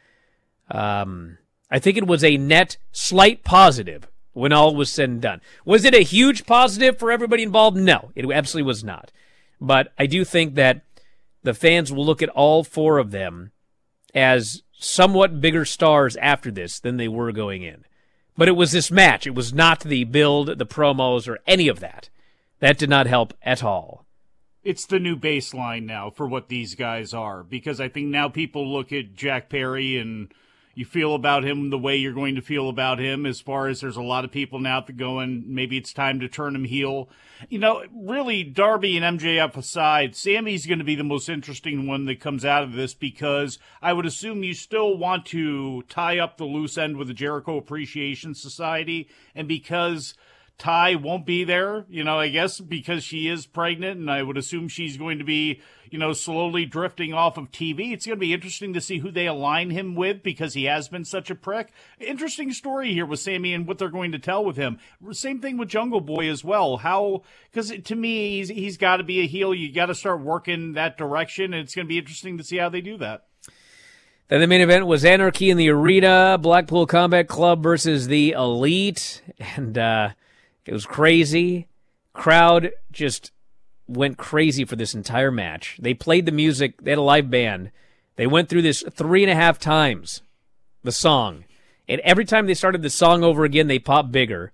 Um, 0.69 1.38
I 1.72 1.80
think 1.80 1.97
it 1.97 2.05
was 2.05 2.24
a 2.24 2.38
net 2.38 2.78
slight 2.91 3.43
positive 3.43 4.07
when 4.34 4.53
all 4.53 4.76
was 4.76 4.91
said 4.91 5.09
and 5.09 5.22
done. 5.22 5.41
Was 5.65 5.86
it 5.86 5.95
a 5.95 6.03
huge 6.03 6.45
positive 6.45 6.99
for 6.99 7.11
everybody 7.11 7.43
involved? 7.43 7.78
No, 7.78 8.11
it 8.15 8.30
absolutely 8.30 8.67
was 8.67 8.84
not. 8.84 9.11
But 9.59 9.93
I 9.97 10.05
do 10.05 10.26
think 10.26 10.55
that 10.55 10.82
the 11.43 11.53
fans 11.53 11.91
will 11.91 12.05
look 12.05 12.22
at 12.22 12.30
all 12.30 12.63
four 12.63 12.97
of 12.97 13.11
them 13.11 13.51
as 14.13 14.63
somewhat 14.74 15.39
bigger 15.39 15.63
stars 15.63 16.15
after 16.17 16.51
this 16.51 16.80
than 16.80 16.97
they 16.97 17.07
were 17.07 17.32
going 17.32 17.63
in. 17.63 17.86
But 18.38 18.47
it 18.47 18.55
was 18.55 18.72
this 18.72 18.91
match. 18.91 19.28
It 19.28 19.36
was 19.36 19.53
not 19.53 19.82
the 19.82 20.03
build, 20.03 20.57
the 20.57 20.65
promos, 20.65 21.28
or 21.28 21.39
any 21.45 21.67
of 21.67 21.80
that. 21.80 22.09
That 22.59 22.78
did 22.78 22.89
not 22.89 23.07
help 23.07 23.34
at 23.43 23.63
all. 23.63 24.05
It's 24.63 24.86
the 24.86 24.99
new 24.99 25.15
baseline 25.15 25.86
now 25.86 26.09
for 26.09 26.28
what 26.28 26.47
these 26.47 26.76
guys 26.76 27.13
are 27.13 27.43
because 27.43 27.82
I 27.82 27.89
think 27.89 28.07
now 28.07 28.30
people 28.30 28.72
look 28.72 28.93
at 28.93 29.15
Jack 29.15 29.49
Perry 29.49 29.97
and 29.97 30.32
you 30.74 30.86
feel 30.86 31.15
about 31.15 31.43
him 31.43 31.69
the 31.69 31.78
way 31.78 31.97
you're 31.97 32.13
going 32.13 32.36
to 32.36 32.41
feel 32.41 32.69
about 32.69 32.99
him 32.99 33.26
as 33.26 33.41
far 33.41 33.67
as 33.67 33.82
there's 33.82 33.97
a 33.97 34.01
lot 34.01 34.24
of 34.24 34.32
people 34.32 34.59
now 34.59 34.82
that 34.82 34.97
going 34.97 35.43
maybe 35.47 35.78
it's 35.78 35.93
time 35.93 36.19
to 36.19 36.28
turn 36.28 36.55
him 36.55 36.65
heel. 36.65 37.09
You 37.49 37.59
know, 37.59 37.84
really 37.93 38.43
Darby 38.43 38.97
and 38.97 39.19
MJF 39.19 39.57
aside, 39.57 40.15
Sammy's 40.15 40.65
going 40.65 40.80
to 40.80 40.86
be 40.86 40.95
the 40.95 41.03
most 41.03 41.30
interesting 41.30 41.88
one 41.88 42.05
that 42.05 42.19
comes 42.19 42.45
out 42.45 42.63
of 42.63 42.74
this 42.74 42.93
because 42.93 43.59
I 43.82 43.93
would 43.93 44.05
assume 44.05 44.43
you 44.43 44.53
still 44.53 44.97
want 44.97 45.26
to 45.28 45.84
tie 45.84 46.19
up 46.19 46.38
the 46.38 46.45
loose 46.45 46.78
end 46.78 46.97
with 46.97 47.07
the 47.07 47.13
Jericho 47.13 47.57
Appreciation 47.57 48.36
Society 48.36 49.09
and 49.36 49.47
because 49.47 50.13
Tay 50.62 50.95
won't 50.95 51.26
be 51.26 51.43
there, 51.43 51.86
you 51.89 52.03
know, 52.03 52.20
I 52.20 52.30
guess 52.30 52.59
because 52.59 53.03
she 53.03 53.28
is 53.28 53.47
pregnant 53.47 53.99
and 53.99 54.12
I 54.12 54.22
would 54.22 54.38
assume 54.38 54.68
she's 54.68 54.95
going 54.95 55.18
to 55.18 55.24
be, 55.24 55.59
you 55.89 55.97
know, 55.97 56.14
slowly 56.14 56.68
drifting 56.68 57.16
off 57.16 57.36
of 57.36 57.51
TV. 57.51 57.91
It's 57.91 58.05
going 58.05 58.20
to 58.20 58.20
be 58.20 58.32
interesting 58.32 58.72
to 58.74 58.80
see 58.80 58.99
who 58.99 59.09
they 59.09 59.26
align 59.26 59.72
him 59.72 59.95
with 59.95 60.22
because 60.22 60.53
he 60.53 60.66
has 60.66 60.88
been 60.88 61.03
such 61.03 61.32
a 61.32 61.36
prick. 61.36 61.70
Interesting 61.99 62.53
story 62.53 62.93
here 62.93 63.07
with 63.07 63.20
Sammy 63.20 63.55
and 63.55 63.66
what 63.66 63.80
they're 63.80 63.89
going 63.89 64.12
to 64.12 64.20
tell 64.20 64.45
with 64.45 64.55
him. 64.55 64.78
Same 65.09 65.41
thing 65.41 65.57
with 65.57 65.68
Jungle 65.68 65.99
Boy 65.99 66.30
as 66.30 66.43
well. 66.43 66.78
How, 66.78 67.24
because 67.51 67.74
to 67.84 67.95
me, 67.95 68.38
he's, 68.38 68.49
he's 68.49 68.78
got 68.78 68.97
to 68.97 69.03
be 69.03 69.22
a 69.22 69.28
heel. 69.28 69.55
You 69.55 69.74
got 69.74 69.88
to 69.88 69.95
start 69.95 70.22
working 70.22 70.74
that 70.74 70.95
direction. 70.95 71.55
And 71.55 71.64
it's 71.64 71.74
going 71.74 71.88
to 71.88 71.89
be 71.89 71.97
interesting 71.97 72.38
to 72.38 72.43
see 72.43 72.57
how 72.57 72.70
they 72.70 72.82
do 72.82 72.97
that. 72.97 73.26
Then 74.28 74.41
the 74.41 74.47
main 74.47 74.62
event 74.62 74.86
was 74.86 75.03
Anarchy 75.03 75.49
in 75.49 75.57
the 75.57 75.70
Arena, 75.70 76.38
Blackpool 76.39 76.86
Combat 76.86 77.28
Club 77.28 77.64
versus 77.64 78.05
the 78.05 78.34
Elite. 78.34 79.24
And, 79.55 79.76
uh, 79.76 80.09
it 80.66 80.74
was 80.74 80.86
crazy. 80.86 81.68
Crowd 82.14 82.72
just 82.91 83.32
went 83.88 84.18
crazy 84.18 84.66
for 84.66 84.76
this 84.76 84.93
entire 84.93 85.32
match. 85.32 85.78
They 85.82 85.93
played 85.93 86.26
the 86.26 86.32
music. 86.32 86.82
They 86.82 86.91
had 86.91 86.97
a 86.97 87.03
live 87.03 87.30
band. 87.30 87.72
They 88.16 88.28
went 88.28 88.49
through 88.49 88.62
this 88.62 88.84
three 88.91 89.24
and 89.24 89.32
a 89.32 89.36
half 89.36 89.59
times, 89.59 90.22
the 90.84 90.91
song. 90.91 91.45
And 91.88 91.99
every 92.01 92.26
time 92.26 92.45
they 92.45 92.53
started 92.53 92.82
the 92.82 92.89
song 92.89 93.24
over 93.24 93.43
again, 93.43 93.68
they 93.68 93.80
popped 93.80 94.12
bigger. 94.12 94.51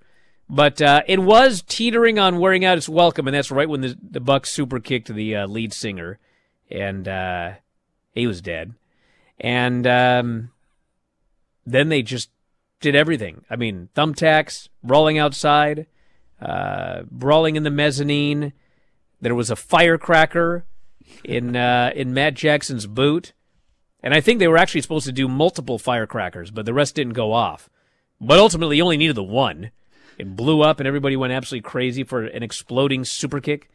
But 0.49 0.81
uh, 0.81 1.03
it 1.07 1.19
was 1.19 1.61
teetering 1.61 2.17
on 2.19 2.39
wearing 2.39 2.63
out 2.63 2.77
its 2.77 2.87
welcome, 2.87 3.27
and 3.27 3.35
that's 3.35 3.51
right 3.51 3.67
when 3.67 3.81
the, 3.81 3.97
the 4.01 4.21
Bucks 4.21 4.49
super 4.49 4.79
kicked 4.79 5.13
the 5.13 5.35
uh, 5.35 5.47
lead 5.47 5.73
singer, 5.73 6.19
and 6.71 7.07
uh, 7.07 7.51
he 8.13 8.25
was 8.27 8.41
dead. 8.41 8.73
And 9.39 9.85
um, 9.85 10.51
then 11.65 11.89
they 11.89 12.01
just 12.01 12.29
did 12.79 12.95
everything. 12.95 13.43
I 13.49 13.57
mean, 13.57 13.89
thumbtacks, 13.93 14.69
rolling 14.81 15.17
outside, 15.17 15.85
uh, 16.41 17.03
brawling 17.09 17.55
in 17.55 17.63
the 17.63 17.71
mezzanine. 17.71 18.53
There 19.21 19.35
was 19.35 19.49
a 19.49 19.55
firecracker 19.55 20.65
in 21.23 21.55
uh, 21.55 21.91
in 21.95 22.13
Matt 22.13 22.35
Jackson's 22.35 22.85
boot, 22.85 23.33
and 24.03 24.13
I 24.13 24.21
think 24.21 24.39
they 24.39 24.47
were 24.47 24.57
actually 24.57 24.81
supposed 24.81 25.05
to 25.07 25.11
do 25.11 25.27
multiple 25.27 25.79
firecrackers, 25.79 26.51
but 26.51 26.65
the 26.65 26.73
rest 26.73 26.95
didn't 26.95 27.13
go 27.13 27.33
off. 27.33 27.69
But 28.19 28.39
ultimately, 28.39 28.77
you 28.77 28.83
only 28.83 28.97
needed 28.97 29.15
the 29.15 29.23
one. 29.23 29.71
It 30.17 30.35
blew 30.35 30.61
up, 30.61 30.79
and 30.79 30.87
everybody 30.87 31.15
went 31.15 31.33
absolutely 31.33 31.69
crazy 31.69 32.03
for 32.03 32.23
an 32.23 32.41
exploding 32.41 33.05
super 33.05 33.39
kick. 33.39 33.69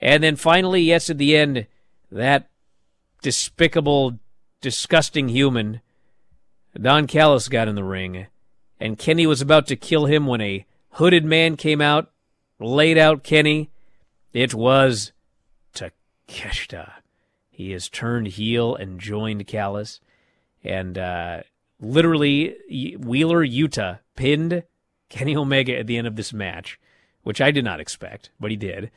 And 0.00 0.22
then 0.22 0.36
finally, 0.36 0.82
yes, 0.82 1.10
at 1.10 1.18
the 1.18 1.36
end, 1.36 1.66
that 2.10 2.48
despicable, 3.22 4.18
disgusting 4.60 5.28
human, 5.28 5.80
Don 6.80 7.06
Callis, 7.06 7.48
got 7.48 7.68
in 7.68 7.74
the 7.74 7.84
ring, 7.84 8.26
and 8.80 8.98
Kenny 8.98 9.26
was 9.26 9.40
about 9.40 9.66
to 9.68 9.76
kill 9.76 10.06
him 10.06 10.26
when 10.26 10.40
a 10.40 10.66
hooded 10.94 11.24
man 11.24 11.56
came 11.56 11.80
out, 11.80 12.10
laid 12.60 12.98
out 12.98 13.24
Kenny. 13.24 13.70
It 14.32 14.54
was 14.54 15.12
Takeshita. 15.74 16.92
He 17.50 17.72
has 17.72 17.88
turned 17.88 18.28
heel 18.28 18.74
and 18.74 19.00
joined 19.00 19.46
Callis. 19.46 20.00
And 20.62 20.96
uh, 20.96 21.42
literally, 21.80 22.56
Wheeler 22.98 23.44
Yuta 23.44 24.00
pinned 24.16 24.62
Kenny 25.08 25.36
Omega 25.36 25.76
at 25.78 25.86
the 25.86 25.96
end 25.96 26.06
of 26.06 26.16
this 26.16 26.32
match, 26.32 26.78
which 27.22 27.40
I 27.40 27.50
did 27.50 27.64
not 27.64 27.80
expect, 27.80 28.30
but 28.40 28.50
he 28.50 28.56
did. 28.56 28.90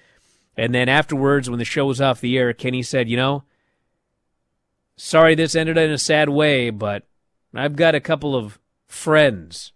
And 0.55 0.73
then 0.73 0.89
afterwards, 0.89 1.49
when 1.49 1.59
the 1.59 1.65
show 1.65 1.85
was 1.85 2.01
off 2.01 2.21
the 2.21 2.37
air, 2.37 2.53
Kenny 2.53 2.81
said, 2.81 3.09
You 3.09 3.17
know, 3.17 3.43
sorry 4.95 5.35
this 5.35 5.55
ended 5.55 5.77
in 5.77 5.91
a 5.91 5.97
sad 5.97 6.29
way, 6.29 6.69
but 6.69 7.03
I've 7.53 7.75
got 7.75 7.95
a 7.95 7.99
couple 7.99 8.35
of 8.35 8.59
friends 8.87 9.71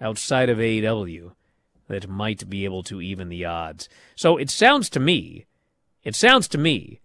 outside 0.00 0.48
of 0.48 0.58
AEW 0.58 1.32
that 1.88 2.08
might 2.08 2.48
be 2.48 2.64
able 2.64 2.82
to 2.84 3.00
even 3.00 3.28
the 3.28 3.44
odds. 3.44 3.88
So 4.16 4.36
it 4.36 4.50
sounds 4.50 4.88
to 4.90 5.00
me, 5.00 5.46
it 6.02 6.14
sounds 6.14 6.48
to 6.48 6.58
me 6.58 7.00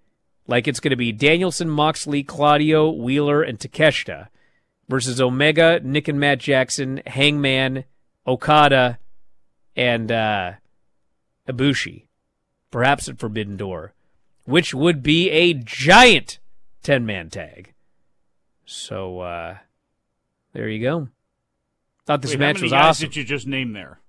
like 0.48 0.68
it's 0.68 0.80
going 0.80 0.92
to 0.92 0.96
be 0.96 1.12
Danielson, 1.12 1.70
Moxley, 1.70 2.24
Claudio, 2.24 2.90
Wheeler, 2.90 3.42
and 3.42 3.60
Takeshita 3.60 4.28
versus 4.88 5.22
Omega, 5.22 5.80
Nick 5.84 6.08
and 6.08 6.20
Matt 6.20 6.40
Jackson, 6.40 7.02
Hangman, 7.06 7.86
Okada, 8.26 8.98
and 9.76 10.12
uh, 10.12 10.54
Ibushi, 11.48 12.06
perhaps 12.72 13.08
at 13.08 13.20
Forbidden 13.20 13.58
Door, 13.58 13.94
which 14.46 14.74
would 14.74 15.04
be 15.04 15.30
a 15.30 15.54
giant 15.54 16.40
10 16.84 17.06
man 17.06 17.30
tag. 17.30 17.74
So 18.66 19.20
uh, 19.20 19.58
there 20.54 20.68
you 20.68 20.82
go. 20.82 21.10
Thought 22.06 22.24
this 22.24 22.32
Wait, 22.32 22.40
match 22.40 22.58
how 22.58 22.62
many 22.62 22.64
was 22.64 22.72
guys 22.72 22.86
awesome. 22.86 23.10
Did 23.10 23.16
you 23.16 23.24
just 23.24 23.48
name 23.48 23.74
there? 23.74 24.00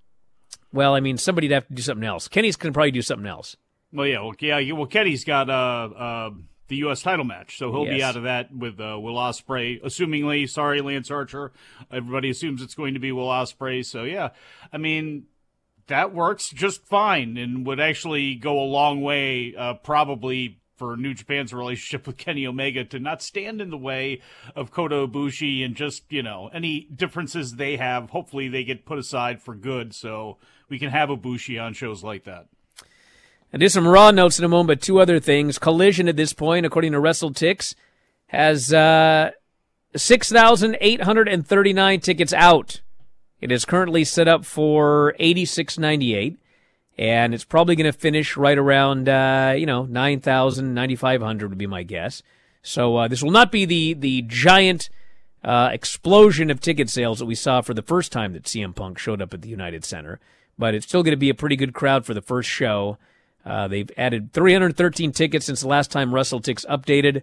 Well, 0.72 0.94
I 0.94 1.00
mean, 1.00 1.18
somebody'd 1.18 1.50
have 1.50 1.66
to 1.68 1.74
do 1.74 1.82
something 1.82 2.06
else. 2.06 2.28
Kenny's 2.28 2.56
going 2.56 2.72
to 2.72 2.76
probably 2.76 2.92
do 2.92 3.02
something 3.02 3.26
else. 3.26 3.56
Well, 3.92 4.06
yeah, 4.06 4.20
well, 4.20 4.34
yeah. 4.38 4.72
Well, 4.72 4.86
Kenny's 4.86 5.24
got 5.24 5.50
uh, 5.50 5.52
uh, 5.52 6.30
the 6.68 6.76
U.S. 6.76 7.02
title 7.02 7.24
match, 7.24 7.58
so 7.58 7.72
he'll 7.72 7.84
be 7.84 8.02
out 8.02 8.16
of 8.16 8.22
that 8.22 8.54
with 8.54 8.80
uh, 8.80 8.98
Will 9.00 9.16
Ospreay. 9.16 9.82
Assumingly, 9.82 10.48
sorry, 10.48 10.80
Lance 10.80 11.10
Archer. 11.10 11.52
Everybody 11.90 12.30
assumes 12.30 12.62
it's 12.62 12.74
going 12.74 12.94
to 12.94 13.00
be 13.00 13.10
Will 13.10 13.26
Ospreay. 13.26 13.84
So 13.84 14.04
yeah, 14.04 14.30
I 14.72 14.78
mean 14.78 15.24
that 15.88 16.14
works 16.14 16.48
just 16.50 16.86
fine 16.86 17.36
and 17.36 17.66
would 17.66 17.80
actually 17.80 18.36
go 18.36 18.60
a 18.60 18.64
long 18.64 19.02
way, 19.02 19.54
uh, 19.56 19.74
probably. 19.74 20.56
For 20.76 20.96
New 20.96 21.12
Japan's 21.12 21.52
relationship 21.52 22.06
with 22.06 22.16
Kenny 22.16 22.46
Omega 22.46 22.86
to 22.86 22.98
not 22.98 23.20
stand 23.20 23.60
in 23.60 23.68
the 23.68 23.76
way 23.76 24.22
of 24.56 24.70
Kota 24.70 25.06
Ibushi 25.06 25.62
and 25.62 25.76
just 25.76 26.04
you 26.08 26.22
know 26.22 26.48
any 26.54 26.88
differences 26.96 27.56
they 27.56 27.76
have, 27.76 28.08
hopefully 28.08 28.48
they 28.48 28.64
get 28.64 28.86
put 28.86 28.98
aside 28.98 29.42
for 29.42 29.54
good, 29.54 29.94
so 29.94 30.38
we 30.70 30.78
can 30.78 30.90
have 30.90 31.10
Ibushi 31.10 31.62
on 31.62 31.74
shows 31.74 32.02
like 32.02 32.24
that. 32.24 32.46
I 33.52 33.58
do 33.58 33.68
some 33.68 33.86
raw 33.86 34.10
notes 34.12 34.38
in 34.38 34.44
a 34.44 34.48
moment, 34.48 34.68
but 34.68 34.80
two 34.80 35.00
other 35.00 35.18
things. 35.18 35.58
Collision 35.58 36.08
at 36.08 36.16
this 36.16 36.32
point, 36.32 36.64
according 36.64 36.92
to 36.92 36.98
WrestleTix, 36.98 37.74
has 38.28 38.72
uh, 38.72 39.32
6,839 39.96 42.00
tickets 42.00 42.32
out. 42.32 42.80
It 43.40 43.50
is 43.50 43.64
currently 43.64 44.04
set 44.04 44.28
up 44.28 44.44
for 44.44 45.16
86.98, 45.18 46.36
and 46.96 47.34
it's 47.34 47.44
probably 47.44 47.74
going 47.74 47.92
to 47.92 47.98
finish 47.98 48.36
right 48.36 48.58
around, 48.58 49.08
uh, 49.08 49.54
you 49.56 49.66
know, 49.66 49.86
9,000, 49.86 50.72
9,500 50.72 51.48
would 51.48 51.58
be 51.58 51.66
my 51.66 51.82
guess. 51.82 52.22
So 52.62 52.98
uh, 52.98 53.08
this 53.08 53.22
will 53.22 53.30
not 53.30 53.50
be 53.50 53.64
the 53.64 53.94
the 53.94 54.20
giant 54.22 54.90
uh, 55.42 55.70
explosion 55.72 56.50
of 56.50 56.60
ticket 56.60 56.90
sales 56.90 57.18
that 57.18 57.26
we 57.26 57.34
saw 57.34 57.62
for 57.62 57.74
the 57.74 57.82
first 57.82 58.12
time 58.12 58.34
that 58.34 58.44
CM 58.44 58.74
Punk 58.74 58.98
showed 58.98 59.22
up 59.22 59.32
at 59.32 59.42
the 59.42 59.48
United 59.48 59.84
Center, 59.84 60.20
but 60.60 60.74
it's 60.74 60.86
still 60.86 61.02
going 61.02 61.12
to 61.12 61.16
be 61.16 61.30
a 61.30 61.34
pretty 61.34 61.56
good 61.56 61.72
crowd 61.72 62.04
for 62.04 62.12
the 62.12 62.20
first 62.20 62.48
show. 62.48 62.98
Uh, 63.44 63.66
they've 63.66 63.90
added 63.96 64.34
313 64.34 65.10
tickets 65.10 65.46
since 65.46 65.62
the 65.62 65.68
last 65.68 65.90
time 65.90 66.12
WrestleTix 66.12 66.66
updated, 66.66 67.22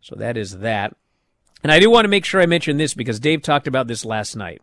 so 0.00 0.16
that 0.16 0.38
is 0.38 0.58
that. 0.58 0.96
And 1.62 1.70
I 1.70 1.80
do 1.80 1.90
want 1.90 2.06
to 2.06 2.08
make 2.08 2.24
sure 2.24 2.40
I 2.40 2.46
mention 2.46 2.78
this 2.78 2.94
because 2.94 3.20
Dave 3.20 3.42
talked 3.42 3.66
about 3.66 3.88
this 3.88 4.06
last 4.06 4.36
night. 4.36 4.62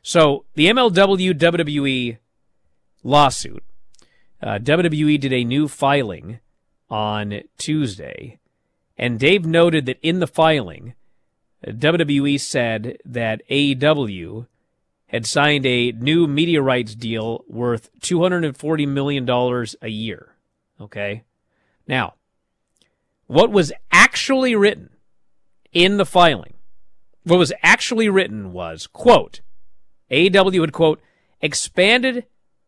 So 0.00 0.44
the 0.54 0.66
MLW 0.66 1.34
WWE 1.34 2.18
lawsuit, 3.02 3.64
uh, 4.40 4.58
WWE 4.62 5.18
did 5.18 5.32
a 5.32 5.42
new 5.42 5.66
filing 5.66 6.38
on 6.88 7.40
Tuesday, 7.58 8.38
and 8.96 9.18
Dave 9.18 9.44
noted 9.44 9.86
that 9.86 9.98
in 10.02 10.20
the 10.20 10.28
filing, 10.28 10.94
WWE 11.66 12.38
said 12.38 12.98
that 13.04 13.42
AEW 13.50 14.46
had 15.08 15.26
signed 15.26 15.64
a 15.64 15.92
new 15.92 16.26
media 16.26 16.60
rights 16.60 16.94
deal 16.94 17.44
worth 17.48 17.90
$240 18.00 18.88
million 18.88 19.28
a 19.82 19.88
year. 19.88 20.34
Okay? 20.80 21.24
Now, 21.86 22.14
what 23.26 23.50
was 23.50 23.72
actually 23.90 24.54
written 24.54 24.90
in 25.72 25.96
the 25.96 26.06
filing, 26.06 26.54
what 27.24 27.38
was 27.38 27.52
actually 27.62 28.08
written 28.08 28.52
was, 28.52 28.86
quote, 28.86 29.40
AEW 30.10 30.60
had, 30.60 30.72
quote, 30.72 31.00
expanded 31.40 32.24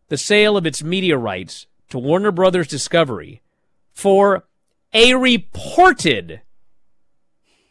the 0.08 0.18
sale 0.18 0.56
of 0.56 0.66
its 0.66 0.82
media 0.82 1.16
rights 1.16 1.66
to 1.90 1.98
Warner 1.98 2.32
Brothers 2.32 2.68
Discovery 2.68 3.42
for 3.92 4.44
a 4.92 5.14
reported 5.14 6.42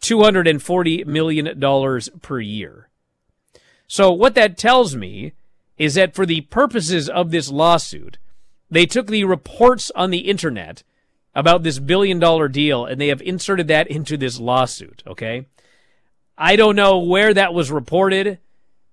$240 0.01 1.05
million 1.05 2.01
per 2.21 2.39
year. 2.39 2.89
So 3.87 4.11
what 4.11 4.35
that 4.35 4.57
tells 4.57 4.95
me 4.95 5.33
is 5.77 5.95
that 5.95 6.13
for 6.13 6.25
the 6.25 6.41
purposes 6.41 7.07
of 7.09 7.31
this 7.31 7.49
lawsuit, 7.49 8.17
they 8.69 8.85
took 8.85 9.07
the 9.07 9.23
reports 9.23 9.91
on 9.95 10.11
the 10.11 10.29
internet 10.29 10.83
about 11.33 11.63
this 11.63 11.79
billion 11.79 12.19
dollar 12.19 12.47
deal 12.47 12.85
and 12.85 12.99
they 12.99 13.07
have 13.07 13.21
inserted 13.21 13.67
that 13.69 13.87
into 13.87 14.17
this 14.17 14.39
lawsuit, 14.39 15.03
okay? 15.07 15.45
I 16.37 16.55
don't 16.55 16.75
know 16.75 16.99
where 16.99 17.33
that 17.33 17.53
was 17.53 17.71
reported 17.71 18.39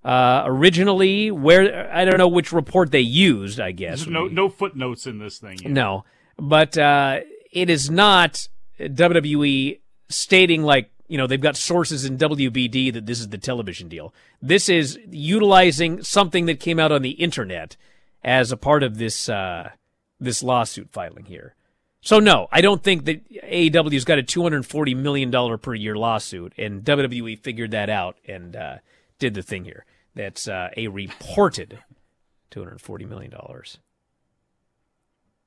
uh, 0.05 0.43
originally, 0.47 1.31
where 1.31 1.91
I 1.93 2.05
don't 2.05 2.19
know 2.19 2.29
which 2.29 2.53
report 2.53 2.91
they 2.91 3.01
used, 3.01 3.59
I 3.59 3.73
guess. 3.73 4.01
There's 4.01 4.09
no 4.11 4.27
no 4.27 4.49
footnotes 4.51 5.07
in 5.07 5.19
this 5.19 5.39
thing. 5.39 5.59
yet. 5.63 5.71
No, 5.71 6.05
but 6.39 6.77
uh, 6.77 7.21
it 7.51 7.71
is 7.71 7.91
not 7.91 8.49
WWE 8.79 9.81
stating 10.11 10.63
like 10.63 10.91
you 11.09 11.19
know 11.19 11.27
they've 11.27 11.41
got 11.41 11.57
sources 11.57 12.05
in 12.05 12.17
WBD 12.19 12.93
that 12.93 13.07
this 13.07 13.21
is 13.21 13.29
the 13.29 13.39
television 13.39 13.89
deal. 13.89 14.15
This 14.41 14.69
is 14.69 14.99
utilizing 15.11 16.03
something 16.03 16.47
that 16.47 16.61
came 16.61 16.79
out 16.79 16.93
on 16.93 17.03
the 17.03 17.11
internet 17.13 17.77
as 18.23 18.51
a 18.53 18.57
part 18.57 18.83
of 18.83 18.99
this 18.99 19.29
uh, 19.29 19.71
this 20.19 20.43
lawsuit 20.43 20.91
filing 20.91 21.27
here. 21.27 21.55
So 22.01 22.19
no, 22.19 22.49
I 22.53 22.61
don't 22.61 22.83
think 22.83 23.07
that 23.07 23.27
AEW's 23.31 24.05
got 24.05 24.19
a 24.19 24.23
two 24.23 24.43
hundred 24.43 24.67
forty 24.67 24.95
million 24.95 25.31
dollar 25.31 25.57
per 25.59 25.75
year 25.75 25.97
lawsuit, 25.97 26.53
and 26.59 26.85
WWE 26.85 27.39
figured 27.39 27.71
that 27.71 27.89
out 27.89 28.19
and 28.27 28.55
uh, 28.57 28.77
did 29.19 29.35
the 29.35 29.43
thing 29.43 29.65
here. 29.65 29.85
That's 30.15 30.47
uh, 30.47 30.69
a 30.77 30.89
reported 30.89 31.79
two 32.51 32.61
hundred 32.61 32.81
forty 32.81 33.05
million 33.05 33.31
dollars. 33.31 33.79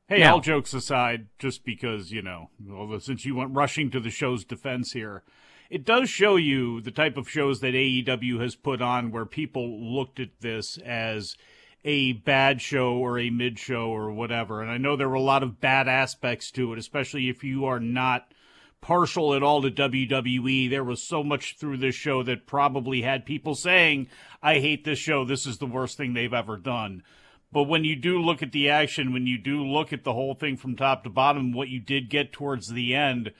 Hey, 0.07 0.19
Now- 0.19 0.33
all 0.35 0.39
jokes 0.39 0.73
aside, 0.73 1.27
just 1.37 1.65
because, 1.65 2.11
you 2.11 2.21
know, 2.21 2.49
although 2.71 2.99
since 2.99 3.25
you 3.25 3.35
went 3.35 3.53
rushing 3.53 3.91
to 3.91 3.99
the 3.99 4.09
show's 4.09 4.45
defense 4.45 4.93
here, 4.93 5.21
it 5.69 5.85
does 5.85 6.09
show 6.09 6.35
you 6.35 6.81
the 6.81 6.91
type 6.91 7.17
of 7.17 7.29
shows 7.29 7.59
that 7.61 7.73
AEW 7.73 8.41
has 8.41 8.55
put 8.55 8.81
on 8.81 9.11
where 9.11 9.25
people 9.25 9.95
looked 9.95 10.19
at 10.19 10.39
this 10.41 10.77
as 10.77 11.35
a 11.83 12.13
bad 12.13 12.61
show 12.61 12.93
or 12.93 13.19
a 13.19 13.29
mid 13.29 13.59
show 13.59 13.89
or 13.89 14.11
whatever. 14.11 14.61
And 14.61 14.69
I 14.69 14.77
know 14.77 14.95
there 14.95 15.09
were 15.09 15.15
a 15.15 15.21
lot 15.21 15.43
of 15.43 15.61
bad 15.61 15.87
aspects 15.87 16.51
to 16.51 16.73
it, 16.73 16.79
especially 16.79 17.29
if 17.29 17.43
you 17.43 17.65
are 17.65 17.79
not 17.79 18.33
partial 18.81 19.33
at 19.33 19.43
all 19.43 19.61
to 19.61 19.71
WWE. 19.71 20.69
There 20.69 20.83
was 20.83 21.01
so 21.01 21.23
much 21.23 21.57
through 21.57 21.77
this 21.77 21.95
show 21.95 22.23
that 22.23 22.45
probably 22.45 23.01
had 23.01 23.25
people 23.25 23.55
saying, 23.55 24.07
I 24.41 24.55
hate 24.55 24.85
this 24.85 24.99
show. 24.99 25.25
This 25.25 25.45
is 25.45 25.57
the 25.57 25.65
worst 25.65 25.97
thing 25.97 26.13
they've 26.13 26.33
ever 26.33 26.57
done. 26.57 27.03
But 27.51 27.63
when 27.63 27.85
you 27.85 27.95
do 27.95 28.19
look 28.19 28.43
at 28.43 28.51
the 28.51 28.69
action, 28.69 29.13
when 29.13 29.25
you 29.25 29.37
do 29.37 29.65
look 29.65 29.93
at 29.93 30.03
the 30.03 30.13
whole 30.13 30.35
thing 30.35 30.57
from 30.57 30.75
top 30.75 31.03
to 31.03 31.09
bottom, 31.09 31.53
what 31.53 31.69
you 31.69 31.79
did 31.79 32.09
get 32.09 32.33
towards 32.33 32.69
the 32.69 32.93
end, 32.93 33.31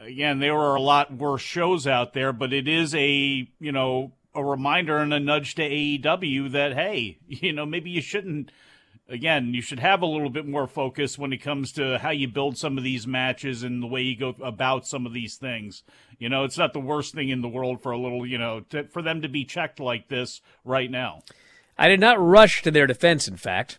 again, 0.00 0.38
there 0.38 0.56
are 0.56 0.74
a 0.74 0.80
lot 0.80 1.12
worse 1.12 1.42
shows 1.42 1.86
out 1.86 2.12
there, 2.12 2.32
but 2.32 2.52
it 2.52 2.68
is 2.68 2.94
a, 2.94 3.48
you 3.58 3.72
know, 3.72 4.12
a 4.34 4.44
reminder 4.44 4.98
and 4.98 5.12
a 5.12 5.20
nudge 5.20 5.54
to 5.56 5.62
AEW 5.62 6.52
that, 6.52 6.74
hey, 6.74 7.18
you 7.28 7.52
know, 7.52 7.66
maybe 7.66 7.90
you 7.90 8.00
shouldn't, 8.00 8.50
again, 9.08 9.54
you 9.54 9.62
should 9.62 9.80
have 9.80 10.02
a 10.02 10.06
little 10.06 10.30
bit 10.30 10.46
more 10.46 10.66
focus 10.66 11.18
when 11.18 11.32
it 11.32 11.38
comes 11.38 11.72
to 11.72 11.98
how 11.98 12.10
you 12.10 12.28
build 12.28 12.56
some 12.56 12.78
of 12.78 12.84
these 12.84 13.06
matches 13.06 13.62
and 13.62 13.82
the 13.82 13.86
way 13.86 14.02
you 14.02 14.16
go 14.16 14.34
about 14.42 14.86
some 14.86 15.06
of 15.06 15.12
these 15.12 15.36
things. 15.36 15.82
You 16.18 16.28
know, 16.28 16.44
it's 16.44 16.58
not 16.58 16.72
the 16.72 16.80
worst 16.80 17.14
thing 17.14 17.28
in 17.28 17.42
the 17.42 17.48
world 17.48 17.82
for 17.82 17.92
a 17.92 17.98
little, 17.98 18.26
you 18.26 18.38
know, 18.38 18.60
to, 18.70 18.84
for 18.84 19.02
them 19.02 19.22
to 19.22 19.28
be 19.28 19.44
checked 19.44 19.80
like 19.80 20.08
this 20.08 20.40
right 20.64 20.90
now. 20.90 21.22
I 21.78 21.88
did 21.88 22.00
not 22.00 22.20
rush 22.20 22.62
to 22.62 22.70
their 22.70 22.88
defense. 22.88 23.28
In 23.28 23.36
fact, 23.36 23.78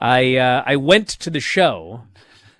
I 0.00 0.36
uh, 0.36 0.64
I 0.66 0.76
went 0.76 1.08
to 1.08 1.30
the 1.30 1.40
show. 1.40 2.02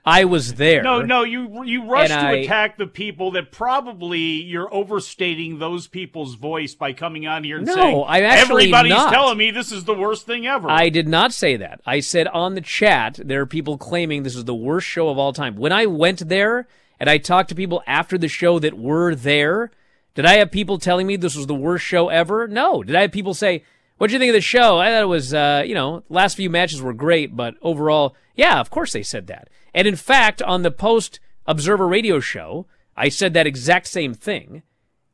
I 0.06 0.24
was 0.26 0.54
there. 0.54 0.82
No, 0.82 1.00
no, 1.00 1.22
you 1.22 1.64
you 1.64 1.84
rush 1.90 2.08
to 2.08 2.14
I- 2.14 2.32
attack 2.36 2.76
the 2.76 2.86
people 2.86 3.30
that 3.32 3.50
probably 3.52 4.18
you're 4.20 4.72
overstating 4.72 5.58
those 5.58 5.86
people's 5.86 6.34
voice 6.34 6.74
by 6.74 6.92
coming 6.92 7.26
on 7.26 7.42
here 7.42 7.56
and 7.58 7.66
No, 7.66 7.74
saying 7.74 8.04
I'm 8.06 8.22
actually 8.24 8.64
everybody's 8.64 8.90
not. 8.92 9.12
telling 9.12 9.38
me 9.38 9.50
this 9.50 9.72
is 9.72 9.84
the 9.84 9.94
worst 9.94 10.26
thing 10.26 10.46
ever. 10.46 10.70
I 10.70 10.90
did 10.90 11.08
not 11.08 11.32
say 11.32 11.56
that. 11.56 11.80
I 11.86 12.00
said 12.00 12.26
on 12.28 12.54
the 12.54 12.60
chat 12.60 13.18
there 13.24 13.40
are 13.40 13.46
people 13.46 13.78
claiming 13.78 14.22
this 14.22 14.36
is 14.36 14.44
the 14.44 14.54
worst 14.54 14.86
show 14.86 15.08
of 15.08 15.16
all 15.18 15.32
time. 15.32 15.56
When 15.56 15.72
I 15.72 15.86
went 15.86 16.28
there 16.28 16.68
and 17.00 17.08
I 17.08 17.16
talked 17.18 17.48
to 17.48 17.54
people 17.54 17.82
after 17.86 18.18
the 18.18 18.28
show 18.28 18.58
that 18.58 18.78
were 18.78 19.14
there, 19.14 19.70
did 20.14 20.26
I 20.26 20.34
have 20.34 20.50
people 20.50 20.78
telling 20.78 21.06
me 21.06 21.16
this 21.16 21.34
was 21.34 21.46
the 21.46 21.54
worst 21.54 21.84
show 21.84 22.08
ever? 22.10 22.46
No. 22.46 22.82
Did 22.82 22.94
I 22.94 23.02
have 23.02 23.12
people 23.12 23.34
say, 23.34 23.64
"What'd 24.04 24.12
you 24.12 24.18
think 24.18 24.28
of 24.28 24.34
the 24.34 24.42
show?" 24.42 24.78
I 24.78 24.90
thought 24.90 25.02
it 25.02 25.06
was, 25.06 25.32
uh, 25.32 25.62
you 25.64 25.74
know, 25.74 26.02
last 26.10 26.36
few 26.36 26.50
matches 26.50 26.82
were 26.82 26.92
great, 26.92 27.34
but 27.34 27.54
overall, 27.62 28.14
yeah, 28.36 28.60
of 28.60 28.68
course 28.68 28.92
they 28.92 29.02
said 29.02 29.28
that. 29.28 29.48
And 29.72 29.88
in 29.88 29.96
fact, 29.96 30.42
on 30.42 30.60
the 30.60 30.70
post 30.70 31.20
Observer 31.46 31.88
Radio 31.88 32.20
show, 32.20 32.66
I 32.98 33.08
said 33.08 33.32
that 33.32 33.46
exact 33.46 33.86
same 33.86 34.12
thing. 34.12 34.62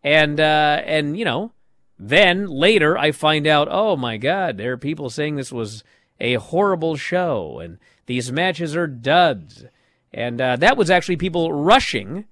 And 0.03 0.41
uh, 0.41 0.83
and 0.85 1.17
you 1.17 1.25
know, 1.25 1.53
then 2.01 2.47
later 2.47 2.99
I 2.99 3.13
find 3.13 3.47
out, 3.47 3.69
oh 3.71 3.97
my 3.97 4.17
God, 4.17 4.57
there 4.57 4.73
are 4.73 4.77
people 4.77 5.09
saying 5.09 5.37
this 5.37 5.53
was 5.53 5.85
a 6.19 6.35
horrible 6.35 6.97
show 6.97 7.61
and 7.61 7.79
these 8.07 8.33
matches 8.33 8.75
are 8.75 8.89
duds. 8.89 9.67
And 10.13 10.41
uh, 10.41 10.57
that 10.57 10.77
was 10.77 10.91
actually 10.91 11.17
people 11.17 11.53
rushing 11.53 12.25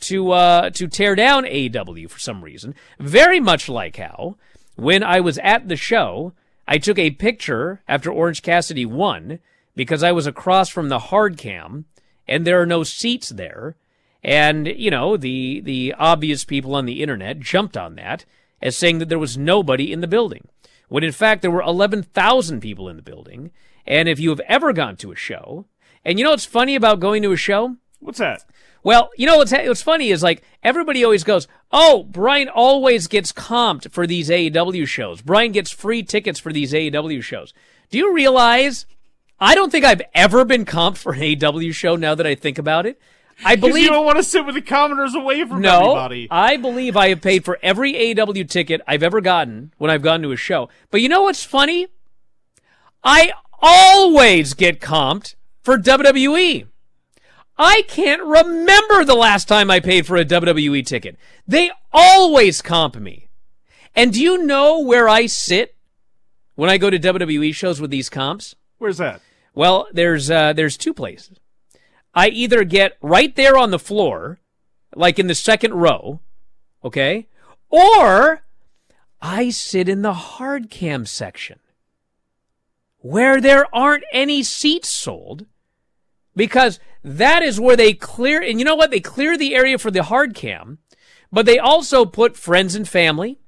to 0.00 0.32
uh, 0.32 0.70
to 0.70 0.88
tear 0.88 1.14
down 1.14 1.44
AEW 1.44 2.10
for 2.10 2.18
some 2.18 2.44
reason. 2.44 2.74
Very 2.98 3.40
much 3.40 3.68
like 3.68 3.96
how 3.96 4.36
when 4.76 5.02
I 5.02 5.20
was 5.20 5.38
at 5.38 5.68
the 5.68 5.76
show, 5.76 6.32
I 6.68 6.78
took 6.78 6.98
a 6.98 7.10
picture 7.10 7.82
after 7.88 8.10
Orange 8.10 8.42
Cassidy 8.42 8.86
won 8.86 9.40
because 9.74 10.02
I 10.02 10.12
was 10.12 10.26
across 10.26 10.68
from 10.68 10.88
the 10.88 10.98
hard 10.98 11.36
cam 11.36 11.86
and 12.28 12.46
there 12.46 12.60
are 12.60 12.66
no 12.66 12.82
seats 12.82 13.30
there. 13.30 13.76
And, 14.22 14.66
you 14.66 14.90
know, 14.90 15.16
the 15.16 15.60
the 15.60 15.94
obvious 15.98 16.44
people 16.44 16.74
on 16.74 16.84
the 16.84 17.02
internet 17.02 17.40
jumped 17.40 17.76
on 17.76 17.94
that 17.96 18.24
as 18.60 18.76
saying 18.76 18.98
that 18.98 19.08
there 19.08 19.18
was 19.18 19.38
nobody 19.38 19.92
in 19.92 20.00
the 20.00 20.08
building. 20.08 20.48
When 20.88 21.04
in 21.04 21.12
fact 21.12 21.42
there 21.42 21.50
were 21.50 21.62
11,000 21.62 22.60
people 22.60 22.88
in 22.88 22.96
the 22.96 23.02
building. 23.02 23.50
And 23.86 24.08
if 24.08 24.18
you 24.18 24.30
have 24.30 24.40
ever 24.40 24.72
gone 24.72 24.96
to 24.96 25.12
a 25.12 25.16
show, 25.16 25.66
and 26.04 26.18
you 26.18 26.24
know 26.24 26.32
what's 26.32 26.44
funny 26.44 26.74
about 26.74 27.00
going 27.00 27.22
to 27.22 27.32
a 27.32 27.36
show? 27.36 27.76
What's 28.00 28.18
that? 28.18 28.44
Well, 28.86 29.10
you 29.16 29.26
know 29.26 29.38
what's 29.38 29.50
what's 29.50 29.82
funny 29.82 30.10
is 30.10 30.22
like 30.22 30.44
everybody 30.62 31.02
always 31.02 31.24
goes, 31.24 31.48
"Oh, 31.72 32.04
Bryan 32.04 32.48
always 32.48 33.08
gets 33.08 33.32
comped 33.32 33.90
for 33.90 34.06
these 34.06 34.30
AEW 34.30 34.86
shows. 34.86 35.22
Bryan 35.22 35.50
gets 35.50 35.72
free 35.72 36.04
tickets 36.04 36.38
for 36.38 36.52
these 36.52 36.72
AEW 36.72 37.20
shows." 37.20 37.52
Do 37.90 37.98
you 37.98 38.14
realize 38.14 38.86
I 39.40 39.56
don't 39.56 39.72
think 39.72 39.84
I've 39.84 40.02
ever 40.14 40.44
been 40.44 40.64
comped 40.64 40.98
for 40.98 41.14
an 41.14 41.18
AEW 41.18 41.74
show 41.74 41.96
now 41.96 42.14
that 42.14 42.28
I 42.28 42.36
think 42.36 42.58
about 42.58 42.86
it. 42.86 43.00
I 43.44 43.56
believe 43.56 43.82
you 43.82 43.90
don't 43.90 44.06
want 44.06 44.18
to 44.18 44.22
sit 44.22 44.46
with 44.46 44.54
the 44.54 44.62
commoners 44.62 45.16
away 45.16 45.44
from 45.44 45.62
no, 45.62 45.80
everybody. 45.80 46.28
I 46.30 46.56
believe 46.56 46.96
I 46.96 47.08
have 47.08 47.20
paid 47.20 47.44
for 47.44 47.58
every 47.64 47.92
AEW 47.92 48.48
ticket 48.48 48.82
I've 48.86 49.02
ever 49.02 49.20
gotten 49.20 49.72
when 49.78 49.90
I've 49.90 50.02
gone 50.02 50.22
to 50.22 50.30
a 50.30 50.36
show. 50.36 50.68
But 50.92 51.00
you 51.00 51.08
know 51.08 51.22
what's 51.22 51.42
funny? 51.42 51.88
I 53.02 53.32
always 53.60 54.54
get 54.54 54.80
comped 54.80 55.34
for 55.64 55.76
WWE. 55.76 56.68
I 57.58 57.82
can't 57.88 58.22
remember 58.22 59.04
the 59.04 59.14
last 59.14 59.48
time 59.48 59.70
I 59.70 59.80
paid 59.80 60.06
for 60.06 60.16
a 60.16 60.24
WWE 60.24 60.84
ticket. 60.84 61.16
They 61.46 61.70
always 61.92 62.60
comp 62.60 62.96
me. 62.96 63.28
And 63.94 64.12
do 64.12 64.22
you 64.22 64.44
know 64.44 64.80
where 64.80 65.08
I 65.08 65.26
sit 65.26 65.74
when 66.54 66.68
I 66.68 66.76
go 66.76 66.90
to 66.90 66.98
WWE 66.98 67.54
shows 67.54 67.80
with 67.80 67.90
these 67.90 68.10
comps? 68.10 68.54
Where's 68.78 68.98
that? 68.98 69.22
Well, 69.54 69.88
there's 69.90 70.30
uh, 70.30 70.52
there's 70.52 70.76
two 70.76 70.92
places. 70.92 71.38
I 72.14 72.28
either 72.28 72.64
get 72.64 72.98
right 73.00 73.34
there 73.34 73.56
on 73.56 73.70
the 73.70 73.78
floor, 73.78 74.38
like 74.94 75.18
in 75.18 75.26
the 75.26 75.34
second 75.34 75.74
row, 75.74 76.20
okay, 76.84 77.26
or 77.70 78.42
I 79.20 79.48
sit 79.50 79.88
in 79.88 80.02
the 80.02 80.12
hard 80.12 80.68
cam 80.70 81.06
section 81.06 81.58
where 82.98 83.40
there 83.40 83.66
aren't 83.74 84.04
any 84.12 84.42
seats 84.42 84.88
sold 84.88 85.46
because 86.34 86.80
that 87.06 87.42
is 87.42 87.60
where 87.60 87.76
they 87.76 87.92
clear 87.92 88.42
and 88.42 88.58
you 88.58 88.64
know 88.64 88.74
what? 88.74 88.90
They 88.90 89.00
clear 89.00 89.38
the 89.38 89.54
area 89.54 89.78
for 89.78 89.92
the 89.92 90.02
hard 90.02 90.34
cam 90.34 90.78
but 91.32 91.46
they 91.46 91.58
also 91.58 92.04
put 92.04 92.36
friends 92.36 92.74
and 92.74 92.88
family. 92.88 93.38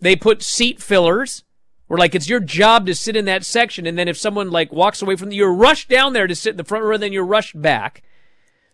They 0.00 0.16
put 0.16 0.42
seat 0.42 0.80
fillers 0.80 1.44
where 1.86 1.98
like 1.98 2.14
it's 2.14 2.28
your 2.28 2.40
job 2.40 2.86
to 2.86 2.94
sit 2.94 3.16
in 3.16 3.24
that 3.26 3.44
section 3.44 3.86
and 3.86 3.98
then 3.98 4.08
if 4.08 4.16
someone 4.16 4.50
like 4.50 4.72
walks 4.72 5.02
away 5.02 5.16
from 5.16 5.28
the, 5.28 5.36
you're 5.36 5.52
rushed 5.52 5.88
down 5.88 6.12
there 6.12 6.26
to 6.26 6.34
sit 6.34 6.50
in 6.52 6.56
the 6.56 6.64
front 6.64 6.84
row 6.84 6.94
and 6.94 7.02
then 7.02 7.12
you're 7.12 7.24
rushed 7.24 7.60
back. 7.60 8.02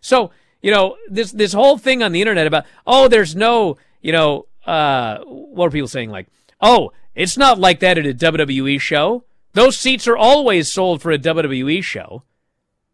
So 0.01 0.31
you 0.61 0.71
know 0.71 0.95
this 1.09 1.31
this 1.31 1.53
whole 1.53 1.77
thing 1.77 2.01
on 2.01 2.11
the 2.11 2.21
internet 2.21 2.47
about 2.47 2.65
oh 2.87 3.07
there's 3.07 3.35
no 3.35 3.77
you 4.01 4.11
know 4.11 4.47
uh 4.65 5.19
what 5.25 5.67
are 5.67 5.71
people 5.71 5.87
saying? 5.87 6.09
Like 6.09 6.27
oh 6.61 6.91
it's 7.13 7.37
not 7.37 7.59
like 7.59 7.79
that 7.81 7.97
at 7.97 8.07
a 8.07 8.13
WWE 8.13 8.79
show. 8.79 9.23
Those 9.53 9.77
seats 9.77 10.07
are 10.07 10.17
always 10.17 10.71
sold 10.71 11.01
for 11.01 11.11
a 11.11 11.19
WWE 11.19 11.83
show. 11.83 12.23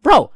Bro 0.01 0.32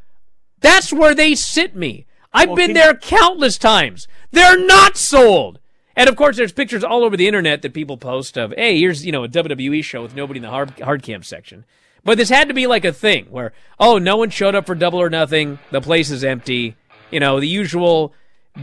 that's 0.62 0.92
where 0.94 1.14
they 1.16 1.36
sit 1.36 1.76
me 1.76 2.06
I've 2.34 2.50
Well, 2.50 2.56
been 2.58 2.68
can- 2.68 2.76
there 2.76 2.94
countless 2.96 3.58
times 3.58 4.08
they're 4.32 4.60
not 4.64 4.98
sold 4.98 5.60
and 5.96 6.08
of 6.08 6.16
course, 6.16 6.38
there's 6.38 6.54
pictures 6.54 6.82
all 6.82 7.04
over 7.04 7.18
the 7.18 7.28
internet 7.28 7.62
that 7.62 7.74
people 7.74 7.98
post 7.98 8.38
of, 8.38 8.54
hey, 8.56 8.80
here's, 8.80 9.06
you 9.06 9.12
know, 9.12 9.26
a 9.26 9.28
WWE 9.28 9.84
show 9.84 10.02
with 10.02 10.16
nobody 10.16 10.38
in 10.38 10.44
the 10.44 10.50
hard, 10.50 10.80
hard 10.80 11.04
cam 11.04 11.24
section. 11.24 11.66
But 12.06 12.18
this 12.18 12.30
had 12.30 12.48
to 12.48 12.54
be 12.54 12.68
like 12.68 12.86
a 12.86 12.94
thing 12.94 13.26
where, 13.26 13.52
oh, 13.82 13.98
no 13.98 14.16
one 14.16 14.30
showed 14.30 14.56
up 14.56 14.66
for 14.66 14.76
double 14.76 15.02
or 15.02 15.10
nothing. 15.10 15.60
The 15.72 15.82
place 15.82 16.10
is 16.10 16.24
empty. 16.24 16.78
You 17.12 17.20
know, 17.20 17.42
the 17.42 17.50
usual 17.50 18.14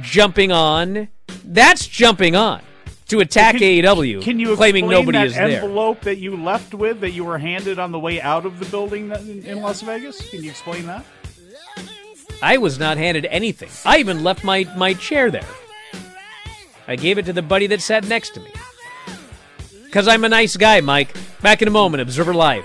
jumping 0.00 0.50
on. 0.50 1.08
That's 1.44 1.86
jumping 1.86 2.34
on 2.34 2.62
to 3.08 3.20
attack 3.20 3.56
AEW, 3.56 4.22
Can 4.22 4.38
you 4.40 4.56
claiming 4.56 4.84
explain 4.86 5.00
nobody 5.00 5.18
that 5.18 5.26
is 5.26 5.34
there. 5.34 5.62
envelope 5.62 6.00
that 6.00 6.16
you 6.16 6.36
left 6.36 6.72
with 6.74 7.00
that 7.00 7.10
you 7.10 7.24
were 7.24 7.38
handed 7.38 7.78
on 7.78 7.92
the 7.92 8.00
way 8.00 8.20
out 8.20 8.46
of 8.46 8.58
the 8.58 8.66
building 8.66 9.10
in, 9.12 9.44
in 9.44 9.60
Las 9.60 9.82
Vegas? 9.82 10.28
Can 10.30 10.42
you 10.42 10.50
explain 10.50 10.86
that? 10.86 11.04
I 12.42 12.58
was 12.58 12.78
not 12.78 12.98
handed 12.98 13.26
anything. 13.26 13.70
I 13.84 13.98
even 13.98 14.22
left 14.22 14.44
my, 14.44 14.64
my 14.76 14.94
chair 14.94 15.30
there. 15.30 15.46
I 16.88 16.96
gave 16.96 17.18
it 17.18 17.24
to 17.26 17.32
the 17.32 17.42
buddy 17.42 17.66
that 17.68 17.80
sat 17.80 18.06
next 18.06 18.30
to 18.34 18.40
me. 18.40 18.50
Because 19.84 20.08
I'm 20.08 20.24
a 20.24 20.28
nice 20.28 20.56
guy, 20.56 20.80
Mike. 20.80 21.16
Back 21.40 21.62
in 21.62 21.68
a 21.68 21.70
moment, 21.70 22.02
Observer 22.02 22.34
Live. 22.34 22.64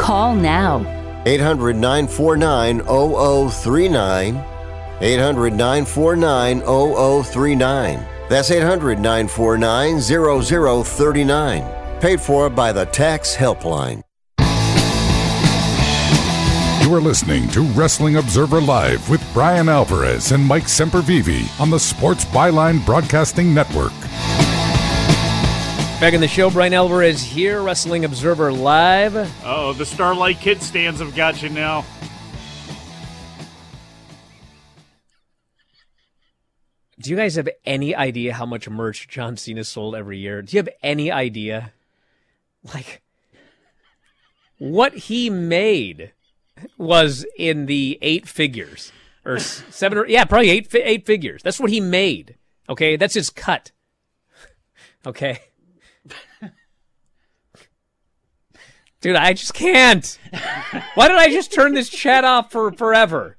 Call 0.00 0.34
now. 0.34 0.78
800 1.26 1.76
949 1.76 2.80
0039. 2.80 4.44
800 5.02 5.52
949 5.52 6.60
0039. 6.60 8.06
That's 8.30 8.50
800 8.50 8.98
949 8.98 10.00
0039. 10.00 12.00
Paid 12.00 12.20
for 12.20 12.48
by 12.48 12.72
the 12.72 12.86
Tax 12.86 13.36
Helpline. 13.36 14.02
You 16.82 16.94
are 16.94 17.00
listening 17.00 17.46
to 17.48 17.60
Wrestling 17.60 18.16
Observer 18.16 18.62
Live 18.62 19.10
with 19.10 19.22
Bryan 19.34 19.68
Alvarez 19.68 20.32
and 20.32 20.42
Mike 20.42 20.64
Sempervive 20.64 21.60
on 21.60 21.68
the 21.68 21.78
Sports 21.78 22.24
Byline 22.24 22.84
Broadcasting 22.86 23.52
Network. 23.52 23.92
Back 26.00 26.14
in 26.14 26.22
the 26.22 26.28
show, 26.28 26.48
Bryan 26.48 26.72
Alvarez 26.72 27.22
here, 27.22 27.60
Wrestling 27.60 28.06
Observer 28.06 28.50
Live. 28.50 29.14
Oh, 29.44 29.74
the 29.74 29.84
Starlight 29.84 30.40
Kid 30.40 30.62
stands 30.62 30.98
have 30.98 31.14
got 31.14 31.42
you 31.42 31.50
now. 31.50 31.84
Do 36.98 37.10
you 37.10 37.16
guys 37.16 37.34
have 37.34 37.50
any 37.66 37.94
idea 37.94 38.32
how 38.32 38.46
much 38.46 38.66
merch 38.66 39.08
John 39.08 39.36
Cena 39.36 39.62
sold 39.62 39.94
every 39.94 40.16
year? 40.16 40.40
Do 40.40 40.56
you 40.56 40.62
have 40.62 40.70
any 40.82 41.12
idea? 41.12 41.74
Like, 42.72 43.02
what 44.56 44.94
he 44.94 45.28
made 45.28 46.12
was 46.78 47.26
in 47.36 47.66
the 47.66 47.98
eight 48.00 48.26
figures 48.26 48.90
or 49.26 49.38
seven 49.38 49.98
or 49.98 50.06
yeah, 50.06 50.24
probably 50.24 50.48
eight 50.48 50.74
eight 50.74 51.04
figures. 51.04 51.42
That's 51.42 51.60
what 51.60 51.68
he 51.68 51.78
made. 51.78 52.36
Okay, 52.70 52.96
that's 52.96 53.14
his 53.14 53.28
cut. 53.28 53.72
Okay. 55.06 55.40
Dude, 59.00 59.16
I 59.16 59.32
just 59.32 59.54
can't. 59.54 60.18
Why 60.94 61.08
did 61.08 61.16
I 61.16 61.30
just 61.30 61.52
turn 61.52 61.74
this 61.74 61.88
chat 61.88 62.24
off 62.24 62.52
for 62.52 62.70
forever? 62.72 63.36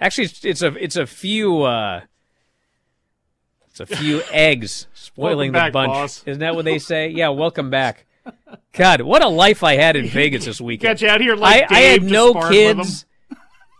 Actually, 0.00 0.24
it's, 0.26 0.44
it's 0.44 0.62
a 0.62 0.74
it's 0.76 0.96
a 0.96 1.06
few 1.06 1.62
uh 1.62 2.02
it's 3.68 3.80
a 3.80 3.86
few 3.86 4.22
eggs 4.30 4.86
spoiling 4.94 5.52
Welcome 5.52 5.52
the 5.52 5.58
back, 5.58 5.72
bunch. 5.72 5.92
boss. 5.92 6.22
Isn't 6.24 6.40
that 6.40 6.54
what 6.54 6.64
they 6.64 6.78
say? 6.78 7.08
Yeah, 7.08 7.30
welcome 7.30 7.68
back. 7.70 8.06
God, 8.72 9.00
what 9.00 9.24
a 9.24 9.28
life 9.28 9.64
I 9.64 9.74
had 9.74 9.96
in 9.96 10.06
Vegas 10.10 10.44
this 10.44 10.60
weekend. 10.60 10.98
Got 10.98 11.02
you 11.02 11.08
out 11.08 11.20
here 11.20 11.34
like 11.34 11.70
I, 11.70 11.76
I 11.76 11.80
had 11.80 12.02
no 12.04 12.34
kids. 12.48 13.06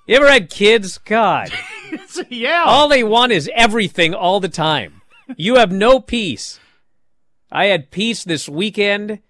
You 0.08 0.16
ever 0.16 0.28
had 0.28 0.50
kids? 0.50 0.98
God. 0.98 1.50
yeah. 2.30 2.64
All 2.66 2.88
they 2.88 3.04
want 3.04 3.30
is 3.30 3.48
everything 3.54 4.14
all 4.14 4.40
the 4.40 4.48
time. 4.48 5.02
You 5.36 5.56
have 5.56 5.70
no 5.70 6.00
peace. 6.00 6.58
I 7.52 7.66
had 7.66 7.90
peace 7.90 8.24
this 8.24 8.48
weekend. 8.48 9.20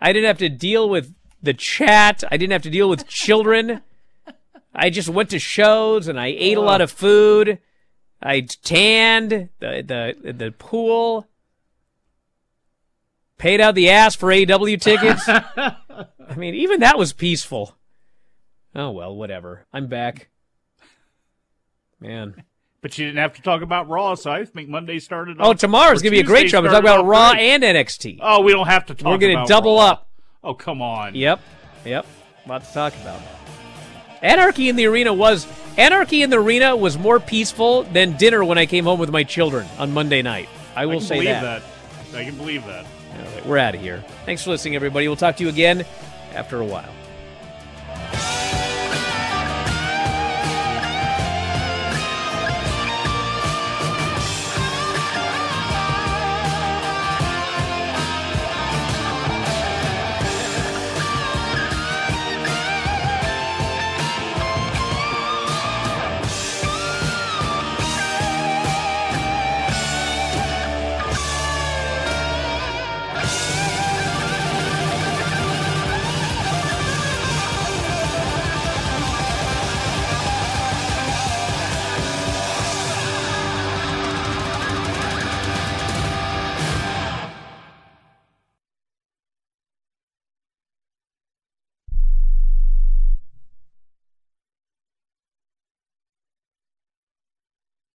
I 0.00 0.12
didn't 0.12 0.28
have 0.28 0.38
to 0.38 0.48
deal 0.48 0.88
with 0.88 1.14
the 1.42 1.54
chat. 1.54 2.24
I 2.30 2.36
didn't 2.36 2.52
have 2.52 2.62
to 2.62 2.70
deal 2.70 2.88
with 2.88 3.06
children. 3.08 3.82
I 4.74 4.90
just 4.90 5.08
went 5.08 5.30
to 5.30 5.38
shows 5.38 6.08
and 6.08 6.20
I 6.20 6.28
ate 6.28 6.56
a 6.56 6.62
lot 6.62 6.80
of 6.80 6.92
oh. 6.92 6.96
food. 6.96 7.58
I 8.22 8.40
tanned 8.40 9.48
the 9.60 10.14
the 10.22 10.32
the 10.32 10.52
pool. 10.52 11.26
Paid 13.38 13.60
out 13.60 13.76
the 13.76 13.90
ass 13.90 14.16
for 14.16 14.28
AEW 14.28 14.80
tickets. 14.80 15.28
I 15.28 16.34
mean, 16.36 16.54
even 16.56 16.80
that 16.80 16.98
was 16.98 17.12
peaceful. 17.12 17.76
Oh 18.74 18.90
well, 18.90 19.14
whatever. 19.14 19.66
I'm 19.72 19.86
back. 19.86 20.28
Man. 22.00 22.42
But 22.80 22.96
you 22.96 23.06
didn't 23.06 23.18
have 23.18 23.34
to 23.34 23.42
talk 23.42 23.62
about 23.62 23.88
Raw, 23.88 24.14
so 24.14 24.30
I 24.30 24.44
think 24.44 24.68
Monday 24.68 25.00
started. 25.00 25.38
Oh, 25.40 25.52
tomorrow's 25.52 26.00
gonna 26.00 26.12
be 26.12 26.20
a 26.20 26.24
great 26.24 26.48
show. 26.48 26.62
We're 26.62 26.68
talking 26.68 26.84
about 26.84 27.06
Raw 27.06 27.32
great. 27.32 27.42
and 27.42 27.64
NXT. 27.64 28.18
Oh, 28.22 28.42
we 28.42 28.52
don't 28.52 28.68
have 28.68 28.86
to 28.86 28.94
talk. 28.94 29.10
We're 29.10 29.18
gonna 29.18 29.46
double 29.46 29.76
Raw. 29.76 29.86
up. 29.86 30.08
Oh, 30.44 30.54
come 30.54 30.80
on. 30.80 31.14
Yep. 31.16 31.40
Yep. 31.84 32.06
Lot 32.46 32.64
to 32.64 32.72
talk 32.72 32.94
about. 33.02 33.20
Anarchy 34.22 34.68
in 34.68 34.76
the 34.76 34.86
Arena 34.86 35.12
was 35.12 35.46
Anarchy 35.76 36.22
in 36.22 36.30
the 36.30 36.38
Arena 36.38 36.76
was 36.76 36.96
more 36.98 37.20
peaceful 37.20 37.82
than 37.84 38.16
dinner 38.16 38.44
when 38.44 38.58
I 38.58 38.66
came 38.66 38.84
home 38.84 38.98
with 38.98 39.10
my 39.10 39.24
children 39.24 39.66
on 39.78 39.92
Monday 39.92 40.22
night. 40.22 40.48
I 40.76 40.86
will 40.86 40.98
can 40.98 41.06
say 41.06 41.14
believe 41.16 41.28
that. 41.28 41.62
that. 42.12 42.18
I 42.18 42.24
can 42.24 42.36
believe 42.36 42.64
that. 42.66 42.84
All 42.84 43.24
right, 43.34 43.46
we're 43.46 43.58
out 43.58 43.74
of 43.74 43.80
here. 43.80 44.04
Thanks 44.24 44.44
for 44.44 44.50
listening, 44.50 44.76
everybody. 44.76 45.08
We'll 45.08 45.16
talk 45.16 45.36
to 45.36 45.42
you 45.42 45.48
again 45.48 45.84
after 46.34 46.60
a 46.60 46.64
while. 46.64 46.92